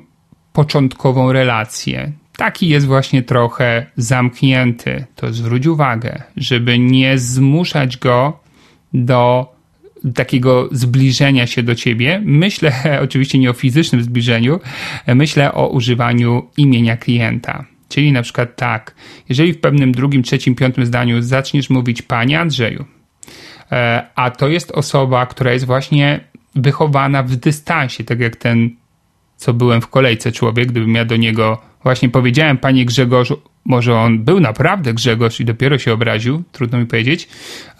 początkową 0.52 1.32
relację, 1.32 2.12
taki 2.36 2.68
jest 2.68 2.86
właśnie 2.86 3.22
trochę 3.22 3.86
zamknięty, 3.96 5.04
to 5.16 5.32
zwróć 5.32 5.66
uwagę, 5.66 6.22
żeby 6.36 6.78
nie 6.78 7.18
zmuszać 7.18 7.96
go 7.96 8.40
do 8.92 9.52
takiego 10.14 10.68
zbliżenia 10.72 11.46
się 11.46 11.62
do 11.62 11.74
ciebie. 11.74 12.22
Myślę 12.24 12.72
oczywiście 13.04 13.38
nie 13.38 13.50
o 13.50 13.52
fizycznym 13.52 14.02
zbliżeniu, 14.02 14.60
myślę 15.06 15.52
o 15.52 15.68
używaniu 15.68 16.48
imienia 16.56 16.96
klienta. 16.96 17.64
Czyli 17.88 18.12
na 18.12 18.22
przykład 18.22 18.56
tak, 18.56 18.94
jeżeli 19.28 19.52
w 19.52 19.60
pewnym 19.60 19.92
drugim, 19.92 20.22
trzecim, 20.22 20.54
piątym 20.54 20.86
zdaniu 20.86 21.22
zaczniesz 21.22 21.70
mówić 21.70 22.02
Panie 22.02 22.40
Andrzeju, 22.40 22.84
e, 23.72 24.06
a 24.14 24.30
to 24.30 24.48
jest 24.48 24.70
osoba, 24.70 25.26
która 25.26 25.52
jest 25.52 25.66
właśnie 25.66 26.20
wychowana 26.54 27.22
w 27.22 27.36
dystansie, 27.36 28.04
tak 28.04 28.20
jak 28.20 28.36
ten, 28.36 28.70
co 29.36 29.54
byłem 29.54 29.80
w 29.80 29.86
kolejce 29.86 30.32
człowiek, 30.32 30.68
gdybym 30.68 30.94
ja 30.94 31.04
do 31.04 31.16
niego 31.16 31.69
właśnie 31.82 32.08
powiedziałem, 32.08 32.58
Panie 32.58 32.84
Grzegorzu, 32.84 33.40
może 33.64 33.98
on 33.98 34.18
był 34.24 34.40
naprawdę 34.40 34.94
Grzegorz 34.94 35.40
i 35.40 35.44
dopiero 35.44 35.78
się 35.78 35.92
obraził, 35.92 36.42
trudno 36.52 36.78
mi 36.78 36.86
powiedzieć, 36.86 37.28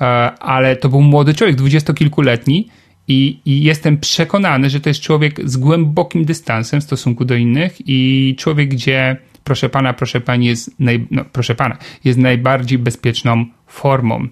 e, 0.01 0.05
ale 0.38 0.76
to 0.76 0.88
był 0.88 1.03
młody 1.03 1.34
człowiek, 1.34 1.57
dwudziestokilkuletni 1.57 2.68
i, 3.09 3.40
i 3.44 3.62
jestem 3.62 3.98
przekonany, 3.98 4.70
że 4.70 4.80
to 4.80 4.90
jest 4.90 5.01
człowiek 5.01 5.51
z 5.51 5.57
głębokim 5.57 6.24
dystansem 6.24 6.80
w 6.80 6.84
stosunku 6.84 7.24
do 7.24 7.34
innych 7.34 7.76
i 7.86 8.34
człowiek, 8.38 8.68
gdzie 8.68 9.16
proszę 9.44 9.68
pana, 9.68 9.92
proszę 9.92 10.20
pani 10.20 10.46
jest, 10.46 10.80
naj, 10.80 11.07
no, 11.11 11.24
proszę 11.32 11.55
pana, 11.55 11.76
jest 12.05 12.18
najbardziej 12.18 12.78
bezpieczną 12.78 13.46
formą. 13.66 14.28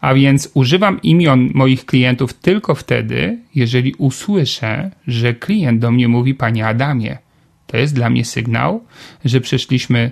A 0.00 0.14
więc 0.14 0.50
używam 0.54 1.02
imion 1.02 1.50
moich 1.54 1.86
klientów 1.86 2.34
tylko 2.34 2.74
wtedy, 2.74 3.38
jeżeli 3.54 3.94
usłyszę, 3.94 4.90
że 5.06 5.34
klient 5.34 5.80
do 5.80 5.90
mnie 5.90 6.08
mówi 6.08 6.34
panie 6.34 6.66
Adamie. 6.66 7.18
To 7.70 7.76
jest 7.76 7.94
dla 7.94 8.10
mnie 8.10 8.24
sygnał, 8.24 8.84
że 9.24 9.40
przeszliśmy 9.40 10.10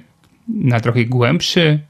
na 0.48 0.80
trochę 0.80 1.04
głębszy 1.04 1.80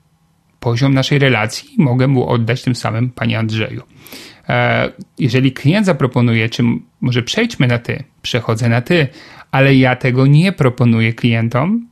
poziom 0.60 0.94
naszej 0.94 1.18
relacji 1.18 1.74
i 1.74 1.82
mogę 1.82 2.06
mu 2.06 2.28
oddać 2.28 2.62
tym 2.62 2.74
samym 2.74 3.10
Panie 3.10 3.38
Andrzeju. 3.38 3.82
E, 4.48 4.92
jeżeli 5.18 5.52
klient 5.52 5.86
zaproponuje, 5.86 6.48
czy 6.48 6.62
może 7.00 7.22
przejdźmy 7.22 7.66
na 7.66 7.78
ty, 7.78 8.04
przechodzę 8.22 8.68
na 8.68 8.80
ty, 8.80 9.08
ale 9.50 9.74
ja 9.74 9.96
tego 9.96 10.26
nie 10.26 10.52
proponuję 10.52 11.12
klientom, 11.12 11.88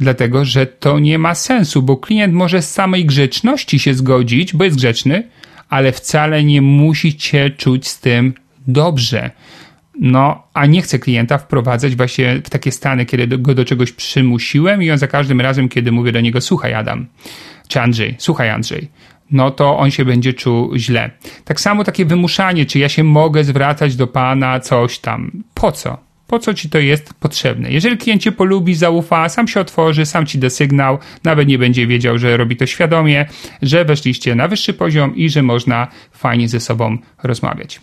dlatego 0.00 0.44
że 0.44 0.66
to 0.66 0.98
nie 0.98 1.18
ma 1.18 1.34
sensu, 1.34 1.82
bo 1.82 1.96
klient 1.96 2.34
może 2.34 2.62
z 2.62 2.72
samej 2.72 3.04
grzeczności 3.04 3.78
się 3.78 3.94
zgodzić, 3.94 4.54
bo 4.54 4.64
jest 4.64 4.76
grzeczny, 4.76 5.28
ale 5.68 5.92
wcale 5.92 6.44
nie 6.44 6.62
musicie 6.62 7.50
czuć 7.50 7.88
z 7.88 8.00
tym 8.00 8.34
dobrze. 8.66 9.30
No, 10.00 10.42
a 10.54 10.66
nie 10.66 10.82
chcę 10.82 10.98
klienta 10.98 11.38
wprowadzać 11.38 11.96
właśnie 11.96 12.40
w 12.44 12.50
takie 12.50 12.72
stany, 12.72 13.06
kiedy 13.06 13.38
go 13.38 13.54
do 13.54 13.64
czegoś 13.64 13.92
przymusiłem 13.92 14.82
i 14.82 14.90
on 14.90 14.98
za 14.98 15.06
każdym 15.06 15.40
razem, 15.40 15.68
kiedy 15.68 15.92
mówię 15.92 16.12
do 16.12 16.20
niego, 16.20 16.40
słuchaj 16.40 16.74
Adam, 16.74 17.06
czy 17.68 17.80
Andrzej, 17.80 18.14
słuchaj 18.18 18.50
Andrzej, 18.50 18.88
no 19.30 19.50
to 19.50 19.78
on 19.78 19.90
się 19.90 20.04
będzie 20.04 20.34
czuł 20.34 20.76
źle. 20.76 21.10
Tak 21.44 21.60
samo 21.60 21.84
takie 21.84 22.04
wymuszanie, 22.04 22.66
czy 22.66 22.78
ja 22.78 22.88
się 22.88 23.04
mogę 23.04 23.44
zwracać 23.44 23.96
do 23.96 24.06
pana, 24.06 24.60
coś 24.60 24.98
tam. 24.98 25.30
Po 25.54 25.72
co? 25.72 25.98
Po 26.26 26.38
co 26.38 26.54
ci 26.54 26.70
to 26.70 26.78
jest 26.78 27.14
potrzebne? 27.14 27.70
Jeżeli 27.70 27.98
klient 27.98 28.22
cię 28.22 28.32
polubi, 28.32 28.74
zaufa, 28.74 29.28
sam 29.28 29.48
się 29.48 29.60
otworzy, 29.60 30.06
sam 30.06 30.26
ci 30.26 30.38
da 30.38 30.50
sygnał, 30.50 30.98
nawet 31.24 31.48
nie 31.48 31.58
będzie 31.58 31.86
wiedział, 31.86 32.18
że 32.18 32.36
robi 32.36 32.56
to 32.56 32.66
świadomie, 32.66 33.26
że 33.62 33.84
weszliście 33.84 34.34
na 34.34 34.48
wyższy 34.48 34.74
poziom 34.74 35.16
i 35.16 35.30
że 35.30 35.42
można 35.42 35.88
fajnie 36.12 36.48
ze 36.48 36.60
sobą 36.60 36.98
rozmawiać. 37.22 37.80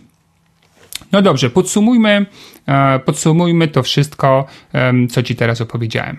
No 1.12 1.22
dobrze, 1.22 1.50
podsumujmy, 1.50 2.26
e, 2.66 2.98
podsumujmy 2.98 3.68
to 3.68 3.82
wszystko, 3.82 4.46
co 5.10 5.22
Ci 5.22 5.36
teraz 5.36 5.60
opowiedziałem 5.60 6.18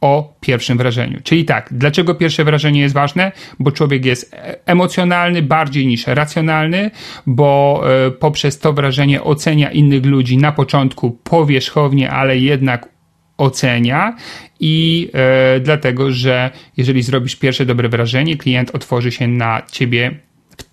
o 0.00 0.34
pierwszym 0.40 0.78
wrażeniu. 0.78 1.20
Czyli 1.22 1.44
tak, 1.44 1.68
dlaczego 1.72 2.14
pierwsze 2.14 2.44
wrażenie 2.44 2.80
jest 2.80 2.94
ważne? 2.94 3.32
Bo 3.58 3.72
człowiek 3.72 4.04
jest 4.04 4.34
e, 4.34 4.66
emocjonalny 4.66 5.42
bardziej 5.42 5.86
niż 5.86 6.06
racjonalny, 6.06 6.90
bo 7.26 7.82
e, 8.06 8.10
poprzez 8.10 8.58
to 8.58 8.72
wrażenie 8.72 9.22
ocenia 9.22 9.70
innych 9.70 10.06
ludzi 10.06 10.36
na 10.36 10.52
początku 10.52 11.10
powierzchownie, 11.10 12.10
ale 12.10 12.38
jednak 12.38 12.88
ocenia 13.38 14.16
i 14.60 15.10
dlatego, 15.60 16.10
że 16.10 16.50
jeżeli 16.76 17.02
zrobisz 17.02 17.36
pierwsze 17.36 17.66
dobre 17.66 17.88
wrażenie, 17.88 18.36
klient 18.36 18.70
otworzy 18.74 19.12
się 19.12 19.28
na 19.28 19.62
ciebie 19.72 20.27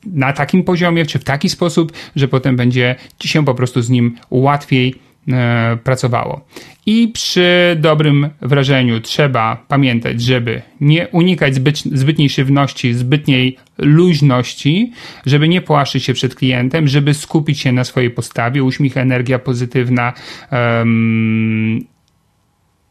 na 0.06 0.34
takim 0.34 0.64
poziomie, 0.64 1.06
czy 1.06 1.20
w 1.20 1.24
taki 1.24 1.50
sposób, 1.50 1.92
że 2.16 2.28
potem 2.28 2.56
będzie 2.56 2.96
ci 3.20 3.28
się 3.28 3.46
po 3.46 3.56
prostu 3.56 3.82
z 3.82 3.90
nim 3.90 4.16
łatwiej 4.32 4.96
e, 5.32 5.78
pracowało. 5.84 6.46
I 6.86 7.08
przy 7.08 7.78
dobrym 7.80 8.30
wrażeniu 8.42 9.00
trzeba 9.00 9.66
pamiętać, 9.68 10.22
żeby 10.22 10.62
nie 10.82 11.08
unikać 11.08 11.56
zbyt, 11.56 11.78
zbytniej 11.78 12.30
szywności, 12.30 12.94
zbytniej 12.94 13.58
luźności, 13.78 14.92
żeby 15.26 15.48
nie 15.48 15.62
płaszczyć 15.62 16.04
się 16.04 16.14
przed 16.14 16.36
klientem, 16.36 16.88
żeby 16.88 17.14
skupić 17.14 17.60
się 17.60 17.72
na 17.72 17.84
swojej 17.84 18.10
postawie, 18.10 18.64
uśmiech, 18.64 18.98
energia 18.98 19.40
pozytywna, 19.40 20.14
um, 20.52 21.86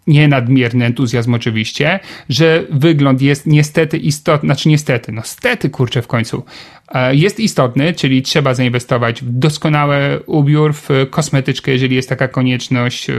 nie 0.06 0.28
nadmierny 0.28 0.84
entuzjazm 0.84 1.34
oczywiście, 1.34 2.00
że 2.28 2.64
wygląd 2.70 3.22
jest 3.22 3.46
niestety 3.46 3.98
istotny, 3.98 4.46
znaczy 4.46 4.68
niestety, 4.68 5.12
no 5.12 5.22
stety 5.22 5.70
kurczę 5.70 6.02
w 6.02 6.06
końcu, 6.06 6.44
e, 6.88 7.14
jest 7.14 7.40
istotny, 7.40 7.92
czyli 7.92 8.22
trzeba 8.22 8.54
zainwestować 8.54 9.22
w 9.22 9.30
doskonały 9.30 10.22
ubiór, 10.26 10.74
w 10.74 10.88
kosmetyczkę, 11.10 11.72
jeżeli 11.72 11.96
jest 11.96 12.08
taka 12.08 12.28
konieczność, 12.28 13.10
e, 13.10 13.14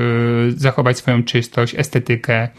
zachować 0.50 0.98
swoją 0.98 1.24
czystość, 1.24 1.76
estetykę, 1.78 2.50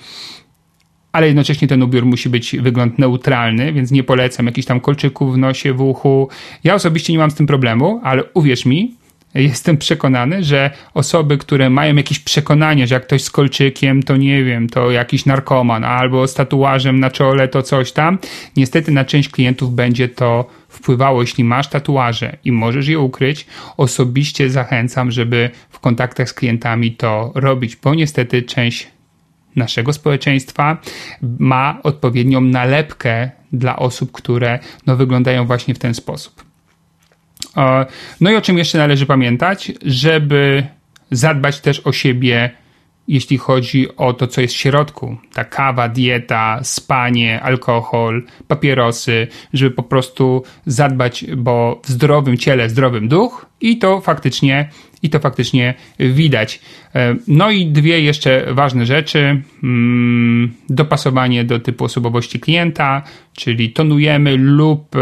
ale 1.12 1.27
jednocześnie 1.27 1.68
ten 1.68 1.83
ubiór 1.83 2.07
musi 2.07 2.29
być 2.29 2.57
wygląd 2.57 2.99
neutralny, 2.99 3.72
więc 3.72 3.91
nie 3.91 4.05
polecam 4.05 4.47
jakichś 4.47 4.66
tam 4.66 4.81
kolczyków 4.81 5.35
w 5.35 5.39
nosie, 5.39 5.72
w 5.72 5.81
uchu. 5.81 6.29
Ja 6.64 6.74
osobiście 6.74 7.12
nie 7.12 7.18
mam 7.18 7.31
z 7.31 7.35
tym 7.35 7.47
problemu, 7.47 8.01
ale 8.05 8.24
uwierz 8.35 8.66
mi, 8.66 8.95
jestem 9.43 9.76
przekonany, 9.76 10.45
że 10.45 10.70
osoby, 10.95 11.39
które 11.39 11.70
mają 11.70 11.97
jakieś 11.97 12.18
przekonanie, 12.18 12.87
że 12.87 12.95
jak 12.95 13.07
ktoś 13.07 13.22
z 13.22 13.30
kolczykiem, 13.30 14.03
to 14.03 14.16
nie 14.16 14.45
wiem, 14.45 14.68
to 14.68 14.91
jakiś 14.91 15.26
narkoman, 15.26 15.84
albo 15.84 16.26
z 16.28 16.34
tatuażem 16.34 17.01
na 17.01 17.11
czole, 17.11 17.49
to 17.49 17.62
coś 17.62 17.93
tam, 17.93 18.18
niestety 18.57 18.93
na 18.93 19.05
część 19.05 19.28
klientów 19.28 19.74
będzie 19.74 20.09
to 20.09 20.49
wpływało. 20.68 21.20
Jeśli 21.20 21.45
masz 21.45 21.68
tatuaże 21.68 22.37
i 22.45 22.53
możesz 22.53 22.89
je 22.89 22.99
ukryć, 22.99 23.47
osobiście 23.76 24.51
zachęcam, 24.51 25.11
żeby 25.11 25.51
w 25.70 25.80
kontaktach 25.80 26.28
z 26.28 26.32
klientami 26.32 26.93
to 26.93 27.32
robić, 27.34 27.76
bo 27.76 27.95
niestety 27.95 28.43
część 28.43 28.89
naszego 29.57 29.93
społeczeństwa 29.93 30.78
ma 31.22 31.80
odpowiednią 31.82 32.41
nalepkę 32.41 33.30
dla 33.53 33.76
osób, 33.76 34.12
które 34.12 34.59
no, 34.87 34.97
wyglądają 34.97 35.47
właśnie 35.47 35.74
w 35.74 35.78
ten 35.78 35.95
sposób. 35.95 36.45
No 38.20 38.30
i 38.30 38.36
o 38.36 38.40
czym 38.40 38.59
jeszcze 38.59 38.78
należy 38.78 39.07
pamiętać, 39.07 39.72
żeby 39.84 40.66
zadbać 41.11 41.61
też 41.61 41.80
o 41.80 41.92
siebie, 41.92 42.50
jeśli 43.09 43.38
chodzi 43.38 43.96
o 43.96 44.12
to, 44.12 44.26
co 44.26 44.40
jest 44.40 44.54
w 44.54 44.59
środku. 44.59 45.16
Ta 45.34 45.44
kawa, 45.44 45.88
dieta, 45.88 46.61
spanie, 46.62 47.42
alkohol, 47.42 48.22
papierosy, 48.48 49.26
żeby 49.52 49.70
po 49.70 49.82
prostu 49.82 50.42
zadbać, 50.66 51.24
bo 51.36 51.80
w 51.84 51.88
zdrowym 51.88 52.36
ciele, 52.36 52.70
zdrowym 52.70 53.09
duch 53.09 53.46
i 53.61 53.78
to 53.78 54.00
faktycznie, 54.00 54.68
i 55.02 55.11
to 55.11 55.18
faktycznie 55.18 55.74
widać. 55.98 56.61
E, 56.94 57.16
no 57.28 57.50
i 57.50 57.66
dwie 57.66 58.00
jeszcze 58.00 58.46
ważne 58.54 58.86
rzeczy. 58.86 59.42
Mm, 59.62 60.54
dopasowanie 60.68 61.44
do 61.44 61.61
typu 61.61 61.84
osobowości 61.84 62.40
klienta, 62.40 63.02
czyli 63.32 63.70
tonujemy 63.70 64.36
lub 64.36 64.96
e, 64.96 64.98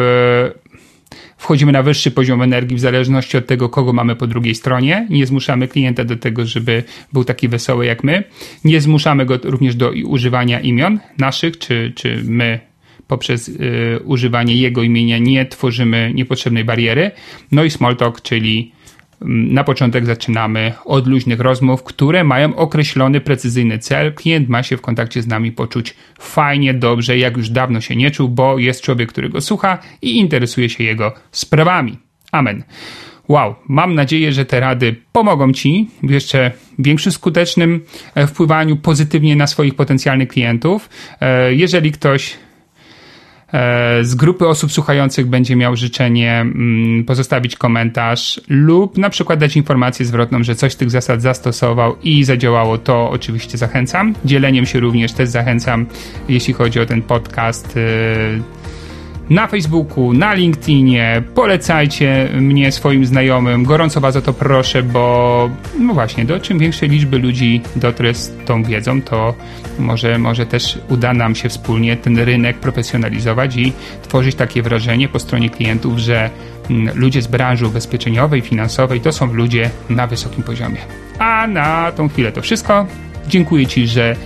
wchodzimy 1.37 1.73
na 1.73 1.83
wyższy 1.83 2.11
poziom 2.11 2.43
energii 2.43 2.77
w 2.77 2.81
zależności 2.81 3.37
od 3.37 3.47
tego, 3.47 3.69
kogo 3.69 3.93
mamy 3.93 4.17
po 4.17 4.27
drugiej 4.27 4.55
stronie. 4.55 5.07
Nie 5.11 5.27
zmuszamy 5.27 5.69
klienta 5.69 6.05
do 6.05 6.17
tego, 6.17 6.47
żeby 6.47 6.83
był 7.13 7.25
taki 7.25 7.49
wesoły 7.49 7.87
jak 7.87 8.05
my. 8.05 8.25
Nie 8.65 8.81
zmuszamy 8.81 9.27
go 9.27 9.39
również 9.45 9.77
do 9.77 9.93
używania 10.05 10.61
imion 10.61 10.99
naszych, 11.19 11.59
czy, 11.59 11.93
czy 11.97 12.23
my 12.25 12.61
poprzez 13.07 13.49
y, 13.49 14.01
używanie 14.05 14.57
jego 14.57 14.83
imienia 14.83 15.19
nie 15.19 15.47
tworzymy 15.47 16.13
niepotrzebnej 16.15 16.65
bariery. 16.65 17.11
No 17.53 17.65
i 17.65 17.71
small 17.71 17.97
talk, 17.97 18.23
czyli 18.23 18.73
na 19.27 19.65
początek 19.65 20.07
zaczynamy 20.07 20.73
od 20.85 21.07
luźnych 21.07 21.41
rozmów, 21.41 21.83
które 21.83 22.25
mają 22.25 22.57
określony, 22.57 23.21
precyzyjny 23.21 23.79
cel. 23.79 24.15
Klient 24.15 24.49
ma 24.49 24.63
się 24.63 24.77
w 24.77 24.81
kontakcie 24.81 25.23
z 25.23 25.27
nami 25.27 25.53
poczuć 25.53 25.95
fajnie, 26.19 26.75
dobrze, 26.75 27.19
jak 27.19 27.37
już 27.37 27.51
dawno 27.51 27.81
się 27.81 27.97
nie 27.97 28.11
czuł, 28.11 28.29
bo 28.29 28.59
jest 28.59 28.83
człowiek, 28.83 29.09
który 29.09 29.29
go 29.29 29.41
słucha 29.41 29.79
i 30.03 30.17
interesuje 30.17 30.69
się 30.69 30.85
jego 30.85 31.13
sprawami. 31.33 31.99
Amen. 32.33 32.65
Wow, 33.29 33.55
mam 33.69 33.95
nadzieję, 33.95 34.33
że 34.33 34.45
te 34.45 34.61
rady 34.61 34.97
pomogą 35.13 35.53
Ci 35.53 35.89
w 36.03 36.11
jeszcze 36.11 36.51
większym 36.79 37.13
skutecznym 37.13 37.85
e, 38.15 38.27
wpływaniu 38.27 38.77
pozytywnie 38.77 39.37
na 39.37 39.47
swoich 39.47 39.75
potencjalnych 39.75 40.29
klientów. 40.29 40.89
E, 41.21 41.55
jeżeli 41.55 41.93
ktoś 41.93 42.37
z 44.03 44.15
grupy 44.15 44.49
osób 44.49 44.73
słuchających 44.73 45.27
będzie 45.27 45.57
miał 45.57 45.77
życzenie 45.77 46.41
mm, 46.41 47.05
pozostawić 47.05 47.57
komentarz 47.57 48.41
lub 48.49 48.99
na 48.99 49.11
przykład 49.11 49.39
dać 49.39 49.57
informację 49.57 50.07
zwrotną, 50.07 50.43
że 50.43 50.55
coś 50.55 50.73
z 50.73 50.77
tych 50.77 50.91
zasad 50.91 51.23
zastosował 51.23 51.97
i 52.03 52.25
zadziałało, 52.25 52.79
to 52.79 53.11
oczywiście 53.11 53.59
zachęcam. 53.59 54.15
Dzieleniem 54.25 54.67
się 54.67 54.81
również 54.81 55.13
też 55.13 55.29
zachęcam, 55.29 55.87
jeśli 56.29 56.55
chodzi 56.55 56.81
o 56.81 56.87
ten 56.87 57.03
podcast 57.03 57.77
e, 57.77 58.64
na 59.31 59.47
Facebooku, 59.47 60.13
na 60.13 60.35
LinkedInie. 60.35 61.23
Polecajcie 61.35 62.29
mnie 62.41 62.73
swoim 62.73 63.07
znajomym. 63.07 63.65
Gorąco 63.65 64.01
Was 64.01 64.17
o 64.17 64.23
to 64.23 64.33
proszę, 64.33 64.83
bo 64.83 65.51
no 65.79 65.95
właśnie, 65.95 66.25
do 66.25 66.41
czym 66.41 66.59
większej 66.59 66.89
liczby 66.89 67.19
ludzi 67.19 67.61
dotrę 67.77 68.15
z 68.15 68.33
tą 68.47 68.63
wiedzą, 68.63 69.03
to 69.03 69.35
może, 69.79 70.19
może 70.19 70.47
też 70.47 70.79
uda 70.89 71.15
nam 71.15 71.35
się 71.35 71.49
wspólnie 71.49 71.97
ten 71.97 72.19
rynek 72.19 72.57
profesjonalizować 72.57 73.57
i 73.57 73.73
tworzyć 74.03 74.35
takie 74.35 74.63
wrażenie 74.63 75.09
po 75.09 75.19
stronie 75.19 75.51
klientów, 75.51 75.99
że 75.99 76.31
mm, 76.71 76.99
ludzie 76.99 77.23
z 77.23 77.27
branży 77.27 77.67
ubezpieczeniowej, 77.67 78.41
finansowej 78.41 79.01
to 79.01 79.13
są 79.13 79.33
ludzie 79.33 79.71
na 79.91 80.07
wysokim 80.07 80.43
poziomie. 80.43 80.79
A 81.19 81.47
na 81.47 81.93
tą 81.93 82.09
chwilę 82.09 82.33
to 82.33 82.43
wszystko. 82.43 82.87
Dziękuję 83.29 83.67
Ci, 83.67 83.87
że 83.87 84.17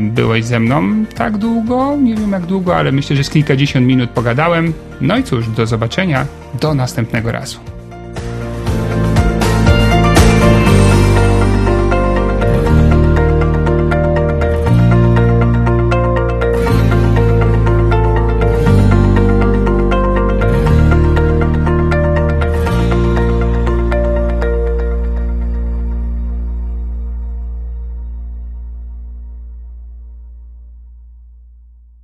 byłeś 0.00 0.44
ze 0.44 0.60
mną 0.60 1.04
tak 1.14 1.36
długo, 1.36 1.96
nie 1.96 2.14
wiem 2.14 2.32
jak 2.32 2.46
długo, 2.46 2.76
ale 2.76 2.92
myślę, 2.92 3.16
że 3.16 3.24
z 3.24 3.30
kilkadziesiąt 3.30 3.86
minut 3.86 4.10
pogadałem. 4.10 4.72
No 5.00 5.18
i 5.18 5.22
cóż, 5.22 5.48
do 5.48 5.66
zobaczenia, 5.66 6.26
do 6.60 6.74
następnego 6.74 7.32
razu. 7.32 7.75